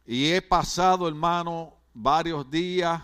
Y 0.06 0.34
he 0.34 0.42
pasado, 0.42 1.08
hermano, 1.08 1.76
varios 1.94 2.52
días 2.52 3.02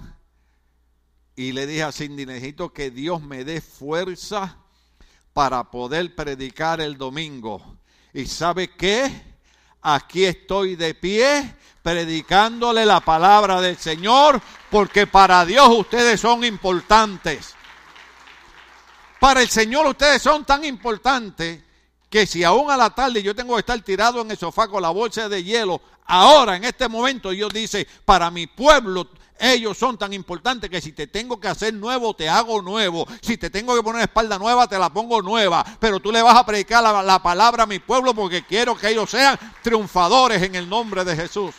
y 1.37 1.51
le 1.51 1.67
dije 1.67 1.83
a 1.83 1.91
Cindy, 1.91 2.25
necesito 2.25 2.73
que 2.73 2.89
Dios 2.89 3.21
me 3.21 3.45
dé 3.45 3.61
fuerza 3.61 4.57
para 5.33 5.69
poder 5.69 6.15
predicar 6.15 6.81
el 6.81 6.97
domingo. 6.97 7.77
¿Y 8.11 8.25
sabe 8.25 8.71
qué? 8.71 9.37
Aquí 9.83 10.25
estoy 10.25 10.75
de 10.75 10.95
pie 10.95 11.55
predicándole 11.83 12.87
la 12.87 13.01
palabra 13.01 13.61
del 13.61 13.77
Señor 13.77 14.41
porque 14.71 15.05
para 15.05 15.45
Dios 15.45 15.69
ustedes 15.69 16.19
son 16.19 16.43
importantes. 16.43 17.53
Para 19.19 19.43
el 19.43 19.47
Señor 19.47 19.85
ustedes 19.85 20.23
son 20.23 20.43
tan 20.43 20.65
importantes 20.65 21.61
que 22.09 22.25
si 22.25 22.43
aún 22.43 22.71
a 22.71 22.77
la 22.77 22.89
tarde 22.89 23.21
yo 23.21 23.35
tengo 23.35 23.53
que 23.53 23.59
estar 23.59 23.79
tirado 23.81 24.21
en 24.21 24.31
el 24.31 24.37
sofá 24.37 24.67
con 24.67 24.81
la 24.81 24.89
bolsa 24.89 25.29
de 25.29 25.43
hielo, 25.43 25.81
ahora 26.05 26.55
en 26.55 26.63
este 26.63 26.87
momento 26.87 27.29
Dios 27.29 27.53
dice, 27.53 27.87
para 28.05 28.31
mi 28.31 28.47
pueblo 28.47 29.07
ellos 29.39 29.77
son 29.77 29.97
tan 29.97 30.13
importantes 30.13 30.69
que 30.69 30.81
si 30.81 30.91
te 30.91 31.07
tengo 31.07 31.39
que 31.39 31.47
hacer 31.47 31.73
nuevo, 31.73 32.15
te 32.15 32.29
hago 32.29 32.61
nuevo. 32.61 33.07
Si 33.21 33.37
te 33.37 33.49
tengo 33.49 33.75
que 33.75 33.83
poner 33.83 34.01
espalda 34.01 34.37
nueva, 34.39 34.67
te 34.67 34.77
la 34.77 34.91
pongo 34.91 35.21
nueva. 35.21 35.65
Pero 35.79 35.99
tú 35.99 36.11
le 36.11 36.21
vas 36.21 36.37
a 36.37 36.45
predicar 36.45 36.83
la, 36.83 37.03
la 37.03 37.21
palabra 37.21 37.63
a 37.63 37.67
mi 37.67 37.79
pueblo 37.79 38.13
porque 38.13 38.45
quiero 38.45 38.75
que 38.75 38.89
ellos 38.89 39.09
sean 39.09 39.37
triunfadores 39.61 40.41
en 40.41 40.55
el 40.55 40.69
nombre 40.69 41.03
de 41.03 41.15
Jesús. 41.15 41.53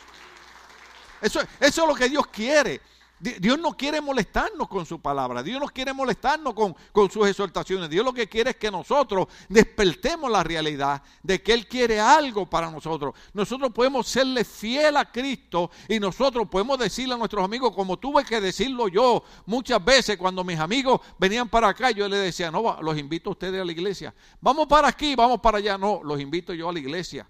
Eso, 1.20 1.40
eso 1.60 1.82
es 1.82 1.88
lo 1.88 1.94
que 1.94 2.08
Dios 2.08 2.26
quiere. 2.28 2.80
Dios 3.20 3.58
no 3.58 3.76
quiere 3.76 4.00
molestarnos 4.00 4.68
con 4.68 4.86
su 4.86 5.00
palabra, 5.00 5.42
Dios 5.42 5.60
no 5.60 5.66
quiere 5.68 5.92
molestarnos 5.92 6.54
con, 6.54 6.74
con, 6.92 7.10
sus 7.10 7.26
exhortaciones. 7.26 7.90
Dios 7.90 8.04
lo 8.04 8.12
que 8.12 8.28
quiere 8.28 8.50
es 8.50 8.56
que 8.56 8.70
nosotros 8.70 9.26
despertemos 9.48 10.30
la 10.30 10.44
realidad 10.44 11.02
de 11.22 11.42
que 11.42 11.52
Él 11.52 11.66
quiere 11.66 11.98
algo 11.98 12.46
para 12.46 12.70
nosotros. 12.70 13.14
Nosotros 13.32 13.72
podemos 13.72 14.06
serle 14.06 14.44
fiel 14.44 14.96
a 14.96 15.10
Cristo 15.10 15.70
y 15.88 15.98
nosotros 15.98 16.48
podemos 16.48 16.78
decirle 16.78 17.14
a 17.14 17.18
nuestros 17.18 17.44
amigos, 17.44 17.74
como 17.74 17.96
tuve 17.98 18.24
que 18.24 18.40
decirlo 18.40 18.88
yo 18.88 19.24
muchas 19.46 19.84
veces 19.84 20.16
cuando 20.16 20.44
mis 20.44 20.58
amigos 20.58 21.00
venían 21.18 21.48
para 21.48 21.68
acá, 21.68 21.90
yo 21.90 22.08
les 22.08 22.22
decía, 22.22 22.50
no, 22.50 22.78
los 22.82 22.98
invito 22.98 23.30
a 23.30 23.32
ustedes 23.32 23.60
a 23.60 23.64
la 23.64 23.72
iglesia. 23.72 24.14
Vamos 24.40 24.66
para 24.66 24.88
aquí, 24.88 25.14
vamos 25.14 25.40
para 25.40 25.58
allá. 25.58 25.76
No, 25.76 26.00
los 26.04 26.20
invito 26.20 26.54
yo 26.54 26.68
a 26.68 26.72
la 26.72 26.78
iglesia. 26.78 27.28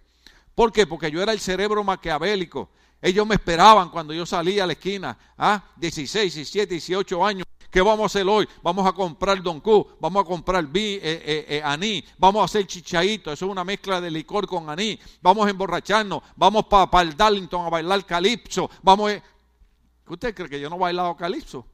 ¿Por 0.54 0.72
qué? 0.72 0.86
Porque 0.86 1.10
yo 1.10 1.22
era 1.22 1.32
el 1.32 1.40
cerebro 1.40 1.84
maquiavélico. 1.84 2.70
Ellos 3.00 3.26
me 3.26 3.36
esperaban 3.36 3.90
cuando 3.90 4.12
yo 4.12 4.26
salía 4.26 4.64
a 4.64 4.66
la 4.66 4.72
esquina, 4.72 5.16
¿ah? 5.36 5.62
16, 5.76 6.34
17, 6.34 6.74
18 6.74 7.24
años. 7.24 7.46
¿Qué 7.70 7.82
vamos 7.82 8.04
a 8.04 8.06
hacer 8.06 8.26
hoy? 8.26 8.48
Vamos 8.62 8.86
a 8.86 8.92
comprar 8.92 9.42
Don 9.42 9.60
Q, 9.60 9.98
vamos 10.00 10.24
a 10.24 10.26
comprar 10.26 10.66
bi, 10.66 10.94
eh, 10.94 11.00
eh, 11.02 11.46
eh, 11.48 11.62
aní, 11.62 12.02
vamos 12.16 12.40
a 12.40 12.44
hacer 12.46 12.66
chichaito, 12.66 13.30
eso 13.30 13.44
es 13.44 13.52
una 13.52 13.62
mezcla 13.62 14.00
de 14.00 14.10
licor 14.10 14.46
con 14.46 14.70
aní, 14.70 14.98
vamos 15.20 15.46
a 15.46 15.50
emborracharnos, 15.50 16.22
vamos 16.34 16.64
para 16.64 17.02
el 17.02 17.14
Darlington 17.14 17.66
a 17.66 17.70
bailar 17.70 18.04
calipso, 18.06 18.70
vamos 18.82 19.12
a... 19.12 19.22
¿Usted 20.10 20.34
cree 20.34 20.48
que 20.48 20.58
yo 20.58 20.70
no 20.70 20.76
he 20.76 20.78
bailado 20.78 21.14
calipso? 21.14 21.66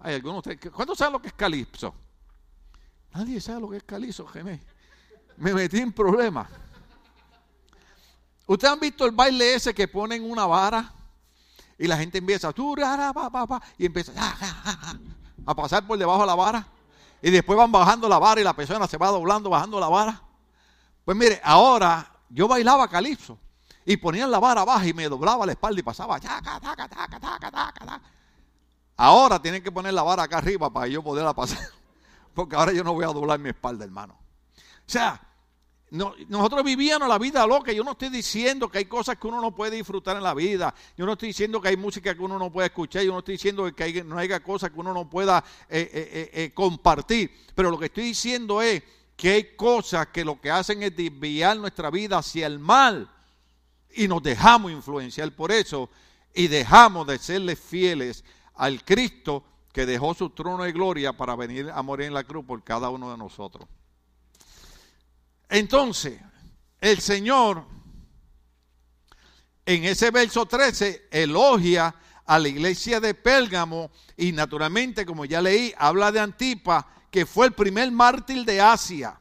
¿Hay 0.00 0.14
algunos 0.14 0.38
ustedes? 0.38 0.72
¿Cuántos 0.72 0.96
saben 0.96 1.12
lo 1.12 1.20
que 1.20 1.28
es 1.28 1.34
calipso? 1.34 1.94
Nadie 3.12 3.40
sabe 3.40 3.60
lo 3.60 3.70
que 3.70 3.76
es 3.76 3.84
calipso, 3.84 4.26
Gené. 4.26 4.62
Me 5.36 5.52
metí 5.52 5.78
en 5.78 5.92
problemas. 5.92 6.48
¿Ustedes 8.46 8.72
han 8.72 8.80
visto 8.80 9.04
el 9.04 9.10
baile 9.10 9.54
ese 9.54 9.74
que 9.74 9.88
ponen 9.88 10.28
una 10.28 10.46
vara 10.46 10.92
y 11.78 11.86
la 11.86 11.96
gente 11.96 12.18
empieza 12.18 12.52
y 13.76 13.86
empieza 13.86 14.12
a 15.44 15.54
pasar 15.54 15.86
por 15.86 15.98
debajo 15.98 16.20
de 16.20 16.26
la 16.26 16.34
vara 16.34 16.66
y 17.20 17.30
después 17.30 17.58
van 17.58 17.72
bajando 17.72 18.08
la 18.08 18.18
vara 18.18 18.40
y 18.40 18.44
la 18.44 18.54
persona 18.54 18.86
se 18.86 18.96
va 18.96 19.08
doblando 19.08 19.50
bajando 19.50 19.80
la 19.80 19.88
vara? 19.88 20.22
Pues 21.04 21.16
mire, 21.16 21.40
ahora 21.42 22.08
yo 22.28 22.46
bailaba 22.46 22.88
calipso 22.88 23.38
y 23.84 23.96
ponían 23.96 24.30
la 24.30 24.38
vara 24.38 24.62
abajo 24.62 24.84
y 24.84 24.92
me 24.92 25.08
doblaba 25.08 25.44
la 25.44 25.52
espalda 25.52 25.80
y 25.80 25.82
pasaba. 25.82 26.20
Ahora 28.96 29.40
tienen 29.40 29.62
que 29.62 29.72
poner 29.72 29.92
la 29.92 30.02
vara 30.02 30.22
acá 30.22 30.38
arriba 30.38 30.70
para 30.70 30.86
yo 30.86 31.02
poderla 31.02 31.34
pasar. 31.34 31.58
Porque 32.34 32.54
ahora 32.54 32.72
yo 32.72 32.84
no 32.84 32.92
voy 32.92 33.04
a 33.04 33.08
doblar 33.08 33.38
mi 33.38 33.48
espalda, 33.48 33.84
hermano. 33.84 34.14
O 34.14 34.88
sea, 34.88 35.20
nosotros 35.96 36.64
vivíamos 36.64 37.08
la 37.08 37.18
vida 37.18 37.46
loca. 37.46 37.72
Yo 37.72 37.84
no 37.84 37.92
estoy 37.92 38.08
diciendo 38.08 38.68
que 38.68 38.78
hay 38.78 38.84
cosas 38.86 39.16
que 39.16 39.26
uno 39.26 39.40
no 39.40 39.54
puede 39.54 39.76
disfrutar 39.76 40.16
en 40.16 40.22
la 40.22 40.34
vida. 40.34 40.74
Yo 40.96 41.06
no 41.06 41.12
estoy 41.12 41.28
diciendo 41.28 41.60
que 41.60 41.68
hay 41.68 41.76
música 41.76 42.14
que 42.14 42.22
uno 42.22 42.38
no 42.38 42.52
puede 42.52 42.68
escuchar. 42.68 43.02
Yo 43.02 43.12
no 43.12 43.20
estoy 43.20 43.34
diciendo 43.34 43.72
que 43.74 44.04
no 44.04 44.18
haya 44.18 44.40
cosas 44.40 44.70
que 44.70 44.80
uno 44.80 44.92
no 44.92 45.08
pueda 45.08 45.44
eh, 45.68 45.90
eh, 45.92 46.30
eh, 46.32 46.50
compartir. 46.54 47.30
Pero 47.54 47.70
lo 47.70 47.78
que 47.78 47.86
estoy 47.86 48.04
diciendo 48.04 48.62
es 48.62 48.82
que 49.16 49.30
hay 49.32 49.56
cosas 49.56 50.08
que 50.08 50.24
lo 50.24 50.40
que 50.40 50.50
hacen 50.50 50.82
es 50.82 50.94
desviar 50.94 51.56
nuestra 51.56 51.90
vida 51.90 52.18
hacia 52.18 52.46
el 52.46 52.58
mal. 52.58 53.10
Y 53.94 54.08
nos 54.08 54.22
dejamos 54.22 54.72
influenciar 54.72 55.30
por 55.34 55.52
eso. 55.52 55.88
Y 56.34 56.48
dejamos 56.48 57.06
de 57.06 57.18
serle 57.18 57.56
fieles 57.56 58.24
al 58.54 58.84
Cristo 58.84 59.44
que 59.72 59.86
dejó 59.86 60.14
su 60.14 60.30
trono 60.30 60.64
de 60.64 60.72
gloria 60.72 61.12
para 61.12 61.36
venir 61.36 61.70
a 61.70 61.82
morir 61.82 62.06
en 62.06 62.14
la 62.14 62.24
cruz 62.24 62.44
por 62.44 62.62
cada 62.62 62.88
uno 62.90 63.10
de 63.10 63.18
nosotros. 63.18 63.68
Entonces, 65.48 66.20
el 66.80 67.00
Señor 67.00 67.76
en 69.66 69.84
ese 69.84 70.12
verso 70.12 70.46
13 70.46 71.08
elogia 71.10 71.92
a 72.24 72.38
la 72.38 72.48
iglesia 72.48 73.00
de 73.00 73.14
Pérgamo 73.14 73.90
y 74.16 74.32
naturalmente, 74.32 75.04
como 75.04 75.24
ya 75.24 75.42
leí, 75.42 75.74
habla 75.76 76.12
de 76.12 76.20
Antipa, 76.20 76.86
que 77.10 77.26
fue 77.26 77.46
el 77.46 77.52
primer 77.52 77.90
mártir 77.90 78.44
de 78.44 78.60
Asia. 78.60 79.18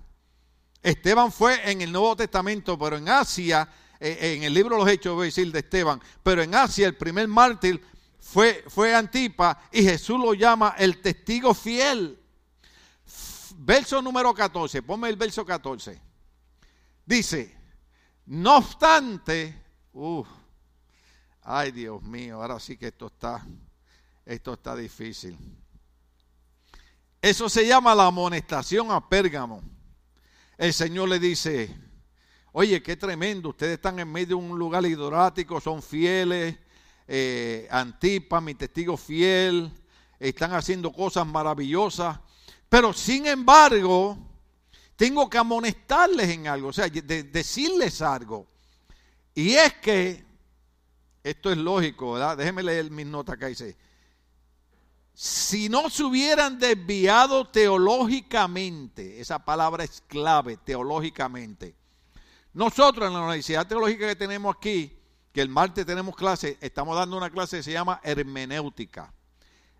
Esteban 0.83 1.31
fue 1.31 1.71
en 1.71 1.81
el 1.81 1.91
Nuevo 1.91 2.15
Testamento, 2.15 2.77
pero 2.77 2.97
en 2.97 3.09
Asia, 3.09 3.67
eh, 3.99 4.35
en 4.37 4.43
el 4.43 4.53
libro 4.53 4.75
de 4.75 4.83
los 4.83 4.91
Hechos, 4.91 5.15
voy 5.15 5.23
a 5.23 5.25
decir 5.25 5.51
de 5.51 5.59
Esteban, 5.59 5.99
pero 6.21 6.43
en 6.43 6.53
Asia 6.53 6.87
el 6.87 6.95
primer 6.95 7.27
mártir 7.27 7.81
fue, 8.19 8.63
fue 8.67 8.93
Antipa 8.93 9.59
y 9.71 9.81
Jesús 9.81 10.19
lo 10.19 10.35
llama 10.35 10.75
el 10.77 11.01
testigo 11.01 11.55
fiel. 11.55 12.19
Verso 13.57 13.99
número 14.01 14.31
14, 14.31 14.83
ponme 14.83 15.09
el 15.09 15.15
verso 15.15 15.43
14. 15.43 16.04
Dice, 17.05 17.55
no 18.25 18.57
obstante, 18.57 19.61
uff, 19.93 20.27
ay 21.43 21.71
Dios 21.71 22.01
mío, 22.01 22.41
ahora 22.41 22.59
sí 22.59 22.77
que 22.77 22.87
esto 22.87 23.07
está, 23.07 23.45
esto 24.25 24.53
está 24.53 24.75
difícil. 24.75 25.37
Eso 27.21 27.47
se 27.49 27.67
llama 27.67 27.93
la 27.93 28.07
amonestación 28.07 28.91
a 28.91 29.07
Pérgamo. 29.07 29.61
El 30.57 30.73
Señor 30.73 31.09
le 31.09 31.19
dice, 31.19 31.75
oye, 32.51 32.81
qué 32.81 32.95
tremendo, 32.95 33.49
ustedes 33.49 33.75
están 33.75 33.99
en 33.99 34.11
medio 34.11 34.27
de 34.27 34.35
un 34.35 34.57
lugar 34.57 34.85
idolátrico, 34.85 35.61
son 35.61 35.83
fieles, 35.83 36.57
eh, 37.07 37.67
Antipa, 37.69 38.41
mi 38.41 38.55
testigo 38.55 38.97
fiel, 38.97 39.71
están 40.19 40.53
haciendo 40.53 40.91
cosas 40.91 41.27
maravillosas, 41.27 42.19
pero 42.69 42.93
sin 42.93 43.27
embargo, 43.27 44.17
tengo 44.95 45.29
que 45.29 45.37
amonestarles 45.37 46.29
en 46.29 46.47
algo, 46.47 46.69
o 46.69 46.73
sea, 46.73 46.87
decirles 46.87 48.01
algo. 48.01 48.47
Y 49.33 49.53
es 49.53 49.73
que, 49.75 50.23
esto 51.23 51.51
es 51.51 51.57
lógico, 51.57 52.13
¿verdad? 52.13 52.37
Déjenme 52.37 52.63
leer 52.63 52.89
mis 52.91 53.05
notas 53.05 53.35
acá, 53.35 53.47
dice, 53.47 53.75
si 55.13 55.69
no 55.69 55.89
se 55.89 56.03
hubieran 56.03 56.59
desviado 56.59 57.47
teológicamente, 57.47 59.19
esa 59.19 59.39
palabra 59.39 59.83
es 59.83 60.03
clave, 60.07 60.57
teológicamente. 60.57 61.75
Nosotros 62.53 63.07
en 63.07 63.13
la 63.13 63.21
Universidad 63.21 63.67
Teológica 63.67 64.07
que 64.07 64.15
tenemos 64.15 64.55
aquí, 64.55 64.97
que 65.33 65.41
el 65.41 65.49
martes 65.49 65.85
tenemos 65.85 66.15
clase, 66.15 66.57
estamos 66.61 66.95
dando 66.95 67.17
una 67.17 67.29
clase 67.29 67.57
que 67.57 67.63
se 67.63 67.71
llama 67.71 67.99
hermenéutica. 68.03 69.13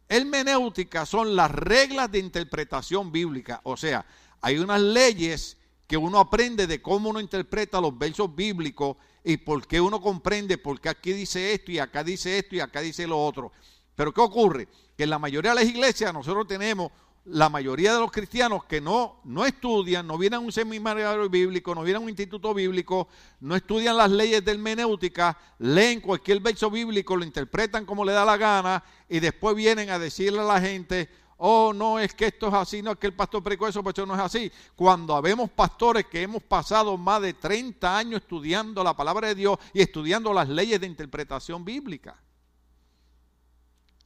Hermenéutica 0.08 1.06
son 1.06 1.36
las 1.36 1.50
reglas 1.52 2.12
de 2.12 2.20
interpretación 2.20 3.12
bíblica. 3.12 3.62
O 3.64 3.76
sea, 3.76 4.06
hay 4.46 4.60
unas 4.60 4.80
leyes 4.80 5.58
que 5.88 5.98
uno 5.98 6.20
aprende 6.20 6.68
de 6.68 6.80
cómo 6.80 7.10
uno 7.10 7.20
interpreta 7.20 7.82
los 7.82 7.98
versos 7.98 8.36
bíblicos 8.36 8.96
y 9.24 9.38
por 9.38 9.66
qué 9.66 9.82
uno 9.82 10.00
comprende 10.00 10.60
por 10.60 10.80
qué 10.80 10.90
aquí 10.90 11.14
dice 11.14 11.52
esto 11.52 11.72
y 11.72 11.80
acá 11.80 12.04
dice 12.04 12.38
esto 12.38 12.56
y 12.56 12.60
acá 12.60 12.82
dice 12.82 13.08
lo 13.08 13.18
otro. 13.26 13.52
Pero 13.96 14.14
¿qué 14.14 14.22
ocurre? 14.22 14.68
Que 14.96 15.06
en 15.06 15.10
la 15.10 15.18
mayoría 15.18 15.56
de 15.56 15.62
las 15.62 15.66
iglesias 15.66 16.14
nosotros 16.14 16.46
tenemos 16.46 16.92
la 17.26 17.50
mayoría 17.50 17.96
de 17.96 18.00
los 18.00 18.12
cristianos 18.12 18.66
que 18.66 18.80
no, 18.80 19.20
no 19.24 19.48
estudian, 19.48 20.06
no 20.06 20.16
vienen 20.16 20.38
a 20.38 20.44
un 20.44 20.52
seminario 20.52 21.28
bíblico, 21.28 21.74
no 21.74 21.82
vienen 21.82 22.04
a 22.04 22.04
un 22.04 22.10
instituto 22.10 22.54
bíblico, 22.54 23.08
no 23.40 23.56
estudian 23.56 23.98
las 23.98 24.12
leyes 24.12 24.46
de 24.46 24.52
hermenéutica, 24.52 25.36
leen 25.58 26.02
cualquier 26.02 26.40
verso 26.40 26.70
bíblico, 26.70 27.18
lo 27.18 27.26
interpretan 27.26 27.84
como 27.84 28.06
le 28.06 28.12
da 28.12 28.24
la 28.24 28.38
gana 28.38 28.84
y 29.10 29.20
después 29.20 29.56
vienen 29.56 29.90
a 29.90 29.98
decirle 29.98 30.42
a 30.42 30.44
la 30.44 30.62
gente, 30.62 31.10
oh, 31.38 31.74
no 31.74 32.00
es 32.00 32.14
que 32.14 32.28
esto 32.28 32.48
es 32.48 32.54
así, 32.54 32.82
no 32.82 32.92
es 32.92 32.98
que 32.98 33.08
el 33.08 33.14
pastor 33.14 33.44
predicó 33.44 33.68
eso, 33.68 33.84
pues 33.84 33.98
eso 33.98 34.06
no 34.06 34.16
es 34.16 34.22
así. 34.22 34.52
Cuando 34.76 35.16
habemos 35.16 35.50
pastores 35.50 36.06
que 36.06 36.22
hemos 36.22 36.44
pasado 36.44 36.98
más 36.98 37.22
de 37.22 37.34
30 37.34 37.98
años 37.98 38.22
estudiando 38.22 38.84
la 38.84 38.96
palabra 38.96 39.28
de 39.28 39.36
Dios 39.36 39.60
y 39.74 39.82
estudiando 39.82 40.34
las 40.34 40.50
leyes 40.50 40.80
de 40.80 40.88
interpretación 40.88 41.66
bíblica. 41.66 42.22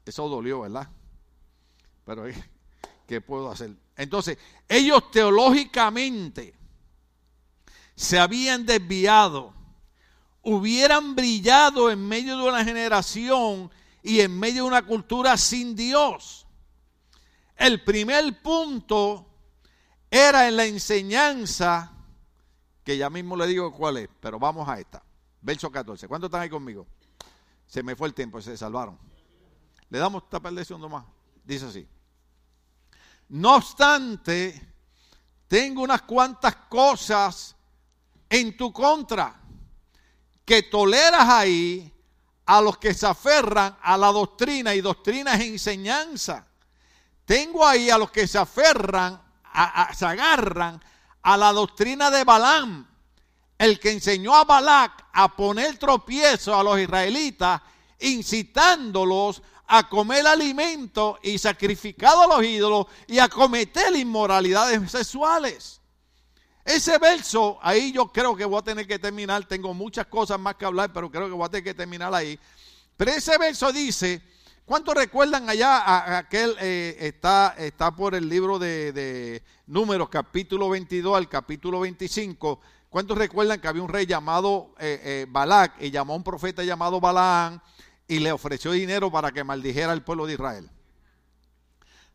Eso 0.05 0.27
dolió, 0.27 0.61
¿verdad? 0.61 0.89
Pero 2.05 2.25
¿qué 3.05 3.21
puedo 3.21 3.51
hacer? 3.51 3.71
Entonces, 3.95 4.37
ellos 4.67 5.11
teológicamente 5.11 6.55
se 7.95 8.17
habían 8.17 8.65
desviado, 8.65 9.53
hubieran 10.41 11.15
brillado 11.15 11.91
en 11.91 12.07
medio 12.07 12.37
de 12.37 12.47
una 12.47 12.63
generación 12.63 13.69
y 14.01 14.21
en 14.21 14.39
medio 14.39 14.63
de 14.63 14.69
una 14.69 14.81
cultura 14.81 15.35
sin 15.37 15.75
Dios. 15.75 16.38
El 17.59 17.83
primer 17.83 18.41
punto 18.41 19.25
era 20.09 20.47
en 20.47 20.55
la 20.55 20.65
enseñanza, 20.65 21.91
que 22.85 22.97
ya 22.97 23.09
mismo 23.09 23.35
le 23.35 23.47
digo 23.47 23.69
cuál 23.73 23.97
es, 23.97 24.09
pero 24.21 24.39
vamos 24.39 24.67
a 24.69 24.79
esta. 24.79 25.03
Verso 25.41 25.69
14. 25.69 26.07
¿Cuántos 26.07 26.29
están 26.29 26.41
ahí 26.41 26.49
conmigo? 26.49 26.87
Se 27.67 27.83
me 27.83 27.97
fue 27.97 28.07
el 28.07 28.13
tiempo, 28.13 28.41
se 28.41 28.55
salvaron. 28.55 28.97
Le 29.89 29.99
damos 29.99 30.23
esta 30.23 30.39
de 30.39 30.63
segundo 30.63 30.87
más. 30.87 31.03
Dice 31.43 31.65
así. 31.65 31.85
No 33.27 33.57
obstante, 33.57 34.73
tengo 35.49 35.81
unas 35.81 36.03
cuantas 36.03 36.55
cosas 36.69 37.57
en 38.29 38.55
tu 38.55 38.71
contra 38.71 39.37
que 40.45 40.63
toleras 40.63 41.27
ahí 41.27 41.93
a 42.45 42.61
los 42.61 42.77
que 42.77 42.93
se 42.93 43.05
aferran 43.05 43.77
a 43.81 43.97
la 43.97 44.13
doctrina 44.13 44.73
y 44.73 44.79
doctrina 44.79 45.35
es 45.35 45.41
enseñanza 45.41 46.48
tengo 47.29 47.63
ahí 47.63 47.91
a 47.91 47.97
los 47.99 48.09
que 48.09 48.25
se 48.25 48.39
aferran, 48.39 49.21
se 49.95 50.03
agarran 50.03 50.83
a 51.21 51.37
la 51.37 51.53
doctrina 51.53 52.09
de 52.09 52.23
Balaam, 52.23 52.87
el 53.55 53.79
que 53.79 53.91
enseñó 53.91 54.35
a 54.35 54.45
Balac 54.45 55.05
a 55.13 55.35
poner 55.35 55.77
tropiezo 55.77 56.57
a 56.57 56.63
los 56.63 56.79
israelitas, 56.79 57.61
incitándolos 57.99 59.43
a 59.67 59.87
comer 59.87 60.25
alimento 60.25 61.19
y 61.21 61.37
sacrificado 61.37 62.23
a 62.23 62.35
los 62.35 62.43
ídolos 62.43 62.87
y 63.05 63.19
a 63.19 63.29
cometer 63.29 63.95
inmoralidades 63.95 64.89
sexuales. 64.89 65.81
Ese 66.65 66.97
verso, 66.97 67.59
ahí 67.61 67.91
yo 67.91 68.07
creo 68.07 68.35
que 68.35 68.45
voy 68.45 68.57
a 68.57 68.63
tener 68.63 68.87
que 68.87 68.97
terminar, 68.97 69.45
tengo 69.45 69.71
muchas 69.75 70.07
cosas 70.07 70.39
más 70.39 70.55
que 70.55 70.65
hablar, 70.65 70.91
pero 70.91 71.11
creo 71.11 71.27
que 71.27 71.33
voy 71.33 71.45
a 71.45 71.49
tener 71.49 71.63
que 71.63 71.75
terminar 71.75 72.11
ahí. 72.11 72.39
Pero 72.97 73.11
ese 73.11 73.37
verso 73.37 73.71
dice, 73.71 74.19
¿Cuántos 74.69 74.93
recuerdan 74.93 75.49
allá 75.49 75.79
a, 75.79 76.19
aquel, 76.19 76.55
eh, 76.61 76.95
está, 76.99 77.55
está 77.57 77.89
por 77.95 78.13
el 78.13 78.29
libro 78.29 78.59
de, 78.59 79.41
Números, 79.65 80.09
capítulo 80.09 80.69
22 80.69 81.17
al 81.17 81.27
capítulo 81.27 81.79
25? 81.79 82.61
¿Cuántos 82.87 83.17
recuerdan 83.17 83.59
que 83.59 83.67
había 83.67 83.81
un 83.81 83.89
rey 83.89 84.05
llamado 84.05 84.75
eh, 84.77 85.01
eh, 85.03 85.25
Balac 85.27 85.81
y 85.81 85.89
llamó 85.89 86.13
a 86.13 86.17
un 86.17 86.23
profeta 86.23 86.63
llamado 86.63 87.01
Balaam 87.01 87.59
y 88.07 88.19
le 88.19 88.31
ofreció 88.31 88.71
dinero 88.71 89.11
para 89.11 89.31
que 89.31 89.43
maldijera 89.43 89.91
al 89.91 90.03
pueblo 90.03 90.27
de 90.27 90.33
Israel? 90.33 90.69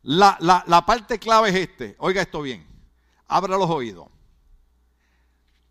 La, 0.02 0.38
la 0.38 0.86
parte 0.86 1.18
clave 1.18 1.48
es 1.48 1.57
este, 1.57 1.96
oiga 1.98 2.22
esto 2.22 2.40
bien, 2.40 2.64
abra 3.26 3.59
los 3.59 3.68
oídos. 3.68 4.07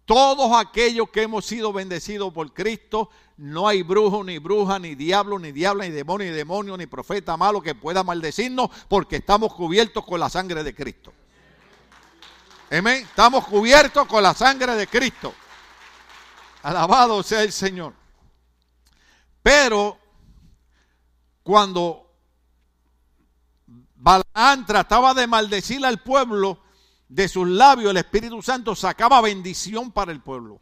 Todos 0.05 0.51
aquellos 0.57 1.09
que 1.09 1.23
hemos 1.23 1.45
sido 1.45 1.71
bendecidos 1.71 2.33
por 2.33 2.53
Cristo, 2.53 3.09
no 3.37 3.67
hay 3.67 3.83
brujo, 3.83 4.23
ni 4.23 4.37
bruja, 4.37 4.77
ni 4.77 4.95
diablo, 4.95 5.39
ni 5.39 5.51
diabla, 5.51 5.85
ni 5.85 5.91
demonio, 5.91 6.29
ni 6.29 6.35
demonio, 6.35 6.77
ni 6.77 6.87
profeta 6.87 7.37
malo 7.37 7.61
que 7.61 7.73
pueda 7.73 8.03
maldecirnos 8.03 8.69
porque 8.87 9.17
estamos 9.17 9.53
cubiertos 9.53 10.05
con 10.05 10.19
la 10.19 10.29
sangre 10.29 10.63
de 10.63 10.75
Cristo. 10.75 11.13
Amén. 12.69 13.03
Estamos 13.03 13.45
cubiertos 13.45 14.07
con 14.07 14.23
la 14.23 14.33
sangre 14.33 14.75
de 14.75 14.87
Cristo. 14.87 15.33
Alabado 16.63 17.21
sea 17.21 17.43
el 17.43 17.51
Señor. 17.51 17.93
Pero 19.41 19.97
cuando 21.43 22.09
Balaán 23.95 24.65
trataba 24.65 25.13
de 25.13 25.27
maldecir 25.27 25.85
al 25.85 26.01
pueblo, 26.01 26.62
de 27.13 27.27
sus 27.27 27.47
labios 27.47 27.91
el 27.91 27.97
Espíritu 27.97 28.41
Santo 28.41 28.75
sacaba 28.75 29.21
bendición 29.21 29.91
para 29.91 30.11
el 30.11 30.19
pueblo. 30.19 30.59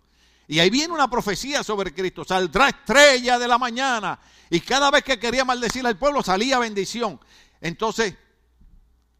Y 0.49 0.59
ahí 0.59 0.69
viene 0.69 0.93
una 0.93 1.09
profecía 1.09 1.63
sobre 1.63 1.93
Cristo. 1.93 2.25
Saldrá 2.25 2.67
estrella 2.67 3.39
de 3.39 3.47
la 3.47 3.57
mañana. 3.57 4.19
Y 4.49 4.59
cada 4.59 4.91
vez 4.91 5.01
que 5.01 5.17
quería 5.17 5.45
maldecir 5.45 5.87
al 5.87 5.97
pueblo 5.97 6.21
salía 6.21 6.59
bendición. 6.59 7.21
Entonces, 7.61 8.15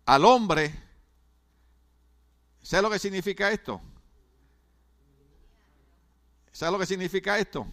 al 0.05 0.25
hombre, 0.25 0.77
¿sabe 2.61 2.83
lo 2.83 2.89
que 2.89 2.99
significa 2.99 3.49
esto? 3.49 3.79
¿Sabe 6.51 6.73
lo 6.73 6.79
que 6.79 6.85
significa 6.85 7.39
esto? 7.39 7.65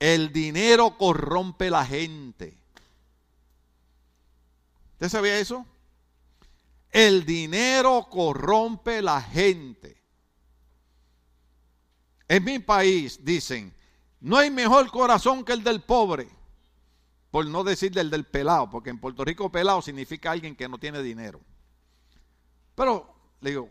El 0.00 0.32
dinero 0.32 0.98
corrompe 0.98 1.70
la 1.70 1.86
gente. 1.86 2.58
¿Usted 4.94 5.08
sabía 5.08 5.38
eso? 5.38 5.64
El 6.90 7.24
dinero 7.24 8.08
corrompe 8.10 9.02
la 9.02 9.20
gente. 9.20 10.02
En 12.28 12.44
mi 12.44 12.58
país 12.58 13.24
dicen, 13.24 13.74
no 14.20 14.36
hay 14.36 14.50
mejor 14.50 14.90
corazón 14.90 15.44
que 15.44 15.52
el 15.52 15.62
del 15.62 15.82
pobre, 15.82 16.28
por 17.30 17.46
no 17.46 17.64
decir 17.64 17.92
del 17.92 18.10
del 18.10 18.24
pelado, 18.24 18.68
porque 18.70 18.90
en 18.90 18.98
Puerto 18.98 19.24
Rico 19.24 19.50
pelado 19.50 19.80
significa 19.80 20.30
alguien 20.30 20.56
que 20.56 20.68
no 20.68 20.78
tiene 20.78 21.02
dinero. 21.02 21.40
Pero, 22.74 23.14
le 23.40 23.50
digo, 23.50 23.70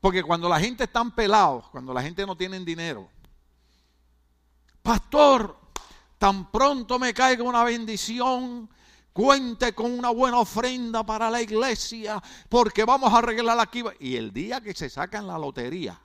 porque 0.00 0.22
cuando 0.22 0.48
la 0.48 0.58
gente 0.58 0.84
está 0.84 1.04
pelada, 1.04 1.62
cuando 1.70 1.94
la 1.94 2.02
gente 2.02 2.26
no 2.26 2.36
tiene 2.36 2.58
dinero, 2.60 3.08
pastor, 4.82 5.56
tan 6.18 6.50
pronto 6.50 6.98
me 6.98 7.14
caiga 7.14 7.42
una 7.44 7.64
bendición, 7.64 8.68
cuente 9.12 9.74
con 9.74 9.92
una 9.92 10.10
buena 10.10 10.38
ofrenda 10.38 11.04
para 11.04 11.30
la 11.30 11.42
iglesia, 11.42 12.22
porque 12.48 12.84
vamos 12.84 13.12
a 13.12 13.18
arreglar 13.18 13.58
aquí. 13.60 13.82
Y 14.00 14.16
el 14.16 14.32
día 14.32 14.60
que 14.60 14.74
se 14.74 14.88
sacan 14.88 15.26
la 15.26 15.38
lotería, 15.38 16.00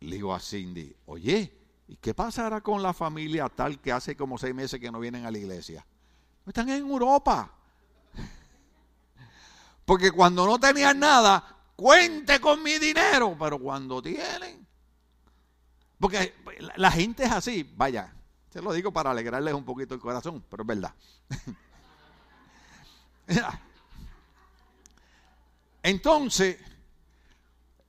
le 0.00 0.16
digo 0.16 0.34
a 0.34 0.40
Cindy, 0.40 0.94
oye, 1.06 1.52
¿y 1.88 1.96
qué 1.96 2.14
pasará 2.14 2.60
con 2.60 2.82
la 2.82 2.92
familia 2.92 3.48
tal 3.48 3.80
que 3.80 3.92
hace 3.92 4.16
como 4.16 4.38
seis 4.38 4.54
meses 4.54 4.80
que 4.80 4.90
no 4.90 5.00
vienen 5.00 5.26
a 5.26 5.30
la 5.30 5.38
iglesia? 5.38 5.84
Están 6.46 6.68
en 6.70 6.78
Europa. 6.78 7.52
Porque 9.84 10.10
cuando 10.10 10.46
no 10.46 10.58
tenían 10.58 10.98
nada, 10.98 11.56
cuente 11.76 12.40
con 12.40 12.62
mi 12.62 12.78
dinero, 12.78 13.36
pero 13.38 13.58
cuando 13.58 14.00
tienen, 14.00 14.59
porque 16.00 16.34
la 16.76 16.90
gente 16.90 17.24
es 17.24 17.30
así, 17.30 17.70
vaya, 17.76 18.12
se 18.50 18.62
lo 18.62 18.72
digo 18.72 18.90
para 18.92 19.10
alegrarles 19.10 19.54
un 19.54 19.64
poquito 19.64 19.94
el 19.94 20.00
corazón, 20.00 20.42
pero 20.48 20.62
es 20.62 20.66
verdad. 20.66 20.94
Entonces, 25.82 26.58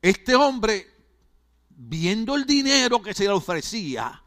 este 0.02 0.36
hombre 0.36 0.88
viendo 1.70 2.36
el 2.36 2.46
dinero 2.46 3.02
que 3.02 3.14
se 3.14 3.24
le 3.24 3.32
ofrecía. 3.32 4.22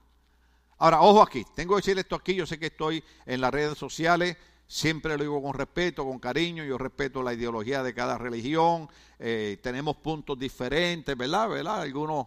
Ahora, 0.79 1.03
ojo 1.03 1.23
aquí, 1.23 1.45
tengo 1.55 1.75
que 1.75 1.83
decir 1.83 1.99
esto 1.99 2.17
aquí, 2.17 2.35
yo 2.35 2.47
sé 2.47 2.59
que 2.59 2.67
estoy 2.67 3.05
en 3.27 3.41
las 3.41 3.53
redes 3.53 3.79
sociales, 3.79 4.37
siempre 4.67 5.17
lo 5.17 5.23
digo 5.23 5.41
con 5.43 5.55
respeto, 5.55 6.05
con 6.05 6.19
cariño, 6.19 6.65
yo 6.65 6.79
respeto 6.79 7.23
la 7.23 7.33
ideología 7.33 7.83
de 7.83 7.95
cada 7.95 8.19
religión, 8.19 8.89
eh, 9.19 9.59
tenemos 9.63 9.97
puntos 9.97 10.39
diferentes, 10.39 11.17
¿verdad? 11.17 11.49
¿verdad? 11.49 11.83
Algunos 11.83 12.27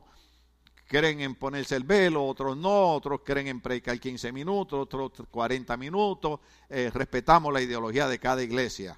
creen 0.87 1.21
en 1.21 1.35
ponerse 1.35 1.75
el 1.75 1.83
velo, 1.83 2.25
otros 2.25 2.57
no, 2.57 2.93
otros 2.93 3.21
creen 3.23 3.47
en 3.47 3.61
predicar 3.61 3.99
15 3.99 4.31
minutos, 4.31 4.79
otros 4.79 5.11
40 5.29 5.77
minutos, 5.77 6.39
eh, 6.69 6.89
respetamos 6.93 7.53
la 7.53 7.61
ideología 7.61 8.07
de 8.07 8.19
cada 8.19 8.41
iglesia. 8.41 8.97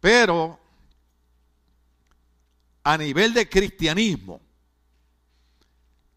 Pero 0.00 0.58
a 2.82 2.98
nivel 2.98 3.32
de 3.32 3.48
cristianismo, 3.48 4.40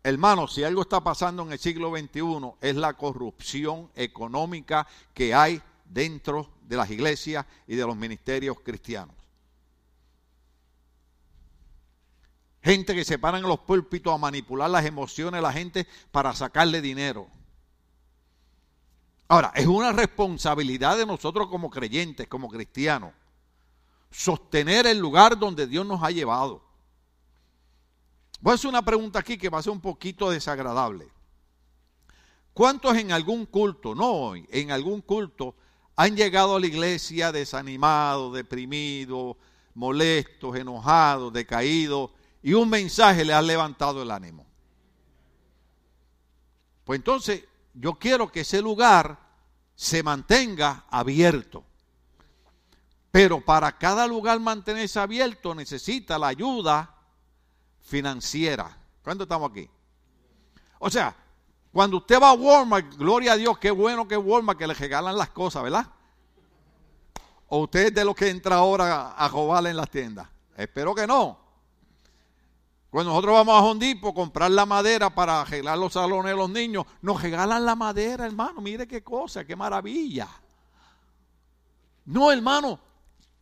Hermano, 0.04 0.48
si 0.48 0.64
algo 0.64 0.82
está 0.82 1.04
pasando 1.04 1.44
en 1.44 1.52
el 1.52 1.60
siglo 1.60 1.96
XXI 1.96 2.54
es 2.60 2.76
la 2.76 2.94
corrupción 2.94 3.92
económica 3.96 4.88
que 5.14 5.36
hay 5.36 5.62
dentro 5.86 6.50
de 6.68 6.76
las 6.76 6.90
iglesias 6.90 7.46
y 7.68 7.76
de 7.76 7.86
los 7.86 7.96
ministerios 7.96 8.58
cristianos. 8.64 9.16
Gente 12.64 12.94
que 12.94 13.04
se 13.04 13.18
paran 13.18 13.42
en 13.42 13.50
los 13.50 13.60
púlpitos 13.60 14.14
a 14.14 14.18
manipular 14.18 14.70
las 14.70 14.86
emociones 14.86 15.40
de 15.40 15.42
la 15.42 15.52
gente 15.52 15.88
para 16.12 16.34
sacarle 16.34 16.82
dinero. 16.82 17.28
Ahora, 19.28 19.52
es 19.56 19.66
una 19.66 19.92
responsabilidad 19.94 20.98
de 20.98 21.06
nosotros 21.06 21.48
como 21.48 21.70
creyentes, 21.70 22.28
como 22.28 22.50
cristianos, 22.50 23.14
sostener 24.12 24.86
el 24.86 25.00
lugar 25.00 25.40
donde 25.40 25.68
Dios 25.68 25.86
nos 25.86 26.04
ha 26.04 26.12
llevado. 26.12 26.62
Voy 28.42 28.52
a 28.52 28.56
hacer 28.56 28.70
una 28.70 28.84
pregunta 28.84 29.20
aquí 29.20 29.38
que 29.38 29.50
va 29.50 29.60
a 29.60 29.64
ser 29.64 29.72
un 29.72 29.80
poquito 29.80 30.30
desagradable. 30.30 31.08
¿Cuántos 32.54 32.98
en 32.98 33.12
algún 33.12 33.46
culto, 33.46 33.96
no 33.96 34.12
hoy, 34.12 34.46
en 34.52 34.72
algún 34.72 35.02
culto, 35.02 35.56
han 35.96 36.16
llegado 36.16 36.56
a 36.56 36.60
la 36.60 36.68
iglesia 36.68 37.32
desanimados, 37.32 38.34
deprimidos, 38.34 39.38
molestos, 39.74 40.56
enojados, 40.58 41.32
decaídos, 41.32 42.12
y 42.42 42.54
un 42.54 42.70
mensaje 42.70 43.24
le 43.24 43.34
ha 43.34 43.42
levantado 43.42 44.02
el 44.02 44.12
ánimo? 44.12 44.46
Pues 46.84 47.00
entonces 47.00 47.44
yo 47.74 47.94
quiero 47.94 48.32
que 48.32 48.42
ese 48.42 48.62
lugar 48.62 49.18
se 49.76 50.04
mantenga 50.04 50.86
abierto. 50.90 51.64
Pero 53.12 53.42
para 53.42 53.78
cada 53.78 54.08
lugar 54.08 54.40
mantenerse 54.40 55.00
abierto 55.00 55.54
necesita 55.54 56.18
la 56.18 56.28
ayuda 56.28 56.96
financiera. 57.82 58.78
¿Cuánto 59.04 59.24
estamos 59.24 59.52
aquí? 59.52 59.70
O 60.80 60.90
sea, 60.90 61.16
cuando 61.72 61.98
usted 61.98 62.22
va 62.22 62.30
a 62.30 62.34
Walmart, 62.34 62.96
gloria 62.96 63.34
a 63.34 63.38
Dios, 63.38 63.58
qué 63.58 63.72
bueno 63.72 64.08
que 64.08 64.18
Walmart 64.18 64.58
que 64.58 64.68
le 64.68 64.74
regalan 64.74 65.18
las 65.18 65.30
cosas, 65.30 65.64
¿verdad? 65.64 65.88
¿O 67.48 67.64
usted 67.64 67.88
es 67.88 67.94
de 67.94 68.06
los 68.06 68.16
que 68.16 68.30
entra 68.30 68.56
ahora 68.56 69.12
a 69.12 69.28
robar 69.28 69.66
en 69.68 69.76
las 69.76 69.90
tiendas? 69.90 70.28
Espero 70.56 70.96
que 70.96 71.06
no. 71.06 71.41
Cuando 72.92 73.12
nosotros 73.12 73.34
vamos 73.34 73.56
a 73.56 73.66
Hondipo 73.66 74.10
a 74.10 74.14
comprar 74.14 74.52
la 74.52 74.68
madera 74.68 75.10
para 75.10 75.42
arreglar 75.42 75.80
los 75.80 75.94
salones 75.94 76.34
de 76.34 76.38
los 76.38 76.50
niños, 76.50 76.86
nos 77.02 77.20
regalan 77.20 77.66
la 77.66 77.76
madera, 77.76 78.28
hermano. 78.28 78.62
Mire 78.62 78.88
qué 78.88 79.02
cosa, 79.02 79.44
qué 79.44 79.56
maravilla. 79.56 80.28
No, 82.06 82.32
hermano, 82.32 82.80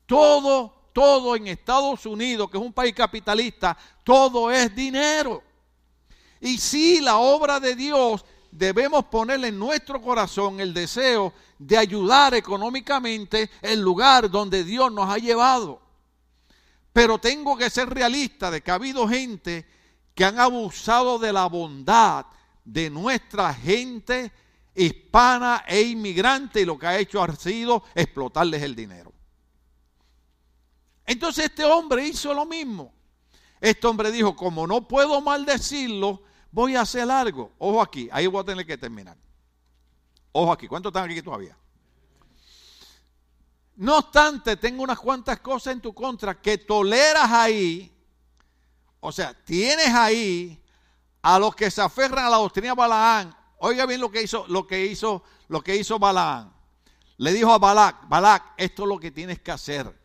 todo 0.05 0.79
todo 0.93 1.35
en 1.35 1.47
Estados 1.47 2.05
Unidos, 2.05 2.49
que 2.49 2.57
es 2.57 2.63
un 2.63 2.73
país 2.73 2.93
capitalista, 2.93 3.77
todo 4.03 4.51
es 4.51 4.75
dinero. 4.75 5.41
Y 6.41 6.57
si 6.57 6.99
la 6.99 7.17
obra 7.17 7.59
de 7.59 7.75
Dios 7.75 8.25
debemos 8.51 9.05
ponerle 9.05 9.49
en 9.49 9.59
nuestro 9.59 10.01
corazón 10.01 10.59
el 10.59 10.73
deseo 10.73 11.33
de 11.57 11.77
ayudar 11.77 12.33
económicamente 12.33 13.49
el 13.61 13.79
lugar 13.79 14.29
donde 14.29 14.63
Dios 14.63 14.91
nos 14.91 15.09
ha 15.09 15.17
llevado. 15.17 15.79
Pero 16.93 17.19
tengo 17.19 17.55
que 17.57 17.69
ser 17.69 17.89
realista 17.89 18.49
de 18.49 18.61
que 18.61 18.71
ha 18.71 18.75
habido 18.75 19.07
gente 19.07 19.65
que 20.13 20.25
han 20.25 20.39
abusado 20.39 21.19
de 21.19 21.31
la 21.31 21.45
bondad 21.45 22.25
de 22.65 22.89
nuestra 22.89 23.53
gente 23.53 24.31
hispana 24.75 25.63
e 25.67 25.81
inmigrante 25.81 26.61
y 26.61 26.65
lo 26.65 26.77
que 26.77 26.87
ha 26.87 26.97
hecho 26.97 27.21
ha 27.21 27.35
sido 27.35 27.83
explotarles 27.95 28.61
el 28.63 28.75
dinero. 28.75 29.13
Entonces 31.05 31.45
este 31.45 31.65
hombre 31.65 32.07
hizo 32.07 32.33
lo 32.33 32.45
mismo. 32.45 32.93
Este 33.59 33.87
hombre 33.87 34.11
dijo, 34.11 34.35
como 34.35 34.67
no 34.67 34.87
puedo 34.87 35.21
maldecirlo, 35.21 36.21
voy 36.51 36.75
a 36.75 36.81
hacer 36.81 37.09
algo. 37.09 37.51
Ojo 37.57 37.81
aquí, 37.81 38.09
ahí 38.11 38.27
voy 38.27 38.41
a 38.41 38.45
tener 38.45 38.65
que 38.65 38.77
terminar. 38.77 39.17
Ojo 40.31 40.51
aquí, 40.51 40.67
¿cuántos 40.67 40.91
están 40.91 41.09
aquí 41.09 41.21
todavía? 41.21 41.57
No 43.79 43.99
obstante, 43.99 44.57
tengo 44.57 44.83
unas 44.83 44.99
cuantas 44.99 45.39
cosas 45.39 45.71
en 45.71 45.79
tu 45.79 45.93
contra 45.93 46.41
que 46.41 46.57
toleras 46.57 47.31
ahí. 47.31 47.89
O 48.99 49.09
sea, 49.09 49.33
tienes 49.33 49.87
ahí 49.87 50.61
a 51.21 51.39
los 51.39 51.55
que 51.55 51.71
se 51.71 51.81
aferran 51.81 52.25
a 52.25 52.29
la 52.29 52.35
doctrina 52.35 52.71
de 52.71 52.75
Balaán. 52.75 53.33
Oiga 53.59 53.85
bien 53.85 54.01
lo 54.01 54.11
que 54.11 54.21
hizo, 54.21 54.45
lo 54.49 54.67
que 54.67 54.85
hizo, 54.85 55.23
lo 55.47 55.61
que 55.61 55.77
hizo 55.77 55.97
Balaán. 55.97 56.51
Le 57.15 57.31
dijo 57.31 57.53
a 57.53 57.57
Balac, 57.57 58.09
Balac, 58.09 58.53
esto 58.57 58.83
es 58.83 58.89
lo 58.89 58.99
que 58.99 59.11
tienes 59.11 59.39
que 59.39 59.51
hacer. 59.51 59.97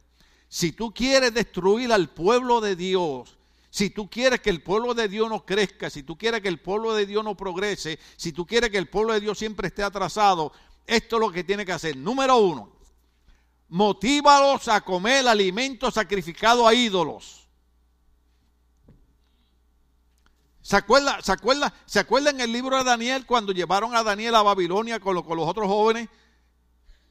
Si 0.48 0.70
tú 0.70 0.94
quieres 0.94 1.34
destruir 1.34 1.92
al 1.92 2.10
pueblo 2.10 2.60
de 2.60 2.76
Dios, 2.76 3.36
si 3.70 3.90
tú 3.90 4.08
quieres 4.08 4.40
que 4.40 4.50
el 4.50 4.62
pueblo 4.62 4.94
de 4.94 5.08
Dios 5.08 5.28
no 5.28 5.44
crezca, 5.44 5.90
si 5.90 6.04
tú 6.04 6.16
quieres 6.16 6.42
que 6.42 6.48
el 6.48 6.60
pueblo 6.60 6.94
de 6.94 7.06
Dios 7.06 7.24
no 7.24 7.36
progrese, 7.36 7.98
si 8.14 8.32
tú 8.32 8.46
quieres 8.46 8.70
que 8.70 8.78
el 8.78 8.88
pueblo 8.88 9.14
de 9.14 9.20
Dios 9.20 9.36
siempre 9.36 9.66
esté 9.66 9.82
atrasado, 9.82 10.52
esto 10.86 11.16
es 11.16 11.20
lo 11.20 11.32
que 11.32 11.42
tiene 11.42 11.66
que 11.66 11.72
hacer. 11.72 11.96
Número 11.96 12.36
uno, 12.36 12.73
motívalos 13.68 14.68
a 14.68 14.80
comer 14.80 15.26
alimentos 15.26 15.94
sacrificados 15.94 16.66
a 16.66 16.74
ídolos. 16.74 17.48
¿Se 20.62 20.76
acuerda, 20.76 21.20
se, 21.20 21.32
acuerda, 21.32 21.74
¿Se 21.84 22.00
en 22.00 22.40
el 22.40 22.50
libro 22.50 22.78
de 22.78 22.84
Daniel 22.84 23.26
cuando 23.26 23.52
llevaron 23.52 23.94
a 23.94 24.02
Daniel 24.02 24.34
a 24.34 24.42
Babilonia 24.42 24.98
con, 24.98 25.22
con 25.22 25.36
los 25.36 25.46
otros 25.46 25.66
jóvenes? 25.66 26.08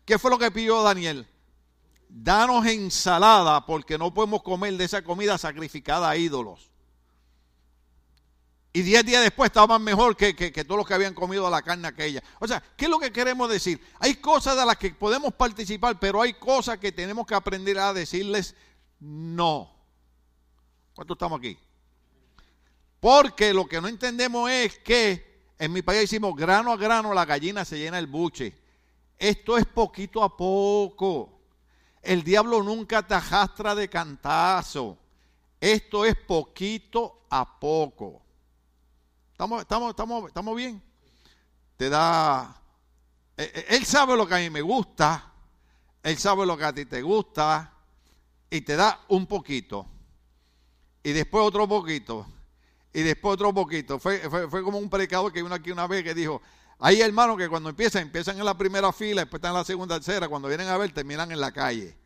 ¿Qué 0.06 0.18
fue 0.18 0.32
lo 0.32 0.40
que 0.40 0.50
pidió 0.50 0.82
Daniel? 0.82 1.28
danos 2.14 2.66
ensalada 2.68 3.66
porque 3.66 3.98
no 3.98 4.14
podemos 4.14 4.44
comer 4.44 4.78
de 4.78 4.86
esa 4.86 5.04
comida 5.04 5.38
sacrificada 5.38 6.10
a 6.10 6.16
ídolos. 6.16 6.73
Y 8.76 8.82
diez 8.82 9.06
días 9.06 9.22
después 9.22 9.50
estaban 9.50 9.84
mejor 9.84 10.18
que, 10.18 10.34
todos 10.66 10.78
los 10.78 10.88
que 10.88 10.96
habían 10.96 11.14
comido 11.14 11.48
la 11.48 11.62
carne 11.62 11.88
aquella. 11.88 12.24
O 12.40 12.48
sea, 12.48 12.62
¿qué 12.76 12.86
es 12.86 12.92
lo 12.92 12.98
que 12.98 13.12
queremos 13.12 13.48
decir? 13.48 13.80
Hay 14.00 14.16
cosas 14.16 14.58
de 14.58 14.66
las 14.66 14.78
que 14.78 14.90
podemos 14.90 15.32
participar, 15.36 16.00
pero 16.00 16.20
hay 16.20 16.34
cosas 16.34 16.80
que 16.80 16.92
tenemos 16.92 17.28
que 17.28 17.36
aprender 17.36 17.78
a 17.78 17.94
decirles 17.94 18.56
no. 19.00 19.72
¿Cuántos 20.96 21.14
estamos 21.14 21.38
aquí? 21.38 21.56
Porque 23.00 23.54
lo 23.54 23.68
que 23.68 23.80
no 23.80 23.88
entendemos 23.88 24.50
es 24.50 24.80
que 24.80 25.52
en 25.60 25.72
mi 25.72 25.84
país 25.84 26.02
decimos 26.02 26.36
grano 26.36 26.72
a 26.72 26.78
grano 26.78 27.14
la 27.14 27.26
gallina 27.26 27.64
se 27.66 27.78
llena 27.78 28.00
el 28.00 28.08
buche. 28.08 28.58
Esto 29.20 29.56
es 29.56 29.66
poquito 29.68 30.24
a 30.24 30.36
poco. 30.36 31.42
El 32.02 32.24
diablo 32.24 32.64
nunca 32.64 33.06
te 33.06 33.16
de 33.76 33.88
cantazo. 33.88 34.98
Esto 35.62 36.06
es 36.06 36.16
poquito 36.16 37.26
a 37.30 37.60
poco. 37.60 38.23
¿Estamos, 39.34 39.62
estamos, 39.62 39.90
estamos, 39.90 40.28
estamos 40.28 40.56
bien? 40.56 40.82
Te 41.76 41.90
da... 41.90 42.56
Eh, 43.36 43.52
eh, 43.54 43.66
él 43.70 43.84
sabe 43.84 44.16
lo 44.16 44.28
que 44.28 44.36
a 44.36 44.38
mí 44.38 44.52
me 44.52 44.62
gusta. 44.62 45.34
Él 46.04 46.18
sabe 46.20 46.46
lo 46.46 46.56
que 46.56 46.64
a 46.64 46.72
ti 46.72 46.86
te 46.86 47.02
gusta. 47.02 47.74
Y 48.52 48.62
te 48.62 48.76
da 48.76 49.00
un 49.08 49.26
poquito. 49.26 49.88
Y 51.02 51.12
después 51.14 51.44
otro 51.44 51.68
poquito. 51.68 52.28
Y 52.94 53.02
después 53.02 53.34
otro 53.34 53.52
poquito. 53.52 53.98
Fue, 53.98 54.20
fue, 54.30 54.64
como 54.64 54.78
un 54.78 54.88
predicador 54.88 55.34
que 55.34 55.42
vino 55.42 55.56
aquí 55.56 55.72
una 55.72 55.88
vez 55.88 56.04
que 56.04 56.14
dijo, 56.14 56.40
hay 56.78 57.02
hermanos 57.02 57.36
que 57.36 57.50
cuando 57.50 57.70
empiezan, 57.70 58.04
empiezan 58.04 58.38
en 58.38 58.46
la 58.46 58.56
primera 58.56 58.94
fila, 58.94 59.22
después 59.22 59.40
están 59.40 59.52
en 59.52 59.58
la 59.58 59.66
segunda, 59.66 59.96
tercera, 59.96 60.28
cuando 60.28 60.48
vienen 60.48 60.68
a 60.68 60.78
ver, 60.78 60.94
terminan 60.94 61.32
en 61.32 61.40
la 61.40 61.52
calle. 61.52 61.98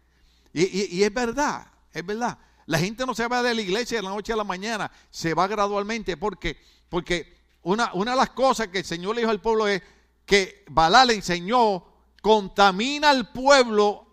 Y, 0.53 1.03
es 1.03 1.13
verdad, 1.13 1.67
es 1.91 2.05
verdad. 2.05 2.37
La 2.67 2.77
gente 2.77 3.05
no 3.05 3.15
se 3.15 3.27
va 3.27 3.41
de 3.41 3.55
la 3.55 3.61
iglesia 3.61 3.97
de 3.97 4.03
la 4.03 4.11
noche 4.11 4.31
a 4.31 4.35
la 4.35 4.43
mañana, 4.43 4.91
se 5.09 5.33
va 5.33 5.47
gradualmente 5.47 6.15
porque, 6.17 6.57
porque 6.87 7.35
una, 7.63 7.91
una 7.93 8.11
de 8.11 8.17
las 8.17 8.29
cosas 8.29 8.67
que 8.67 8.79
el 8.79 8.85
Señor 8.85 9.15
le 9.15 9.21
dijo 9.21 9.31
al 9.31 9.41
pueblo 9.41 9.67
es 9.67 9.81
que 10.25 10.63
Balá 10.69 11.03
le 11.03 11.15
enseñó, 11.15 11.83
contamina 12.21 13.09
al 13.09 13.31
pueblo 13.31 14.05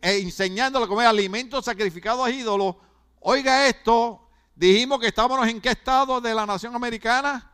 e 0.00 0.18
enseñándole 0.18 0.84
a 0.84 0.88
comer 0.88 1.06
alimentos 1.06 1.64
sacrificados 1.64 2.26
a 2.26 2.30
ídolos. 2.30 2.76
Oiga 3.20 3.66
esto, 3.66 4.28
dijimos 4.54 5.00
que 5.00 5.06
estábamos 5.06 5.48
en 5.48 5.60
qué 5.60 5.70
estado 5.70 6.20
de 6.20 6.34
la 6.34 6.44
nación 6.44 6.74
americana? 6.74 7.52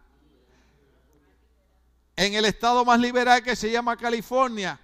en 2.18 2.34
el 2.34 2.44
estado 2.46 2.84
más 2.84 2.98
liberal 2.98 3.44
que 3.44 3.54
se 3.54 3.70
llama 3.70 3.96
California. 3.96 4.80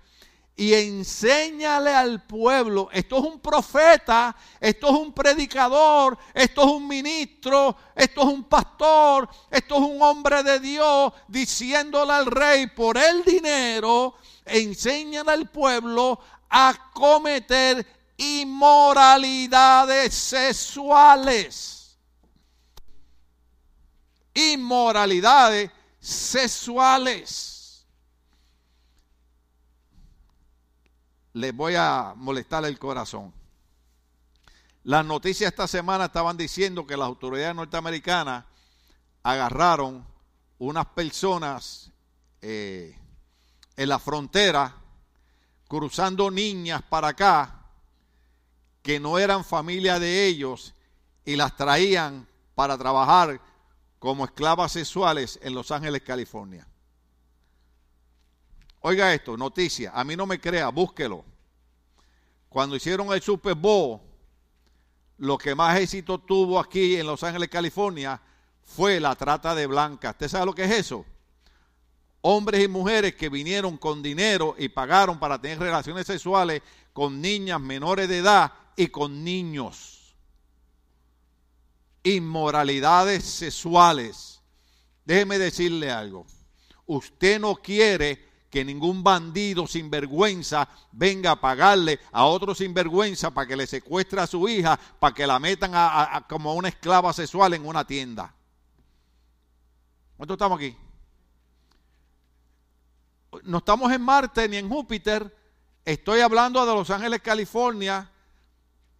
Y 0.56 0.72
enséñale 0.72 1.92
al 1.92 2.22
pueblo, 2.26 2.88
esto 2.92 3.18
es 3.18 3.24
un 3.24 3.40
profeta, 3.40 4.36
esto 4.60 4.86
es 4.86 4.92
un 4.92 5.12
predicador, 5.12 6.16
esto 6.32 6.62
es 6.62 6.68
un 6.68 6.86
ministro, 6.86 7.76
esto 7.96 8.20
es 8.20 8.26
un 8.28 8.44
pastor, 8.44 9.28
esto 9.50 9.74
es 9.74 9.80
un 9.80 10.00
hombre 10.00 10.44
de 10.44 10.60
Dios, 10.60 11.12
diciéndole 11.26 12.12
al 12.12 12.26
rey 12.26 12.68
por 12.68 12.96
el 12.96 13.24
dinero, 13.24 14.14
enséñale 14.44 15.32
al 15.32 15.50
pueblo 15.50 16.20
a 16.48 16.72
cometer 16.92 17.84
inmoralidades 18.16 20.14
sexuales. 20.14 21.98
Inmoralidades 24.34 25.68
sexuales. 25.98 27.53
Les 31.34 31.54
voy 31.54 31.74
a 31.76 32.14
molestar 32.16 32.64
el 32.64 32.78
corazón. 32.78 33.32
Las 34.84 35.04
noticias 35.04 35.50
esta 35.50 35.66
semana 35.66 36.06
estaban 36.06 36.36
diciendo 36.36 36.86
que 36.86 36.96
las 36.96 37.06
autoridades 37.06 37.54
norteamericanas 37.54 38.44
agarraron 39.22 40.06
unas 40.58 40.86
personas 40.86 41.90
eh, 42.40 42.96
en 43.76 43.88
la 43.88 43.98
frontera 43.98 44.76
cruzando 45.66 46.30
niñas 46.30 46.82
para 46.82 47.08
acá 47.08 47.62
que 48.82 49.00
no 49.00 49.18
eran 49.18 49.44
familia 49.44 49.98
de 49.98 50.26
ellos 50.26 50.74
y 51.24 51.36
las 51.36 51.56
traían 51.56 52.28
para 52.54 52.78
trabajar 52.78 53.40
como 53.98 54.26
esclavas 54.26 54.72
sexuales 54.72 55.40
en 55.42 55.54
Los 55.54 55.70
Ángeles, 55.70 56.02
California. 56.02 56.68
Oiga 58.86 59.14
esto, 59.14 59.34
noticia, 59.38 59.92
a 59.94 60.04
mí 60.04 60.14
no 60.14 60.26
me 60.26 60.38
crea, 60.38 60.68
búsquelo. 60.68 61.24
Cuando 62.50 62.76
hicieron 62.76 63.10
el 63.14 63.22
Super 63.22 63.54
Bowl, 63.54 63.98
lo 65.16 65.38
que 65.38 65.54
más 65.54 65.80
éxito 65.80 66.18
tuvo 66.18 66.60
aquí 66.60 66.96
en 66.96 67.06
Los 67.06 67.22
Ángeles, 67.22 67.48
California, 67.48 68.20
fue 68.62 69.00
la 69.00 69.14
trata 69.14 69.54
de 69.54 69.66
blancas. 69.66 70.12
¿Usted 70.12 70.28
sabe 70.28 70.44
lo 70.44 70.54
que 70.54 70.64
es 70.64 70.70
eso? 70.70 71.06
Hombres 72.20 72.62
y 72.62 72.68
mujeres 72.68 73.14
que 73.14 73.30
vinieron 73.30 73.78
con 73.78 74.02
dinero 74.02 74.54
y 74.58 74.68
pagaron 74.68 75.18
para 75.18 75.40
tener 75.40 75.60
relaciones 75.60 76.06
sexuales 76.06 76.60
con 76.92 77.22
niñas 77.22 77.62
menores 77.62 78.06
de 78.06 78.18
edad 78.18 78.52
y 78.76 78.88
con 78.88 79.24
niños. 79.24 80.14
Inmoralidades 82.02 83.24
sexuales. 83.24 84.42
Déjeme 85.06 85.38
decirle 85.38 85.90
algo. 85.90 86.26
Usted 86.84 87.40
no 87.40 87.56
quiere 87.56 88.33
que 88.54 88.64
ningún 88.64 89.02
bandido 89.02 89.66
sinvergüenza 89.66 90.68
venga 90.92 91.32
a 91.32 91.40
pagarle 91.40 91.98
a 92.12 92.24
otro 92.26 92.54
sinvergüenza 92.54 93.32
para 93.32 93.48
que 93.48 93.56
le 93.56 93.66
secuestre 93.66 94.20
a 94.20 94.28
su 94.28 94.48
hija, 94.48 94.78
para 95.00 95.12
que 95.12 95.26
la 95.26 95.40
metan 95.40 95.72
a, 95.74 96.24
como 96.28 96.54
una 96.54 96.68
esclava 96.68 97.12
sexual 97.12 97.54
en 97.54 97.66
una 97.66 97.84
tienda. 97.84 98.32
¿Cuántos 100.16 100.36
estamos 100.36 100.58
aquí? 100.58 100.76
No 103.42 103.58
estamos 103.58 103.90
en 103.90 104.02
Marte 104.02 104.48
ni 104.48 104.58
en 104.58 104.68
Júpiter. 104.68 105.36
Estoy 105.84 106.20
hablando 106.20 106.64
de 106.64 106.74
Los 106.74 106.90
Ángeles, 106.90 107.22
California, 107.22 108.08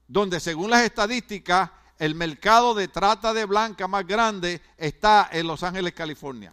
donde 0.08 0.40
según 0.40 0.70
las 0.70 0.82
estadísticas, 0.82 1.70
el 2.00 2.16
mercado 2.16 2.74
de 2.74 2.88
trata 2.88 3.32
de 3.32 3.44
blanca 3.44 3.86
más 3.86 4.04
grande 4.04 4.60
está 4.76 5.28
en 5.30 5.46
Los 5.46 5.62
Ángeles, 5.62 5.92
California. 5.92 6.52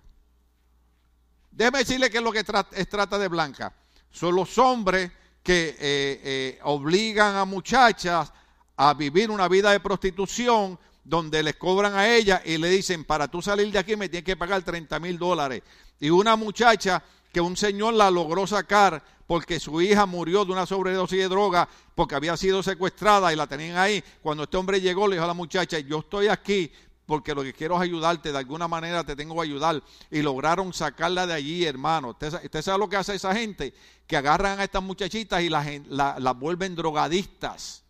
Déjeme 1.52 1.80
decirle 1.80 2.10
que 2.10 2.18
es 2.18 2.24
lo 2.24 2.32
que 2.32 2.40
es 2.40 2.90
trata 2.90 3.18
de 3.18 3.28
blanca. 3.28 3.74
Son 4.10 4.36
los 4.36 4.58
hombres 4.58 5.12
que 5.44 5.70
eh, 5.70 5.76
eh, 5.80 6.60
obligan 6.64 7.36
a 7.36 7.46
muchachas 7.46 8.32
a 8.78 8.94
vivir 8.94 9.30
una 9.30 9.48
vida 9.48 9.72
de 9.72 9.80
prostitución 9.80 10.78
donde 11.04 11.44
les 11.44 11.56
cobran 11.56 11.96
a 11.96 12.08
ella 12.08 12.42
y 12.46 12.58
le 12.58 12.70
dicen, 12.70 13.06
para 13.06 13.28
tú 13.28 13.42
salir 13.42 13.72
de 13.72 13.80
aquí 13.80 13.96
me 13.96 14.10
tienes 14.10 14.26
que 14.26 14.38
pagar 14.38 14.64
30 14.64 15.00
mil 15.00 15.18
dólares. 15.18 15.62
Y 16.00 16.10
una 16.10 16.36
muchacha 16.36 17.04
que 17.32 17.42
un 17.42 17.58
señor 17.58 17.94
la 17.94 18.12
logró 18.12 18.46
sacar 18.46 19.04
porque 19.26 19.60
su 19.60 19.82
hija 19.82 20.06
murió 20.06 20.46
de 20.46 20.52
una 20.52 20.66
sobredosis 20.66 21.18
de 21.18 21.30
droga 21.30 21.68
porque 21.96 22.16
había 22.16 22.36
sido 22.38 22.62
secuestrada 22.62 23.32
y 23.32 23.36
la 23.36 23.48
tenían 23.48 23.78
ahí. 23.78 24.04
Cuando 24.22 24.44
este 24.44 24.58
hombre 24.58 24.82
llegó 24.82 25.08
le 25.08 25.16
dijo 25.16 25.24
a 25.24 25.28
la 25.28 25.34
muchacha, 25.34 25.80
yo 25.80 26.00
estoy 26.00 26.28
aquí 26.28 26.72
porque 27.12 27.36
lo 27.36 27.44
que 27.44 27.54
quiero 27.54 27.76
es 27.76 27.82
ayudarte, 27.82 28.32
de 28.32 28.38
alguna 28.38 28.70
manera 28.70 29.04
te 29.04 29.18
tengo 29.18 29.36
que 29.36 29.42
ayudar. 29.42 29.84
Y 30.10 30.22
lograron 30.22 30.72
sacarla 30.72 31.28
de 31.28 31.34
allí, 31.34 31.66
hermano. 31.66 32.12
¿Usted, 32.12 32.62
sabe 32.62 32.80
lo 32.80 32.88
que 32.88 32.96
hace 32.96 33.16
esa 33.16 33.36
gente? 33.36 33.74
Que 34.08 34.16
agarran 34.16 34.62
a 34.62 34.64
estas 34.64 34.82
muchachitas 34.82 35.42
y 35.42 35.50
las, 35.50 35.68
las 35.90 36.40
vuelven 36.40 36.74
drogadistas. 36.74 37.84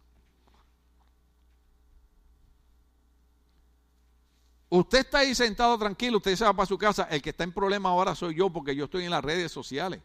Usted 4.69 5.01
está 5.01 5.19
ahí 5.19 5.35
sentado 5.35 5.77
tranquilo, 5.77 6.17
usted 6.17 6.35
se 6.35 6.43
va 6.43 6.53
para 6.55 6.65
su 6.65 6.79
casa. 6.79 7.03
El 7.03 7.21
que 7.21 7.29
está 7.29 7.43
en 7.43 7.51
problema 7.51 7.89
ahora 7.89 8.15
soy 8.15 8.33
yo 8.33 8.49
porque 8.49 8.75
yo 8.75 8.85
estoy 8.85 9.03
en 9.03 9.11
las 9.11 9.23
redes 9.23 9.51
sociales. 9.51 10.01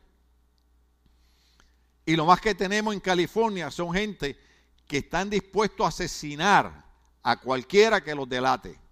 Y 2.05 2.17
lo 2.17 2.27
más 2.27 2.43
que 2.43 2.55
tenemos 2.55 2.93
en 2.93 3.01
California 3.01 3.71
son 3.71 3.95
gente 3.95 4.39
que 4.87 4.99
están 4.99 5.31
dispuestos 5.31 5.87
a 5.87 5.89
asesinar 5.89 6.85
a 7.23 7.41
cualquiera 7.41 8.05
que 8.05 8.14
los 8.14 8.29
delate 8.29 8.85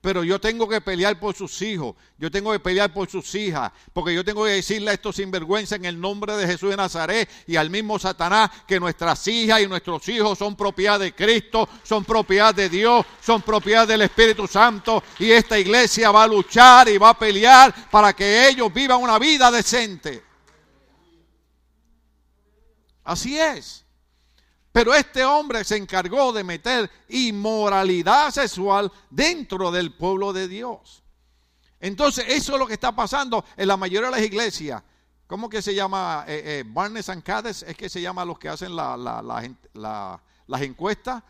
pero 0.00 0.24
yo 0.24 0.40
tengo 0.40 0.66
que 0.66 0.80
pelear 0.80 1.20
por 1.20 1.34
sus 1.34 1.60
hijos, 1.60 1.94
yo 2.16 2.30
tengo 2.30 2.52
que 2.52 2.60
pelear 2.60 2.92
por 2.92 3.10
sus 3.10 3.34
hijas, 3.34 3.70
porque 3.92 4.14
yo 4.14 4.24
tengo 4.24 4.44
que 4.44 4.52
decirle 4.52 4.90
a 4.90 4.94
estos 4.94 5.16
sinvergüenza 5.16 5.76
en 5.76 5.84
el 5.84 6.00
nombre 6.00 6.36
de 6.36 6.46
Jesús 6.46 6.70
de 6.70 6.76
Nazaret 6.76 7.28
y 7.46 7.56
al 7.56 7.68
mismo 7.68 7.98
Satanás 7.98 8.50
que 8.66 8.80
nuestras 8.80 9.26
hijas 9.28 9.60
y 9.60 9.66
nuestros 9.66 10.08
hijos 10.08 10.38
son 10.38 10.56
propiedad 10.56 10.98
de 10.98 11.14
Cristo, 11.14 11.68
son 11.82 12.04
propiedad 12.04 12.54
de 12.54 12.68
Dios, 12.68 13.04
son 13.20 13.42
propiedad 13.42 13.86
del 13.86 14.02
Espíritu 14.02 14.46
Santo 14.46 15.02
y 15.18 15.30
esta 15.30 15.58
iglesia 15.58 16.10
va 16.10 16.24
a 16.24 16.28
luchar 16.28 16.88
y 16.88 16.96
va 16.96 17.10
a 17.10 17.18
pelear 17.18 17.90
para 17.90 18.14
que 18.14 18.48
ellos 18.48 18.72
vivan 18.72 19.02
una 19.02 19.18
vida 19.18 19.50
decente. 19.50 20.22
Así 23.04 23.38
es. 23.38 23.84
Pero 24.72 24.94
este 24.94 25.24
hombre 25.24 25.64
se 25.64 25.76
encargó 25.76 26.32
de 26.32 26.44
meter 26.44 26.90
inmoralidad 27.08 28.30
sexual 28.30 28.90
dentro 29.10 29.70
del 29.70 29.94
pueblo 29.94 30.32
de 30.32 30.46
Dios. 30.46 31.02
Entonces, 31.80 32.26
eso 32.28 32.52
es 32.52 32.58
lo 32.58 32.66
que 32.66 32.74
está 32.74 32.94
pasando 32.94 33.44
en 33.56 33.66
la 33.66 33.76
mayoría 33.76 34.10
de 34.10 34.16
las 34.16 34.24
iglesias. 34.24 34.82
¿Cómo 35.26 35.48
que 35.48 35.62
se 35.62 35.74
llama? 35.74 36.24
Eh, 36.28 36.42
eh, 36.44 36.64
Barnes 36.66 37.08
and 37.08 37.22
Cades 37.22 37.62
es 37.62 37.76
que 37.76 37.88
se 37.88 38.00
llama 38.00 38.24
los 38.24 38.38
que 38.38 38.48
hacen 38.48 38.74
las 38.76 39.40
encuestas. 40.60 41.22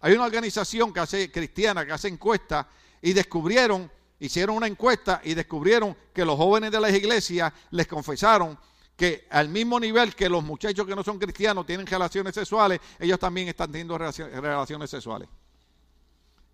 Hay 0.00 0.12
una 0.14 0.24
organización 0.24 0.92
que 0.92 1.00
hace 1.00 1.30
cristiana 1.30 1.84
que 1.84 1.92
hace 1.92 2.08
encuestas 2.08 2.66
y 3.02 3.12
descubrieron, 3.12 3.90
hicieron 4.20 4.56
una 4.56 4.66
encuesta 4.66 5.20
y 5.24 5.34
descubrieron 5.34 5.96
que 6.14 6.24
los 6.24 6.36
jóvenes 6.36 6.70
de 6.70 6.80
las 6.80 6.92
iglesias 6.92 7.52
les 7.70 7.86
confesaron 7.86 8.58
que 8.98 9.28
al 9.30 9.48
mismo 9.48 9.78
nivel 9.78 10.16
que 10.16 10.28
los 10.28 10.42
muchachos 10.42 10.84
que 10.84 10.96
no 10.96 11.04
son 11.04 11.20
cristianos 11.20 11.64
tienen 11.64 11.86
relaciones 11.86 12.34
sexuales, 12.34 12.80
ellos 12.98 13.16
también 13.20 13.46
están 13.46 13.70
teniendo 13.70 13.96
relaciones 13.96 14.90
sexuales. 14.90 15.28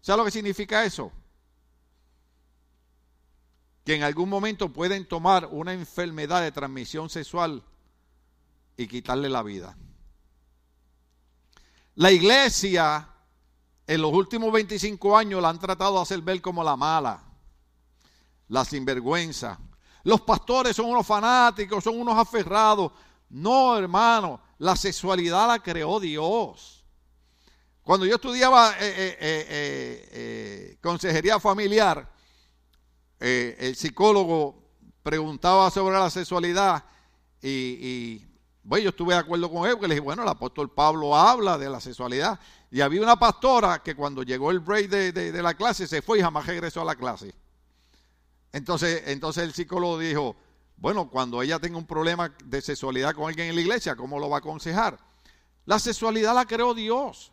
¿Sabes 0.03 0.19
lo 0.19 0.25
que 0.27 0.31
significa 0.31 0.85
eso? 0.85 1.11
Que 3.83 3.95
en 3.95 4.03
algún 4.03 4.29
momento 4.29 4.71
pueden 4.71 5.09
tomar 5.09 5.49
una 5.53 5.73
enfermedad 5.73 6.43
de 6.43 6.53
transmisión 6.53 7.09
sexual 7.09 7.63
y 8.77 8.89
quitarle 8.89 9.31
la 9.31 9.43
vida. 9.43 9.75
La 11.95 12.13
iglesia 12.13 13.09
en 13.87 14.03
los 14.03 14.13
últimos 14.13 14.53
25 14.53 15.17
años 15.17 15.41
la 15.41 15.49
han 15.49 15.59
tratado 15.59 15.95
de 15.95 16.03
hacer 16.03 16.21
ver 16.21 16.43
como 16.43 16.63
la 16.63 16.77
mala, 16.77 17.25
la 18.49 18.67
sinvergüenza, 18.67 19.59
los 20.05 20.21
pastores 20.21 20.77
son 20.77 20.87
unos 20.87 21.07
fanáticos, 21.07 21.83
son 21.83 21.99
unos 21.99 22.17
aferrados. 22.17 22.93
No, 23.31 23.77
hermano, 23.77 24.41
la 24.59 24.77
sexualidad 24.77 25.49
la 25.49 25.59
creó 25.59 25.99
Dios. 25.99 26.85
Cuando 27.83 28.07
yo 28.07 28.15
estudiaba 28.15 28.73
eh, 28.73 29.17
eh, 29.21 30.09
eh, 30.11 30.79
consejería 30.83 31.41
familiar, 31.41 32.11
el 33.19 33.75
psicólogo 33.75 34.63
preguntaba 35.03 35.71
sobre 35.71 35.99
la 35.99 36.11
sexualidad 36.11 36.85
y, 37.41 38.23
bueno, 38.63 38.85
yo 38.85 38.91
estuve 38.91 39.15
de 39.15 39.21
acuerdo 39.21 39.51
con 39.51 39.67
él, 39.67 39.73
porque 39.73 39.89
le 39.89 39.95
dije, 39.95 40.05
bueno, 40.05 40.23
el 40.23 40.29
apóstol 40.29 40.71
Pablo 40.71 41.17
habla 41.17 41.57
de 41.57 41.71
la 41.71 41.81
sexualidad. 41.81 42.39
Y 42.71 42.83
había 42.83 43.03
una 43.03 43.19
pastora 43.19 43.83
que 43.83 43.95
cuando 43.95 44.23
llegó 44.23 44.51
el 44.51 44.61
break 44.61 44.89
de 44.91 45.43
la 45.43 45.55
clase 45.55 45.87
se 45.87 46.03
fue 46.03 46.19
y 46.19 46.23
jamás 46.23 46.47
regresó 46.47 46.83
a 46.83 46.85
la 46.85 46.95
clase. 46.95 47.35
Entonces, 48.55 49.03
entonces 49.07 49.43
el 49.43 49.53
psicólogo 49.53 49.99
dijo, 49.99 50.37
bueno, 50.77 51.11
cuando 51.11 51.43
ella 51.43 51.59
tenga 51.59 51.77
un 51.77 51.89
problema 51.89 52.33
de 52.45 52.63
sexualidad 52.63 53.13
con 53.13 53.27
alguien 53.27 53.49
en 53.49 53.57
la 53.57 53.61
iglesia, 53.61 53.97
¿cómo 53.97 54.17
lo 54.21 54.31
va 54.31 54.37
a 54.37 54.39
aconsejar? 54.39 54.97
La 55.65 55.81
sexualidad 55.81 56.37
la 56.37 56.45
creó 56.45 56.73
Dios. 56.73 57.33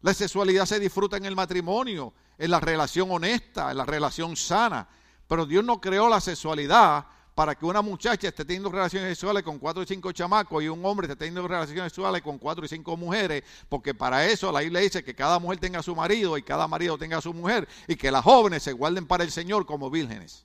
La 0.00 0.14
sexualidad 0.14 0.64
se 0.64 0.80
disfruta 0.80 1.18
en 1.18 1.26
el 1.26 1.36
matrimonio, 1.36 2.14
en 2.38 2.50
la 2.50 2.58
relación 2.58 3.10
honesta, 3.10 3.70
en 3.70 3.76
la 3.76 3.84
relación 3.84 4.34
sana. 4.34 4.88
Pero 5.28 5.44
Dios 5.44 5.62
no 5.62 5.78
creó 5.78 6.08
la 6.08 6.22
sexualidad 6.22 7.04
para 7.40 7.54
que 7.54 7.64
una 7.64 7.80
muchacha 7.80 8.28
esté 8.28 8.44
teniendo 8.44 8.70
relaciones 8.70 9.16
sexuales 9.16 9.42
con 9.42 9.58
cuatro 9.58 9.82
y 9.82 9.86
cinco 9.86 10.12
chamacos 10.12 10.62
y 10.62 10.68
un 10.68 10.84
hombre 10.84 11.06
esté 11.06 11.16
teniendo 11.16 11.48
relaciones 11.48 11.84
sexuales 11.84 12.20
con 12.20 12.36
cuatro 12.36 12.66
y 12.66 12.68
cinco 12.68 12.98
mujeres, 12.98 13.44
porque 13.66 13.94
para 13.94 14.26
eso 14.26 14.52
la 14.52 14.60
Biblia 14.60 14.82
dice 14.82 15.02
que 15.02 15.14
cada 15.14 15.38
mujer 15.38 15.58
tenga 15.58 15.82
su 15.82 15.96
marido 15.96 16.36
y 16.36 16.42
cada 16.42 16.68
marido 16.68 16.98
tenga 16.98 17.18
su 17.22 17.32
mujer 17.32 17.66
y 17.88 17.96
que 17.96 18.10
las 18.10 18.22
jóvenes 18.24 18.62
se 18.62 18.74
guarden 18.74 19.06
para 19.06 19.24
el 19.24 19.30
Señor 19.30 19.64
como 19.64 19.88
vírgenes. 19.88 20.44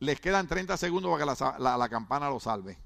Les 0.00 0.20
quedan 0.20 0.46
30 0.46 0.76
segundos 0.76 1.10
para 1.10 1.34
que 1.34 1.58
la, 1.58 1.78
la 1.78 1.88
campana 1.88 2.28
lo 2.28 2.38
salve. 2.38 2.76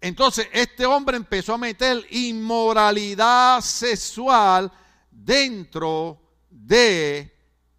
Entonces, 0.00 0.48
este 0.52 0.86
hombre 0.86 1.16
empezó 1.16 1.54
a 1.54 1.58
meter 1.58 2.06
inmoralidad 2.10 3.60
sexual 3.62 4.70
dentro 5.10 6.20
de 6.48 7.35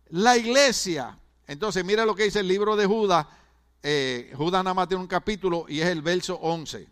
la 0.09 0.37
iglesia. 0.37 1.17
Entonces, 1.45 1.83
mira 1.83 2.05
lo 2.05 2.15
que 2.15 2.23
dice 2.23 2.39
el 2.39 2.47
libro 2.47 2.75
de 2.75 2.85
Judas. 2.85 3.25
Eh, 3.83 4.33
Judas 4.35 4.63
nada 4.63 4.73
más 4.73 4.87
tiene 4.87 5.01
un 5.01 5.07
capítulo 5.07 5.65
y 5.67 5.79
es 5.79 5.87
el 5.87 6.01
verso 6.01 6.35
11. 6.35 6.87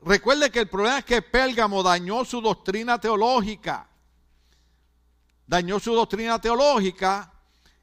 Recuerde 0.00 0.50
que 0.50 0.60
el 0.60 0.68
problema 0.68 0.98
es 0.98 1.04
que 1.04 1.20
Pérgamo 1.20 1.82
dañó 1.82 2.24
su 2.24 2.40
doctrina 2.40 3.00
teológica. 3.00 3.88
Dañó 5.46 5.80
su 5.80 5.94
doctrina 5.94 6.40
teológica 6.40 7.32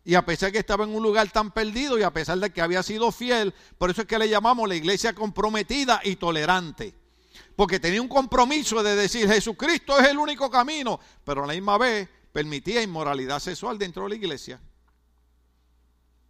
y 0.06 0.16
a 0.16 0.26
pesar 0.26 0.48
de 0.48 0.54
que 0.54 0.60
estaba 0.60 0.84
en 0.84 0.96
un 0.96 1.04
lugar 1.04 1.30
tan 1.32 1.52
perdido 1.52 1.98
y 1.98 2.04
a 2.04 2.12
pesar 2.12 2.38
de 2.40 2.52
que 2.52 2.62
había 2.62 2.84
sido 2.84 3.12
fiel, 3.12 3.54
por 3.78 3.90
eso 3.90 4.02
es 4.02 4.08
que 4.08 4.20
le 4.20 4.30
llamamos 4.30 4.68
la 4.68 4.76
iglesia 4.76 5.14
comprometida 5.14 6.02
y 6.04 6.16
tolerante. 6.16 7.03
Porque 7.56 7.80
tenía 7.80 8.02
un 8.02 8.08
compromiso 8.08 8.82
de 8.82 8.96
decir 8.96 9.30
Jesucristo 9.30 9.98
es 10.00 10.08
el 10.08 10.18
único 10.18 10.50
camino, 10.50 11.00
pero 11.24 11.44
a 11.44 11.48
la 11.48 11.54
misma 11.54 11.78
vez 11.78 12.10
permitía 12.32 12.82
inmoralidad 12.82 13.40
sexual 13.40 13.78
dentro 13.78 14.04
de 14.04 14.10
la 14.10 14.16
iglesia. 14.16 14.60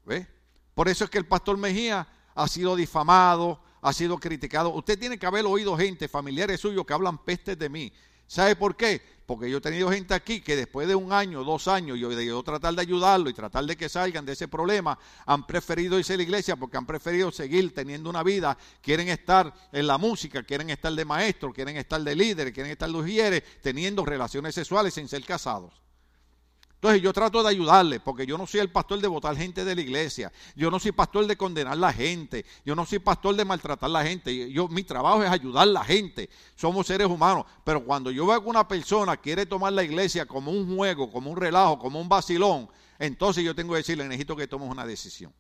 ¿Ve? 0.05 0.27
Por 0.73 0.89
eso 0.89 1.05
es 1.05 1.09
que 1.09 1.17
el 1.17 1.25
pastor 1.25 1.57
Mejía 1.57 2.07
ha 2.35 2.47
sido 2.47 2.75
difamado, 2.75 3.61
ha 3.81 3.93
sido 3.93 4.17
criticado. 4.17 4.69
Usted 4.69 4.99
tiene 4.99 5.17
que 5.17 5.25
haber 5.25 5.45
oído 5.45 5.77
gente, 5.77 6.07
familiares 6.07 6.59
suyos, 6.59 6.85
que 6.85 6.93
hablan 6.93 7.17
pestes 7.23 7.57
de 7.57 7.69
mí. 7.69 7.93
¿Sabe 8.27 8.55
por 8.55 8.75
qué? 8.75 9.01
Porque 9.25 9.49
yo 9.49 9.59
he 9.59 9.61
tenido 9.61 9.89
gente 9.89 10.13
aquí 10.13 10.41
que 10.41 10.55
después 10.55 10.87
de 10.87 10.95
un 10.95 11.13
año, 11.13 11.43
dos 11.43 11.67
años, 11.67 11.97
yo 11.97 12.09
de 12.09 12.25
yo 12.25 12.43
tratar 12.43 12.73
de 12.75 12.81
ayudarlo 12.81 13.29
y 13.29 13.33
tratar 13.33 13.65
de 13.65 13.77
que 13.77 13.87
salgan 13.87 14.25
de 14.25 14.33
ese 14.33 14.47
problema, 14.47 14.97
han 15.25 15.47
preferido 15.47 15.97
irse 15.97 16.13
a 16.13 16.17
la 16.17 16.23
iglesia 16.23 16.55
porque 16.55 16.77
han 16.77 16.85
preferido 16.85 17.31
seguir 17.31 17.73
teniendo 17.73 18.09
una 18.09 18.23
vida, 18.23 18.57
quieren 18.81 19.07
estar 19.09 19.53
en 19.71 19.87
la 19.87 19.97
música, 19.97 20.43
quieren 20.43 20.69
estar 20.69 20.93
de 20.93 21.05
maestro, 21.05 21.53
quieren 21.53 21.77
estar 21.77 22.01
de 22.01 22.15
líder, 22.15 22.51
quieren 22.51 22.71
estar 22.71 22.89
de 22.89 22.97
ujieres, 22.97 23.43
teniendo 23.61 24.05
relaciones 24.05 24.55
sexuales 24.55 24.93
sin 24.93 25.07
ser 25.07 25.23
casados. 25.23 25.82
Entonces 26.83 27.01
yo 27.01 27.13
trato 27.13 27.41
de 27.41 27.47
ayudarle, 27.47 28.01
porque 28.01 28.25
yo 28.25 28.37
no 28.37 28.45
soy 28.45 28.59
el 28.59 28.69
pastor 28.69 28.99
de 28.99 29.07
votar 29.07 29.37
gente 29.37 29.63
de 29.63 29.73
la 29.73 29.79
iglesia, 29.79 30.33
yo 30.53 30.69
no 30.69 30.79
soy 30.79 30.91
pastor 30.91 31.25
de 31.25 31.37
condenar 31.37 31.71
a 31.71 31.77
la 31.77 31.93
gente, 31.93 32.43
yo 32.65 32.75
no 32.75 32.85
soy 32.85 32.99
pastor 32.99 33.37
de 33.37 33.45
maltratar 33.45 33.89
a 33.89 33.93
la 33.93 34.03
gente, 34.03 34.51
yo, 34.51 34.67
mi 34.67 34.83
trabajo 34.83 35.23
es 35.23 35.29
ayudar 35.29 35.63
a 35.63 35.71
la 35.71 35.85
gente, 35.85 36.29
somos 36.57 36.85
seres 36.85 37.07
humanos, 37.07 37.45
pero 37.63 37.85
cuando 37.85 38.11
yo 38.11 38.27
veo 38.27 38.43
que 38.43 38.49
una 38.49 38.67
persona 38.67 39.15
quiere 39.15 39.45
tomar 39.45 39.71
la 39.71 39.81
iglesia 39.81 40.25
como 40.25 40.51
un 40.51 40.75
juego, 40.75 41.09
como 41.09 41.31
un 41.31 41.37
relajo, 41.37 41.79
como 41.79 42.01
un 42.01 42.09
vacilón, 42.09 42.67
entonces 42.99 43.45
yo 43.45 43.55
tengo 43.55 43.71
que 43.71 43.77
decirle, 43.77 44.03
necesito 44.03 44.35
que 44.35 44.45
tomes 44.45 44.69
una 44.69 44.85
decisión. 44.85 45.33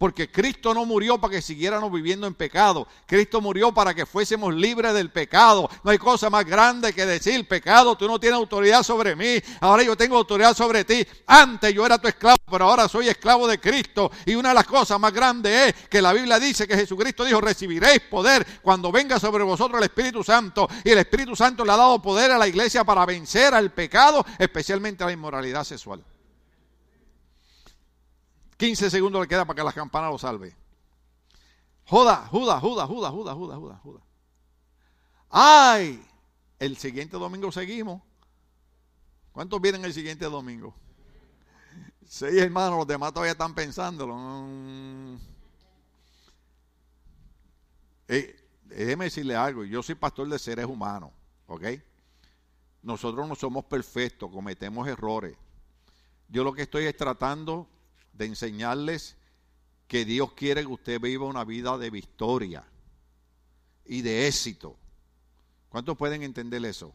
Porque 0.00 0.30
Cristo 0.30 0.72
no 0.72 0.86
murió 0.86 1.18
para 1.18 1.34
que 1.34 1.42
siguiéramos 1.42 1.92
viviendo 1.92 2.26
en 2.26 2.32
pecado. 2.32 2.88
Cristo 3.04 3.42
murió 3.42 3.70
para 3.70 3.92
que 3.92 4.06
fuésemos 4.06 4.54
libres 4.54 4.94
del 4.94 5.10
pecado. 5.10 5.68
No 5.84 5.90
hay 5.90 5.98
cosa 5.98 6.30
más 6.30 6.46
grande 6.46 6.94
que 6.94 7.04
decir, 7.04 7.46
pecado, 7.46 7.94
tú 7.96 8.08
no 8.08 8.18
tienes 8.18 8.38
autoridad 8.38 8.82
sobre 8.82 9.14
mí. 9.14 9.34
Ahora 9.60 9.82
yo 9.82 9.98
tengo 9.98 10.16
autoridad 10.16 10.56
sobre 10.56 10.86
ti. 10.86 11.06
Antes 11.26 11.74
yo 11.74 11.84
era 11.84 11.98
tu 11.98 12.08
esclavo, 12.08 12.38
pero 12.50 12.64
ahora 12.64 12.88
soy 12.88 13.08
esclavo 13.08 13.46
de 13.46 13.60
Cristo. 13.60 14.10
Y 14.24 14.36
una 14.36 14.48
de 14.48 14.54
las 14.54 14.66
cosas 14.66 14.98
más 14.98 15.12
grandes 15.12 15.68
es 15.68 15.88
que 15.90 16.00
la 16.00 16.14
Biblia 16.14 16.38
dice 16.38 16.66
que 16.66 16.76
Jesucristo 16.76 17.22
dijo, 17.22 17.42
recibiréis 17.42 18.00
poder 18.00 18.46
cuando 18.62 18.90
venga 18.90 19.20
sobre 19.20 19.44
vosotros 19.44 19.76
el 19.76 19.84
Espíritu 19.84 20.24
Santo. 20.24 20.66
Y 20.82 20.92
el 20.92 20.98
Espíritu 20.98 21.36
Santo 21.36 21.62
le 21.62 21.72
ha 21.72 21.76
dado 21.76 22.00
poder 22.00 22.30
a 22.30 22.38
la 22.38 22.48
iglesia 22.48 22.84
para 22.84 23.04
vencer 23.04 23.52
al 23.52 23.70
pecado, 23.70 24.24
especialmente 24.38 25.04
a 25.04 25.08
la 25.08 25.12
inmoralidad 25.12 25.64
sexual. 25.64 26.02
15 28.60 28.90
segundos 28.90 29.22
le 29.22 29.26
queda 29.26 29.46
para 29.46 29.56
que 29.56 29.64
la 29.64 29.72
campana 29.72 30.10
lo 30.10 30.18
salve. 30.18 30.54
Judas, 31.86 32.28
Judas, 32.28 32.60
Judas, 32.60 32.86
Judas, 32.86 33.10
Judas, 33.10 33.34
Judas, 33.34 33.58
Judas, 33.58 33.80
Judas. 33.80 34.02
¡Ay! 35.30 36.06
El 36.58 36.76
siguiente 36.76 37.16
domingo 37.16 37.50
seguimos. 37.50 38.02
¿Cuántos 39.32 39.62
vienen 39.62 39.82
el 39.86 39.94
siguiente 39.94 40.26
domingo? 40.26 40.74
Seis 42.06 42.36
hermanos, 42.36 42.76
los 42.76 42.86
demás 42.86 43.14
todavía 43.14 43.32
están 43.32 43.54
pensándolo. 43.54 44.14
Mm. 44.14 45.16
Eh, 48.08 48.46
déjeme 48.64 49.06
decirle 49.06 49.36
algo, 49.36 49.64
yo 49.64 49.82
soy 49.82 49.94
pastor 49.94 50.28
de 50.28 50.38
seres 50.38 50.66
humanos, 50.66 51.12
¿ok? 51.46 51.64
Nosotros 52.82 53.26
no 53.26 53.34
somos 53.34 53.64
perfectos, 53.64 54.30
cometemos 54.30 54.86
errores. 54.86 55.34
Yo 56.28 56.44
lo 56.44 56.52
que 56.52 56.62
estoy 56.62 56.84
es 56.84 56.94
tratando 56.94 57.66
de 58.20 58.26
enseñarles 58.26 59.16
que 59.88 60.04
Dios 60.04 60.34
quiere 60.34 60.60
que 60.60 60.68
usted 60.68 61.00
viva 61.00 61.24
una 61.24 61.42
vida 61.42 61.76
de 61.78 61.88
victoria 61.88 62.62
y 63.86 64.02
de 64.02 64.28
éxito. 64.28 64.76
¿Cuántos 65.70 65.96
pueden 65.96 66.22
entender 66.22 66.62
eso? 66.66 66.92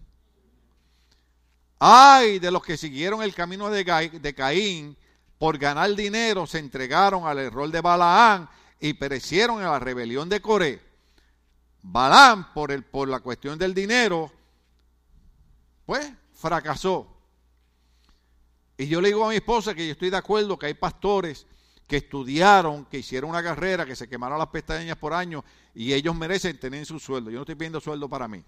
Ay 1.79 2.37
de 2.39 2.51
los 2.51 2.63
que 2.63 2.77
siguieron 2.77 3.23
el 3.23 3.33
camino 3.33 3.69
de, 3.71 4.33
Caín 4.35 4.95
por 5.39 5.57
ganar 5.57 5.93
dinero, 5.95 6.45
se 6.45 6.59
entregaron 6.59 7.25
al 7.25 7.39
error 7.39 7.69
de 7.71 7.81
Balaán 7.81 8.47
y 8.79 8.93
perecieron 8.93 9.57
en 9.57 9.65
la 9.65 9.79
rebelión 9.79 10.29
de 10.29 10.41
Coré. 10.41 10.81
Balaam, 11.81 12.53
por, 12.53 12.71
el, 12.71 12.83
por 12.83 13.07
la 13.07 13.19
cuestión 13.19 13.57
del 13.57 13.73
dinero, 13.73 14.31
pues 15.85 16.07
fracasó. 16.33 17.14
Y 18.77 18.87
yo 18.87 18.99
le 18.99 19.09
digo 19.09 19.25
a 19.25 19.29
mi 19.29 19.35
esposa 19.35 19.73
que 19.73 19.85
yo 19.85 19.93
estoy 19.93 20.09
de 20.09 20.17
acuerdo 20.17 20.59
que 20.59 20.65
hay 20.65 20.73
pastores 20.73 21.45
que 21.87 21.97
estudiaron, 21.97 22.85
que 22.85 22.99
hicieron 22.99 23.29
una 23.29 23.43
carrera, 23.43 23.85
que 23.85 23.95
se 23.95 24.09
quemaron 24.09 24.39
las 24.39 24.47
pestañas 24.47 24.97
por 24.97 25.13
año 25.13 25.43
y 25.73 25.93
ellos 25.93 26.15
merecen 26.15 26.59
tener 26.59 26.85
su 26.85 26.99
sueldo. 26.99 27.29
Yo 27.29 27.37
no 27.37 27.43
estoy 27.43 27.55
pidiendo 27.55 27.79
sueldo 27.79 28.09
para 28.09 28.27
mí. 28.27 28.43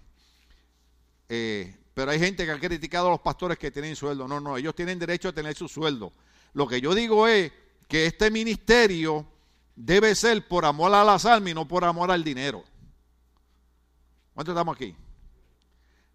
Eh, 1.28 1.74
pero 1.94 2.10
hay 2.10 2.18
gente 2.18 2.44
que 2.44 2.52
ha 2.52 2.58
criticado 2.58 3.08
a 3.08 3.10
los 3.10 3.20
pastores 3.20 3.58
que 3.58 3.70
tienen 3.70 3.96
sueldo. 3.96 4.28
No, 4.28 4.40
no, 4.40 4.56
ellos 4.56 4.74
tienen 4.74 4.98
derecho 4.98 5.28
a 5.28 5.32
tener 5.32 5.54
su 5.54 5.68
sueldo. 5.68 6.12
Lo 6.52 6.66
que 6.66 6.80
yo 6.80 6.94
digo 6.94 7.26
es 7.26 7.52
que 7.86 8.06
este 8.06 8.30
ministerio 8.30 9.26
debe 9.74 10.14
ser 10.14 10.46
por 10.46 10.64
amor 10.64 10.92
a 10.94 11.04
las 11.04 11.24
almas 11.24 11.50
y 11.50 11.54
no 11.54 11.66
por 11.66 11.84
amor 11.84 12.10
al 12.10 12.24
dinero. 12.24 12.64
¿Cuántos 14.34 14.52
estamos 14.52 14.76
aquí? 14.76 14.94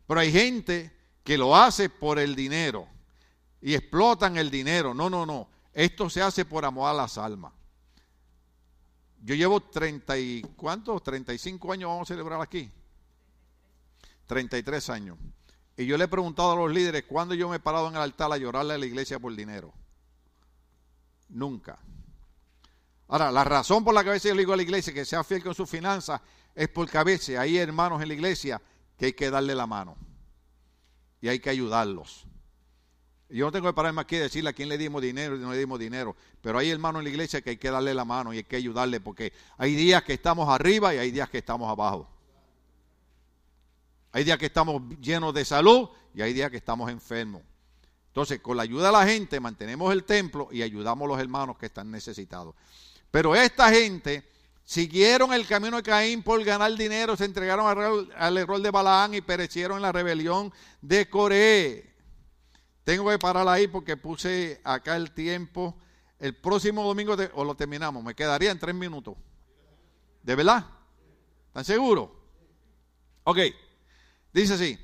Pero 0.06 0.20
hay 0.20 0.32
gente 0.32 0.92
que 1.24 1.38
lo 1.38 1.56
hace 1.56 1.90
por 1.90 2.20
el 2.20 2.36
dinero 2.36 2.93
y 3.64 3.76
explotan 3.76 4.36
el 4.38 4.52
dinero. 4.52 4.94
No, 4.94 5.10
no, 5.10 5.26
no. 5.26 5.48
Esto 5.72 6.10
se 6.10 6.22
hace 6.22 6.44
por 6.44 6.66
amor 6.66 6.90
a 6.90 6.94
las 6.94 7.18
almas. 7.18 7.54
Yo 9.24 9.36
llevo 9.36 9.62
30 9.62 10.18
y 10.18 10.42
¿cuántos? 10.58 11.02
35 11.02 11.72
años 11.72 11.88
vamos 11.88 12.10
a 12.10 12.14
celebrar 12.14 12.42
aquí. 12.42 12.70
33 14.28 14.90
años. 14.90 15.18
Y 15.78 15.86
yo 15.86 15.98
le 15.98 16.04
he 16.04 16.08
preguntado 16.10 16.52
a 16.52 16.56
los 16.58 16.72
líderes 16.72 17.06
cuándo 17.08 17.34
yo 17.36 17.48
me 17.48 17.56
he 17.56 17.60
parado 17.60 17.88
en 17.88 17.96
el 17.96 18.02
altar 18.02 18.34
a 18.34 18.38
llorarle 18.38 18.74
a 18.74 18.78
la 18.78 18.86
iglesia 18.86 19.18
por 19.18 19.34
dinero. 19.34 19.74
Nunca. 21.30 21.80
Ahora, 23.08 23.32
la 23.32 23.46
razón 23.46 23.86
por 23.86 23.94
la 23.94 24.04
que 24.04 24.10
a 24.10 24.14
veces 24.14 24.30
yo 24.30 24.36
le 24.36 24.42
digo 24.42 24.54
a 24.54 24.58
la 24.58 24.64
iglesia 24.64 24.94
que 24.94 25.06
sea 25.06 25.24
fiel 25.24 25.42
con 25.42 25.56
sus 25.56 25.70
finanzas 25.70 26.20
es 26.54 26.68
porque 26.68 26.98
a 26.98 27.04
veces 27.06 27.40
hay 27.40 27.58
hermanos 27.58 28.02
en 28.02 28.10
la 28.10 28.14
iglesia 28.14 28.62
que 28.98 29.06
hay 29.06 29.14
que 29.14 29.30
darle 29.30 29.56
la 29.56 29.68
mano. 29.68 29.96
Y 31.22 31.30
hay 31.30 31.40
que 31.40 31.50
ayudarlos. 31.50 32.28
Yo 33.34 33.46
no 33.46 33.52
tengo 33.52 33.68
que 33.68 33.74
pararme 33.74 34.00
aquí 34.00 34.16
y 34.16 34.20
decirle 34.20 34.52
a 34.52 34.54
quién 34.54 34.70
le 34.70 34.78
dimos 34.78 35.02
dinero 35.02 35.36
y 35.36 35.40
no 35.40 35.52
le 35.52 35.58
dimos 35.58 35.80
dinero. 35.80 36.16
Pero 36.40 36.60
hay 36.60 36.70
hermanos 36.70 37.00
en 37.00 37.06
la 37.06 37.10
iglesia 37.10 37.42
que 37.42 37.50
hay 37.52 37.58
que 37.58 37.72
darle 37.72 37.94
la 37.96 38.06
mano 38.06 38.32
y 38.32 38.38
hay 38.38 38.44
que 38.44 38.58
ayudarle 38.58 39.00
porque 39.00 39.34
hay 39.58 39.74
días 39.74 40.04
que 40.04 40.14
estamos 40.14 40.48
arriba 40.48 40.94
y 40.94 41.00
hay 41.00 41.10
días 41.10 41.30
que 41.30 41.40
estamos 41.40 41.68
abajo. 41.68 42.08
Hay 44.12 44.24
días 44.24 44.38
que 44.38 44.46
estamos 44.46 44.84
llenos 45.02 45.34
de 45.34 45.46
salud 45.46 45.90
y 46.14 46.22
hay 46.22 46.34
días 46.34 46.52
que 46.52 46.58
estamos 46.58 46.92
enfermos. 46.92 47.42
Entonces, 48.10 48.40
con 48.40 48.56
la 48.56 48.62
ayuda 48.62 48.88
de 48.88 48.92
la 48.92 49.08
gente 49.08 49.40
mantenemos 49.40 49.92
el 49.92 50.04
templo 50.04 50.50
y 50.52 50.62
ayudamos 50.62 51.06
a 51.06 51.08
los 51.08 51.20
hermanos 51.20 51.58
que 51.58 51.66
están 51.66 51.90
necesitados. 51.90 52.54
Pero 53.10 53.36
esta 53.36 53.72
gente 53.72 54.30
siguieron 54.64 55.34
el 55.34 55.48
camino 55.48 55.78
de 55.78 55.84
Caín 55.84 56.22
por 56.22 56.44
ganar 56.44 56.76
dinero, 56.76 57.18
se 57.18 57.26
entregaron 57.26 58.08
al, 58.16 58.38
error 58.38 58.62
de 58.62 58.70
Balaán 58.70 59.16
y 59.16 59.22
perecieron 59.22 59.78
en 59.78 59.82
la 59.82 59.92
rebelión 59.92 60.54
de 60.84 61.10
Coré. 61.10 61.93
Tengo 62.84 63.10
que 63.10 63.18
parar 63.18 63.48
ahí 63.48 63.68
porque 63.68 63.96
puse 63.96 64.60
acá 64.64 64.96
el 64.96 65.12
tiempo. 65.12 65.78
El 66.20 66.36
próximo 66.36 66.84
domingo 66.84 67.16
o 67.34 67.44
lo 67.44 67.56
terminamos. 67.56 68.04
Me 68.04 68.14
quedaría 68.14 68.52
en 68.52 68.60
tres 68.60 68.76
minutos. 68.76 69.16
¿De 70.22 70.36
verdad? 70.36 70.66
¿Están 71.48 71.66
seguros? 71.66 72.10
Ok. 73.24 73.40
Dice 74.34 74.54
así. 74.54 74.80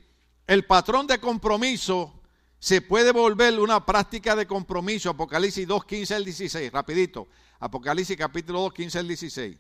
El 0.48 0.66
patrón 0.66 1.08
de 1.08 1.20
compromiso 1.20 2.22
se 2.58 2.82
puede 2.82 3.12
volver 3.12 3.60
una 3.60 3.86
práctica 3.86 4.36
de 4.36 4.48
compromiso. 4.48 5.10
Apocalipsis 5.10 5.68
2, 5.68 5.86
15 5.86 6.16
al 6.16 6.26
16. 6.26 6.72
Rapidito. 6.72 7.28
Apocalipsis 7.60 8.18
capítulo 8.18 8.62
2, 8.62 8.74
15 8.74 9.00
al 9.00 9.08
16. 9.08 9.58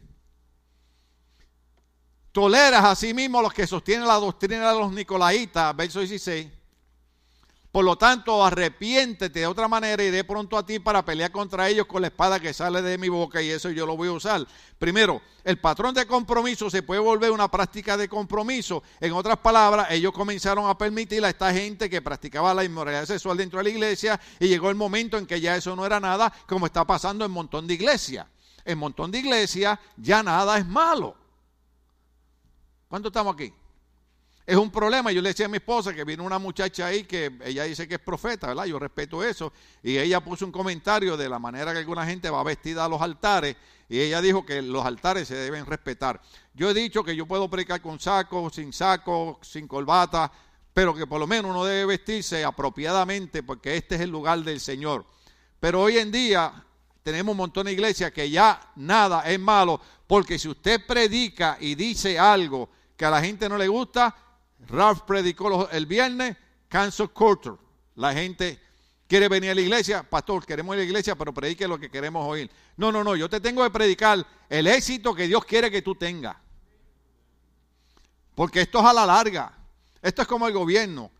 Toleras 2.32 2.86
a 2.86 2.96
sí 2.96 3.14
mismo 3.14 3.42
los 3.42 3.54
que 3.54 3.68
sostienen 3.68 4.08
la 4.08 4.16
doctrina 4.16 4.72
de 4.72 4.80
los 4.80 4.92
nicolaitas, 4.94 5.76
verso 5.76 6.00
16 6.00 6.59
por 7.72 7.86
lo 7.86 7.97
tanto, 7.97 8.43
arrepiéntete 8.43 9.41
de 9.41 9.47
otra 9.47 9.67
manera 9.67 10.03
y 10.03 10.09
de 10.09 10.24
pronto 10.24 10.57
a 10.57 10.65
ti 10.65 10.80
para 10.80 11.05
pelear 11.05 11.32
contra 11.32 11.70
ellos 11.70 11.86
con 11.86 12.01
la 12.01 12.07
espada 12.07 12.39
que 12.39 12.51
sale 12.51 12.82
de 12.82 12.97
mi 12.97 13.09
boca 13.09 13.43
y 13.43 13.49
eso 13.49 13.70
yo 13.70 13.86
lo 13.86 13.95
voy 13.95 14.07
a 14.07 14.13
usar. 14.13 14.47
Primero, 14.80 15.22
el 15.43 15.59
patrón 15.59 15.93
de 15.93 16.07
compromiso 16.07 16.72
se 16.72 16.82
puede 16.82 16.99
volver 16.99 17.30
una 17.30 17.47
práctica 17.47 17.95
de 17.95 18.09
compromiso. 18.09 18.82
En 18.99 19.13
otras 19.13 19.38
palabras, 19.38 19.88
ellos 19.91 20.13
comenzaron 20.13 20.67
a 20.67 20.76
permitir 20.80 21.24
a 21.24 21.30
esta 21.30 21.53
gente 21.53 21.91
que 21.91 22.01
practicaba 22.01 22.55
la 22.55 22.63
inmoralidad 22.63 23.05
sexual 23.05 23.38
dentro 23.38 23.59
de 23.59 23.65
la 23.65 23.70
iglesia 23.70 24.20
y 24.39 24.47
llegó 24.47 24.72
el 24.72 24.76
momento 24.76 25.20
en 25.20 25.28
que 25.28 25.39
ya 25.39 25.55
eso 25.55 25.76
no 25.76 25.86
era 25.86 25.99
nada 25.99 26.34
como 26.47 26.65
está 26.65 26.88
pasando 26.88 27.24
en 27.24 27.30
montón 27.30 27.67
de 27.67 27.76
iglesias. 27.76 28.26
En 28.65 28.80
montón 28.80 29.11
de 29.11 29.20
iglesias 29.20 29.78
ya 29.95 30.24
nada 30.24 30.57
es 30.57 30.65
malo. 30.65 31.15
¿Cuántos 32.88 33.11
estamos 33.11 33.36
aquí? 33.36 33.53
Es 34.50 34.56
un 34.56 34.72
problema. 34.72 35.12
Yo 35.12 35.22
le 35.22 35.30
decía 35.30 35.45
a 35.45 35.50
mi 35.50 35.58
esposa 35.58 35.93
que 35.93 36.04
vino 36.04 36.24
una 36.24 36.39
muchacha 36.39 36.88
ahí 36.88 37.04
que 37.04 37.38
ella 37.45 37.66
dice 37.66 37.88
que 37.88 37.93
es 37.93 38.00
profeta, 38.00 38.47
¿verdad? 38.47 38.66
Yo 38.66 38.80
respeto 38.80 39.24
eso. 39.24 39.54
Y 39.84 39.95
ella 39.95 40.22
puso 40.22 40.43
un 40.43 40.52
comentario 40.52 41.16
de 41.16 41.30
la 41.30 41.38
manera 41.38 41.72
que 41.72 41.78
alguna 41.78 42.04
gente 42.04 42.32
va 42.32 42.41
vestida 42.41 42.84
a 42.84 42.89
los 42.89 43.00
altares. 43.00 43.56
Y 43.88 44.00
ella 44.00 44.24
dijo 44.24 44.43
que 44.43 44.64
los 44.64 44.84
altares 44.84 45.28
se 45.28 45.36
deben 45.36 45.68
respetar. 45.68 46.20
Yo 46.56 46.72
he 46.72 46.74
dicho 46.74 47.04
que 47.04 47.16
yo 47.16 47.28
puedo 47.28 47.47
predicar 47.47 47.80
con 47.80 48.00
saco, 48.00 48.50
sin 48.50 48.74
saco, 48.74 49.38
sin 49.43 49.68
corbata, 49.68 50.32
pero 50.74 50.95
que 50.95 51.06
por 51.06 51.20
lo 51.20 51.28
menos 51.28 51.52
uno 51.52 51.64
debe 51.64 51.86
vestirse 51.86 52.43
apropiadamente 52.43 53.43
porque 53.43 53.78
este 53.78 53.93
es 53.93 54.02
el 54.02 54.10
lugar 54.10 54.39
del 54.39 54.60
Señor. 54.60 55.06
Pero 55.60 55.80
hoy 55.80 56.00
en 56.00 56.12
día 56.12 56.66
tenemos 57.04 57.34
un 57.34 57.38
montón 57.38 57.68
de 57.68 57.74
iglesias 57.74 58.12
que 58.12 58.28
ya 58.28 58.60
nada 58.78 59.30
es 59.30 59.39
malo, 59.39 59.80
porque 60.08 60.39
si 60.39 60.50
usted 60.50 60.88
predica 60.88 61.56
y 61.62 61.76
dice 61.76 62.18
algo 62.18 62.68
que 62.97 63.06
a 63.06 63.12
la 63.12 63.22
gente 63.22 63.47
no 63.47 63.56
le 63.56 63.68
gusta, 63.68 64.16
Ralph 64.68 65.01
predicó 65.01 65.70
el 65.70 65.86
viernes, 65.86 66.38
cancel 66.68 67.10
culture. 67.10 67.57
La 67.95 68.14
gente 68.14 68.60
quiere 69.07 69.28
venir 69.28 69.51
a 69.51 69.55
la 69.55 69.62
iglesia, 69.62 70.03
pastor, 70.03 70.45
queremos 70.45 70.76
ir 70.76 70.82
a 70.82 70.84
la 70.84 70.88
iglesia, 70.88 71.16
pero 71.16 71.34
predique 71.34 71.68
lo 71.68 71.80
que 71.80 71.89
queremos 71.89 72.26
oír. 72.28 72.49
No, 72.78 72.91
no, 72.91 73.03
no, 73.03 73.16
yo 73.16 73.30
te 73.30 73.39
tengo 73.39 73.64
que 73.64 73.70
predicar 73.72 74.26
el 74.47 74.68
éxito 74.68 75.16
que 75.16 75.28
Dios 75.28 75.43
quiere 75.45 75.72
que 75.72 75.82
tú 75.82 75.95
tengas. 75.95 76.36
Porque 78.36 78.62
esto 78.62 78.80
es 78.80 78.86
a 78.86 78.93
la 78.93 79.05
larga. 79.05 79.51
Esto 80.01 80.22
es 80.22 80.28
como 80.28 80.47
el 80.47 80.53
gobierno. 80.53 81.12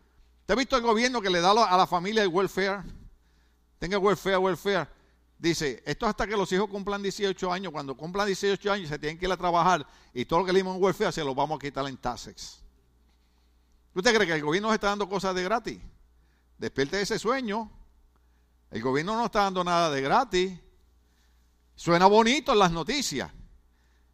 ¿Te 0.46 0.54
has 0.54 0.58
visto 0.58 0.76
el 0.76 0.82
gobierno 0.82 1.20
que 1.20 1.30
le 1.30 1.40
da 1.40 1.50
a 1.50 1.76
la 1.76 1.86
familia 1.86 2.22
el 2.22 2.28
welfare? 2.28 2.82
Tenga 3.78 3.98
welfare, 3.98 4.38
welfare. 4.38 4.88
Dice, 5.38 5.82
esto 5.84 6.06
hasta 6.06 6.26
que 6.26 6.36
los 6.36 6.50
hijos 6.52 6.68
cumplan 6.68 7.02
18 7.02 7.52
años. 7.52 7.72
Cuando 7.72 7.96
cumplan 7.96 8.26
18 8.26 8.72
años 8.72 8.88
se 8.88 8.98
tienen 8.98 9.18
que 9.18 9.26
ir 9.26 9.32
a 9.32 9.36
trabajar 9.36 9.86
y 10.12 10.24
todo 10.24 10.40
lo 10.40 10.46
que 10.46 10.52
le 10.52 10.60
dimos 10.60 10.76
en 10.76 10.82
welfare 10.82 11.12
se 11.12 11.24
lo 11.24 11.34
vamos 11.34 11.56
a 11.56 11.60
quitar 11.60 11.86
en 11.86 11.96
taxes. 11.96 12.60
¿Usted 13.94 14.14
cree 14.14 14.26
que 14.26 14.34
el 14.34 14.42
gobierno 14.42 14.68
nos 14.68 14.74
está 14.74 14.88
dando 14.88 15.08
cosas 15.08 15.34
de 15.34 15.42
gratis? 15.42 15.80
Despierte 16.58 17.00
ese 17.00 17.18
sueño. 17.18 17.70
El 18.70 18.82
gobierno 18.82 19.16
no 19.16 19.26
está 19.26 19.40
dando 19.42 19.64
nada 19.64 19.90
de 19.90 20.00
gratis. 20.00 20.58
Suena 21.74 22.06
bonito 22.06 22.52
en 22.52 22.58
las 22.58 22.70
noticias. 22.70 23.30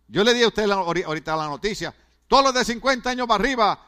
Yo 0.09 0.25
le 0.25 0.33
di 0.33 0.43
a 0.43 0.49
usted 0.49 0.71
ahorita 0.71 1.37
la 1.37 1.49
noticia. 1.49 1.95
Todos 2.29 2.45
los 2.45 2.55
de 2.55 2.65
50 2.65 3.11
años 3.11 3.27
para 3.27 3.43
arriba, 3.43 3.79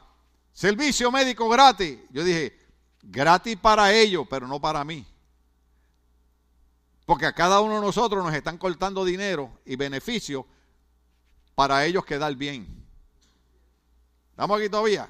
servicio 0.51 1.11
médico 1.11 1.49
gratis. 1.49 1.97
Yo 2.11 2.23
dije, 2.23 2.57
gratis 3.01 3.57
para 3.57 3.91
ellos, 3.93 4.27
pero 4.29 4.47
no 4.47 4.59
para 4.59 4.83
mí. 4.83 5.05
Porque 7.05 7.25
a 7.25 7.33
cada 7.33 7.61
uno 7.61 7.75
de 7.75 7.81
nosotros 7.81 8.23
nos 8.23 8.33
están 8.33 8.57
cortando 8.57 9.03
dinero 9.03 9.59
y 9.65 9.75
beneficios 9.75 10.45
para 11.55 11.83
ellos 11.85 12.05
quedar 12.05 12.35
bien. 12.35 12.85
¿Estamos 14.31 14.59
aquí 14.59 14.69
todavía? 14.69 15.09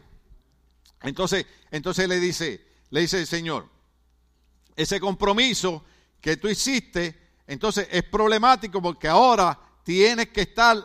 Entonces, 1.02 1.46
entonces 1.72 2.08
le 2.08 2.20
dice, 2.20 2.66
le 2.90 3.02
dice 3.02 3.20
el 3.20 3.28
Señor, 3.28 3.68
ese 4.76 5.00
compromiso 5.00 5.84
que 6.22 6.38
tú 6.38 6.48
hiciste, 6.48 7.34
entonces 7.48 7.88
es 7.92 8.04
problemático 8.04 8.82
porque 8.82 9.08
ahora 9.08 9.60
tienes 9.84 10.30
que 10.30 10.42
estar 10.42 10.78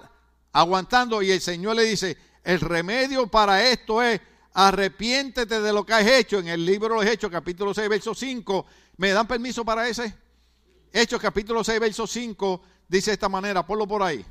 aguantando 0.53 1.21
y 1.23 1.31
el 1.31 1.41
Señor 1.41 1.77
le 1.77 1.85
dice, 1.85 2.17
el 2.43 2.61
remedio 2.61 3.27
para 3.27 3.69
esto 3.69 4.03
es 4.03 4.21
arrepiéntete 4.53 5.61
de 5.61 5.73
lo 5.73 5.85
que 5.85 5.95
has 5.95 6.07
hecho 6.07 6.39
en 6.39 6.49
el 6.49 6.65
libro 6.65 6.89
de 6.95 7.05
los 7.05 7.13
Hechos, 7.13 7.31
capítulo 7.31 7.75
6, 7.75 7.89
verso 7.89 8.15
5. 8.15 8.67
¿Me 8.99 9.11
dan 9.11 9.27
permiso 9.27 9.65
para 9.65 9.89
ese? 9.89 10.15
Hechos, 10.93 11.21
capítulo 11.21 11.65
6, 11.65 11.81
verso 11.81 12.07
5, 12.07 12.63
dice 12.87 13.11
de 13.11 13.15
esta 13.15 13.29
manera, 13.29 13.67
ponlo 13.67 13.87
por 13.87 14.03
ahí. 14.03 14.25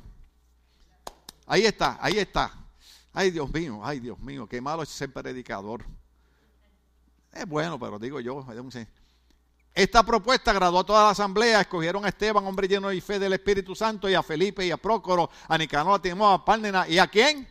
Ahí 1.46 1.66
está, 1.66 1.98
ahí 2.00 2.18
está. 2.18 2.63
Ay, 3.16 3.30
Dios 3.30 3.50
mío, 3.52 3.80
ay, 3.84 4.00
Dios 4.00 4.18
mío, 4.18 4.48
qué 4.48 4.60
malo 4.60 4.82
es 4.82 4.88
ser 4.88 5.12
predicador. 5.12 5.84
Es 7.32 7.46
bueno, 7.46 7.78
pero 7.78 7.96
digo 7.98 8.18
yo, 8.18 8.44
esta 9.72 10.04
propuesta 10.04 10.50
agradó 10.50 10.80
a 10.80 10.84
toda 10.84 11.04
la 11.04 11.10
asamblea, 11.10 11.60
escogieron 11.60 12.04
a 12.04 12.08
Esteban, 12.08 12.44
hombre 12.44 12.66
lleno 12.66 12.88
de 12.88 13.00
fe 13.00 13.20
del 13.20 13.32
Espíritu 13.32 13.74
Santo, 13.74 14.08
y 14.08 14.14
a 14.14 14.22
Felipe, 14.22 14.66
y 14.66 14.72
a 14.72 14.76
Prócoro, 14.76 15.30
a 15.48 15.56
Nicanor, 15.56 15.98
a 15.98 16.02
Timón, 16.02 16.34
a 16.34 16.44
Párnena, 16.44 16.88
¿y 16.88 16.98
a 16.98 17.06
quién? 17.06 17.48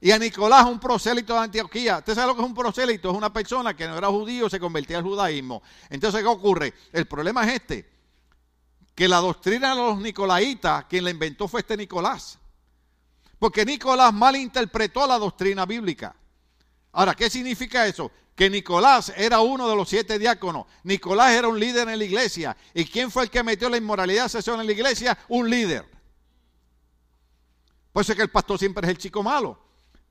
Y 0.00 0.10
a 0.10 0.18
Nicolás, 0.18 0.66
un 0.66 0.78
prosélito 0.78 1.32
de 1.32 1.40
Antioquía. 1.40 1.98
¿Usted 1.98 2.14
sabe 2.14 2.28
lo 2.28 2.34
que 2.34 2.42
es 2.42 2.46
un 2.46 2.54
prosélito? 2.54 3.10
Es 3.10 3.16
una 3.16 3.32
persona 3.32 3.74
que 3.74 3.88
no 3.88 3.96
era 3.96 4.08
judío, 4.08 4.50
se 4.50 4.60
convertía 4.60 4.98
al 4.98 5.04
judaísmo. 5.04 5.62
Entonces, 5.88 6.20
¿qué 6.20 6.26
ocurre? 6.26 6.74
El 6.92 7.06
problema 7.06 7.46
es 7.46 7.54
este, 7.54 7.90
que 8.94 9.08
la 9.08 9.18
doctrina 9.18 9.70
de 9.70 9.76
los 9.76 9.98
nicolaitas, 9.98 10.84
quien 10.84 11.04
la 11.04 11.10
inventó 11.10 11.48
fue 11.48 11.60
este 11.60 11.78
Nicolás. 11.78 12.38
Porque 13.38 13.64
Nicolás 13.64 14.12
malinterpretó 14.12 15.06
la 15.06 15.18
doctrina 15.18 15.66
bíblica. 15.66 16.14
Ahora, 16.92 17.14
¿qué 17.14 17.28
significa 17.28 17.86
eso? 17.86 18.10
Que 18.34 18.48
Nicolás 18.48 19.12
era 19.16 19.40
uno 19.40 19.68
de 19.68 19.76
los 19.76 19.88
siete 19.88 20.18
diáconos. 20.18 20.66
Nicolás 20.84 21.32
era 21.32 21.48
un 21.48 21.58
líder 21.58 21.88
en 21.88 21.98
la 21.98 22.04
iglesia. 22.04 22.56
¿Y 22.72 22.84
quién 22.84 23.10
fue 23.10 23.24
el 23.24 23.30
que 23.30 23.42
metió 23.42 23.68
la 23.68 23.76
inmoralidad 23.76 24.28
sesión 24.28 24.60
en 24.60 24.66
la 24.66 24.72
iglesia? 24.72 25.18
Un 25.28 25.50
líder. 25.50 25.84
Por 27.92 28.02
eso 28.02 28.12
es 28.12 28.16
que 28.16 28.22
el 28.22 28.30
pastor 28.30 28.58
siempre 28.58 28.86
es 28.86 28.90
el 28.90 28.98
chico 28.98 29.22
malo. 29.22 29.58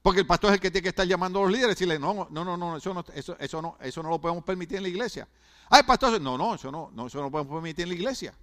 Porque 0.02 0.20
el 0.20 0.28
pastor 0.28 0.50
es 0.50 0.56
el 0.56 0.60
que 0.60 0.70
tiene 0.70 0.84
que 0.84 0.90
estar 0.90 1.08
llamando 1.08 1.40
a 1.40 1.44
los 1.44 1.52
líderes 1.52 1.72
y 1.72 1.76
decirle, 1.76 1.98
no, 1.98 2.28
no, 2.30 2.44
no, 2.44 2.58
no, 2.58 2.76
eso 2.76 2.94
no, 2.94 3.06
eso, 3.14 3.38
eso 3.40 3.62
no, 3.62 3.78
eso 3.80 4.04
no 4.04 4.10
lo 4.10 4.20
podemos 4.20 4.44
permitir 4.44 4.78
en 4.78 4.84
la 4.84 4.90
iglesia. 4.90 5.28
Ay, 5.70 5.84
pastor, 5.84 6.20
no, 6.20 6.38
no, 6.38 6.56
eso 6.56 6.70
no, 6.70 6.92
no, 6.94 7.08
eso 7.08 7.20
no 7.20 7.26
lo 7.26 7.32
podemos 7.32 7.54
permitir 7.54 7.84
en 7.84 7.90
la 7.90 7.96
iglesia. 7.96 8.34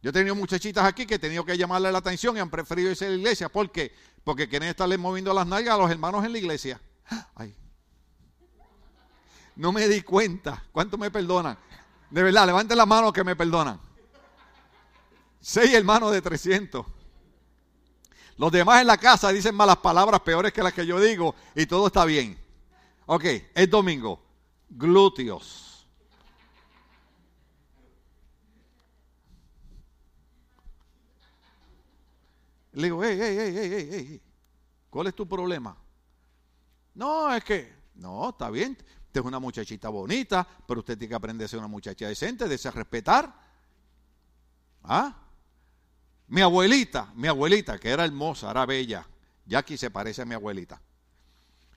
Yo 0.00 0.10
he 0.10 0.12
tenido 0.12 0.34
muchachitas 0.34 0.84
aquí 0.84 1.06
que 1.06 1.16
he 1.16 1.18
tenido 1.18 1.44
que 1.44 1.56
llamarle 1.56 1.90
la 1.90 1.98
atención 1.98 2.36
y 2.36 2.40
han 2.40 2.50
preferido 2.50 2.90
irse 2.90 3.06
a 3.06 3.08
la 3.10 3.16
iglesia. 3.16 3.48
¿Por 3.48 3.70
qué? 3.70 3.92
Porque 4.22 4.48
quieren 4.48 4.68
estarle 4.68 4.96
moviendo 4.96 5.34
las 5.34 5.46
nalgas 5.46 5.74
a 5.74 5.78
los 5.78 5.90
hermanos 5.90 6.24
en 6.24 6.32
la 6.32 6.38
iglesia. 6.38 6.80
Ay. 7.34 7.54
No 9.56 9.72
me 9.72 9.88
di 9.88 10.02
cuenta. 10.02 10.64
¿Cuánto 10.70 10.96
me 10.96 11.10
perdonan? 11.10 11.58
De 12.10 12.22
verdad, 12.22 12.46
levanten 12.46 12.78
la 12.78 12.86
mano 12.86 13.12
que 13.12 13.24
me 13.24 13.34
perdonan. 13.34 13.80
Seis 15.40 15.72
hermanos 15.74 16.12
de 16.12 16.22
300. 16.22 16.86
Los 18.36 18.52
demás 18.52 18.80
en 18.80 18.86
la 18.86 18.96
casa 18.96 19.30
dicen 19.30 19.54
malas 19.54 19.78
palabras 19.78 20.20
peores 20.20 20.52
que 20.52 20.62
las 20.62 20.72
que 20.72 20.86
yo 20.86 21.00
digo 21.00 21.34
y 21.56 21.66
todo 21.66 21.88
está 21.88 22.04
bien. 22.04 22.38
Ok, 23.06 23.24
es 23.52 23.68
domingo. 23.68 24.22
Glúteos. 24.70 25.67
Le 32.78 32.84
digo, 32.84 33.02
hey, 33.02 33.18
hey, 33.20 33.36
hey, 33.36 33.54
hey, 33.56 33.88
hey, 33.90 34.22
¿cuál 34.88 35.08
es 35.08 35.14
tu 35.16 35.26
problema? 35.26 35.76
No, 36.94 37.34
es 37.34 37.42
que, 37.42 37.72
no, 37.96 38.28
está 38.28 38.50
bien, 38.50 38.78
usted 39.06 39.20
es 39.20 39.26
una 39.26 39.40
muchachita 39.40 39.88
bonita, 39.88 40.46
pero 40.64 40.78
usted 40.78 40.96
tiene 40.96 41.08
que 41.08 41.14
aprender 41.16 41.44
a 41.46 41.48
ser 41.48 41.58
una 41.58 41.66
muchacha 41.66 42.06
decente, 42.06 42.46
desea 42.46 42.70
respetar. 42.70 43.34
¿Ah? 44.84 45.12
Mi 46.28 46.40
abuelita, 46.40 47.10
mi 47.16 47.26
abuelita, 47.26 47.80
que 47.80 47.90
era 47.90 48.04
hermosa, 48.04 48.48
era 48.52 48.64
bella, 48.64 49.04
Jackie 49.44 49.76
se 49.76 49.90
parece 49.90 50.22
a 50.22 50.24
mi 50.24 50.36
abuelita. 50.36 50.80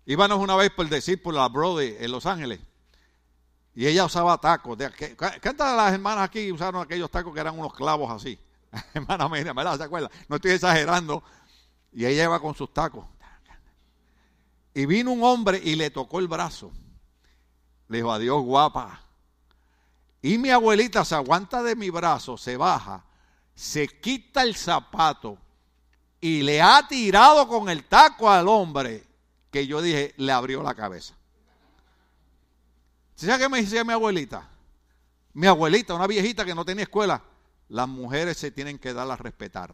Íbamos 0.05 0.37
una 0.37 0.55
vez 0.55 0.69
por 0.69 0.87
decir 0.87 1.19
por 1.23 1.33
la 1.33 1.49
Brody 1.49 1.95
en 1.97 2.11
Los 2.11 2.27
Ángeles. 2.27 2.59
Y 3.73 3.87
ella 3.87 4.05
usaba 4.05 4.37
tacos. 4.37 4.77
¿Cuántas 5.17 5.71
de 5.71 5.77
las 5.77 5.93
hermanas 5.93 6.25
aquí 6.25 6.51
usaron 6.51 6.83
aquellos 6.83 7.09
tacos 7.09 7.33
que 7.33 7.39
eran 7.39 7.57
unos 7.57 7.73
clavos 7.73 8.11
así? 8.11 8.37
Hermana 8.93 9.27
mía, 9.29 9.53
¿verdad? 9.53 9.77
¿Se 9.77 9.83
acuerda? 9.83 10.09
No 10.27 10.37
estoy 10.37 10.51
exagerando. 10.51 11.23
Y 11.91 12.05
ella 12.05 12.23
iba 12.23 12.39
con 12.39 12.55
sus 12.55 12.73
tacos. 12.73 13.05
Y 14.73 14.85
vino 14.85 15.11
un 15.11 15.23
hombre 15.23 15.59
y 15.63 15.75
le 15.75 15.89
tocó 15.89 16.19
el 16.19 16.27
brazo. 16.27 16.71
Le 17.89 17.97
dijo, 17.97 18.11
adiós 18.11 18.41
guapa. 18.43 19.01
Y 20.21 20.37
mi 20.37 20.49
abuelita 20.49 21.03
se 21.03 21.15
aguanta 21.15 21.63
de 21.63 21.75
mi 21.75 21.89
brazo, 21.89 22.37
se 22.37 22.55
baja, 22.55 23.03
se 23.55 23.87
quita 23.87 24.43
el 24.43 24.55
zapato 24.55 25.37
y 26.21 26.43
le 26.43 26.61
ha 26.61 26.87
tirado 26.87 27.47
con 27.47 27.67
el 27.69 27.83
taco 27.85 28.29
al 28.29 28.47
hombre 28.47 29.03
que 29.49 29.65
yo 29.65 29.81
dije, 29.81 30.13
le 30.17 30.31
abrió 30.31 30.61
la 30.61 30.75
cabeza. 30.75 31.15
¿Sabes 33.15 33.39
qué 33.39 33.49
me 33.49 33.61
decía 33.61 33.83
mi 33.83 33.93
abuelita? 33.93 34.47
Mi 35.33 35.47
abuelita, 35.47 35.95
una 35.95 36.07
viejita 36.07 36.45
que 36.45 36.55
no 36.55 36.63
tenía 36.63 36.83
escuela, 36.83 37.21
las 37.71 37.87
mujeres 37.87 38.37
se 38.37 38.51
tienen 38.51 38.77
que 38.77 38.93
dar 38.93 39.09
a 39.09 39.15
respetar. 39.15 39.73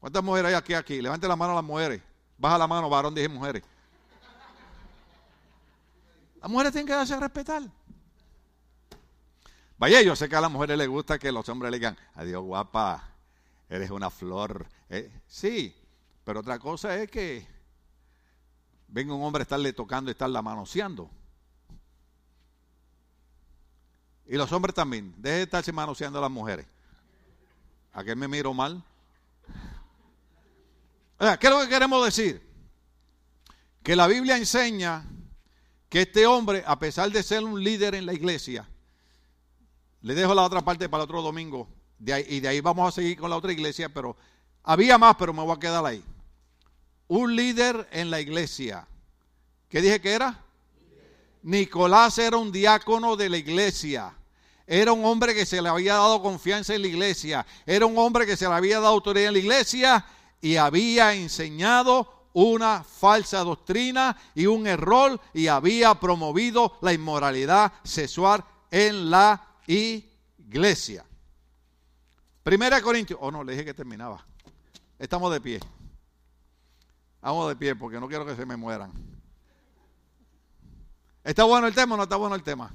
¿Cuántas 0.00 0.24
mujeres 0.24 0.48
hay 0.48 0.54
aquí? 0.54 0.72
aquí? 0.72 1.02
Levante 1.02 1.28
la 1.28 1.36
mano 1.36 1.52
a 1.52 1.56
las 1.56 1.64
mujeres. 1.64 2.00
Baja 2.38 2.56
la 2.56 2.66
mano, 2.66 2.88
varón, 2.88 3.14
dije 3.14 3.28
mujeres. 3.28 3.62
Las 6.40 6.50
mujeres 6.50 6.72
tienen 6.72 6.86
que 6.86 6.94
darse 6.94 7.12
a 7.12 7.20
respetar. 7.20 7.64
Vaya, 9.76 10.00
yo 10.00 10.16
sé 10.16 10.26
que 10.26 10.36
a 10.36 10.40
las 10.40 10.50
mujeres 10.50 10.78
les 10.78 10.88
gusta 10.88 11.18
que 11.18 11.30
los 11.30 11.46
hombres 11.50 11.70
le 11.70 11.76
digan, 11.76 11.98
adiós 12.14 12.42
guapa, 12.42 13.10
eres 13.68 13.90
una 13.90 14.08
flor. 14.08 14.66
Eh, 14.88 15.20
sí, 15.26 15.76
pero 16.24 16.40
otra 16.40 16.58
cosa 16.58 16.96
es 16.96 17.10
que 17.10 17.46
venga 18.86 19.12
un 19.12 19.22
hombre 19.22 19.42
a 19.42 19.44
estarle 19.44 19.74
tocando 19.74 20.10
y 20.10 20.12
estarla 20.12 20.40
manoseando. 20.40 21.10
Y 24.28 24.36
los 24.36 24.52
hombres 24.52 24.74
también. 24.74 25.14
Deje 25.16 25.36
de 25.36 25.42
estarse 25.44 25.72
manoseando 25.72 26.18
a 26.18 26.22
las 26.22 26.30
mujeres. 26.30 26.66
¿A 27.92 28.04
qué 28.04 28.14
me 28.14 28.28
miro 28.28 28.52
mal? 28.52 28.84
O 31.18 31.24
sea, 31.24 31.38
¿qué 31.38 31.46
es 31.46 31.52
lo 31.52 31.60
que 31.60 31.68
queremos 31.68 32.04
decir? 32.04 32.46
Que 33.82 33.96
la 33.96 34.06
Biblia 34.06 34.36
enseña 34.36 35.04
que 35.88 36.02
este 36.02 36.26
hombre, 36.26 36.62
a 36.66 36.78
pesar 36.78 37.10
de 37.10 37.22
ser 37.22 37.42
un 37.42 37.64
líder 37.64 37.94
en 37.94 38.04
la 38.04 38.12
iglesia, 38.12 38.68
le 40.02 40.14
dejo 40.14 40.34
la 40.34 40.42
otra 40.42 40.62
parte 40.62 40.88
para 40.88 41.02
el 41.02 41.08
otro 41.08 41.22
domingo, 41.22 41.68
y 41.98 42.40
de 42.40 42.48
ahí 42.48 42.60
vamos 42.60 42.88
a 42.88 42.94
seguir 42.94 43.18
con 43.18 43.30
la 43.30 43.36
otra 43.36 43.50
iglesia, 43.50 43.88
pero 43.88 44.16
había 44.62 44.98
más, 44.98 45.16
pero 45.16 45.32
me 45.32 45.42
voy 45.42 45.56
a 45.56 45.58
quedar 45.58 45.84
ahí. 45.84 46.04
Un 47.08 47.34
líder 47.34 47.88
en 47.90 48.10
la 48.10 48.20
iglesia. 48.20 48.86
¿Qué 49.68 49.80
dije 49.80 50.00
que 50.00 50.12
era? 50.12 50.44
Nicolás 51.42 52.18
era 52.18 52.36
un 52.36 52.52
diácono 52.52 53.16
de 53.16 53.30
la 53.30 53.38
iglesia. 53.38 54.14
Era 54.70 54.92
un 54.92 55.02
hombre 55.06 55.34
que 55.34 55.46
se 55.46 55.62
le 55.62 55.70
había 55.70 55.94
dado 55.94 56.20
confianza 56.20 56.74
en 56.74 56.82
la 56.82 56.88
iglesia. 56.88 57.46
Era 57.64 57.86
un 57.86 57.96
hombre 57.96 58.26
que 58.26 58.36
se 58.36 58.46
le 58.46 58.52
había 58.52 58.80
dado 58.80 58.92
autoridad 58.92 59.28
en 59.28 59.32
la 59.32 59.38
iglesia 59.38 60.04
y 60.42 60.56
había 60.56 61.14
enseñado 61.14 62.28
una 62.34 62.84
falsa 62.84 63.38
doctrina 63.38 64.14
y 64.34 64.44
un 64.44 64.66
error 64.66 65.18
y 65.32 65.46
había 65.46 65.94
promovido 65.94 66.76
la 66.82 66.92
inmoralidad 66.92 67.72
sexual 67.82 68.44
en 68.70 69.08
la 69.10 69.42
iglesia. 69.66 71.02
Primera 72.42 72.82
Corintios, 72.82 73.18
oh 73.22 73.30
no, 73.30 73.42
le 73.42 73.52
dije 73.52 73.64
que 73.64 73.72
terminaba. 73.72 74.22
Estamos 74.98 75.32
de 75.32 75.40
pie. 75.40 75.60
Vamos 77.22 77.48
de 77.48 77.56
pie 77.56 77.74
porque 77.74 77.98
no 77.98 78.06
quiero 78.06 78.26
que 78.26 78.36
se 78.36 78.44
me 78.44 78.58
mueran. 78.58 78.92
¿Está 81.24 81.44
bueno 81.44 81.66
el 81.66 81.74
tema 81.74 81.94
o 81.94 81.96
no 81.96 82.02
está 82.02 82.16
bueno 82.16 82.34
el 82.34 82.42
tema? 82.42 82.70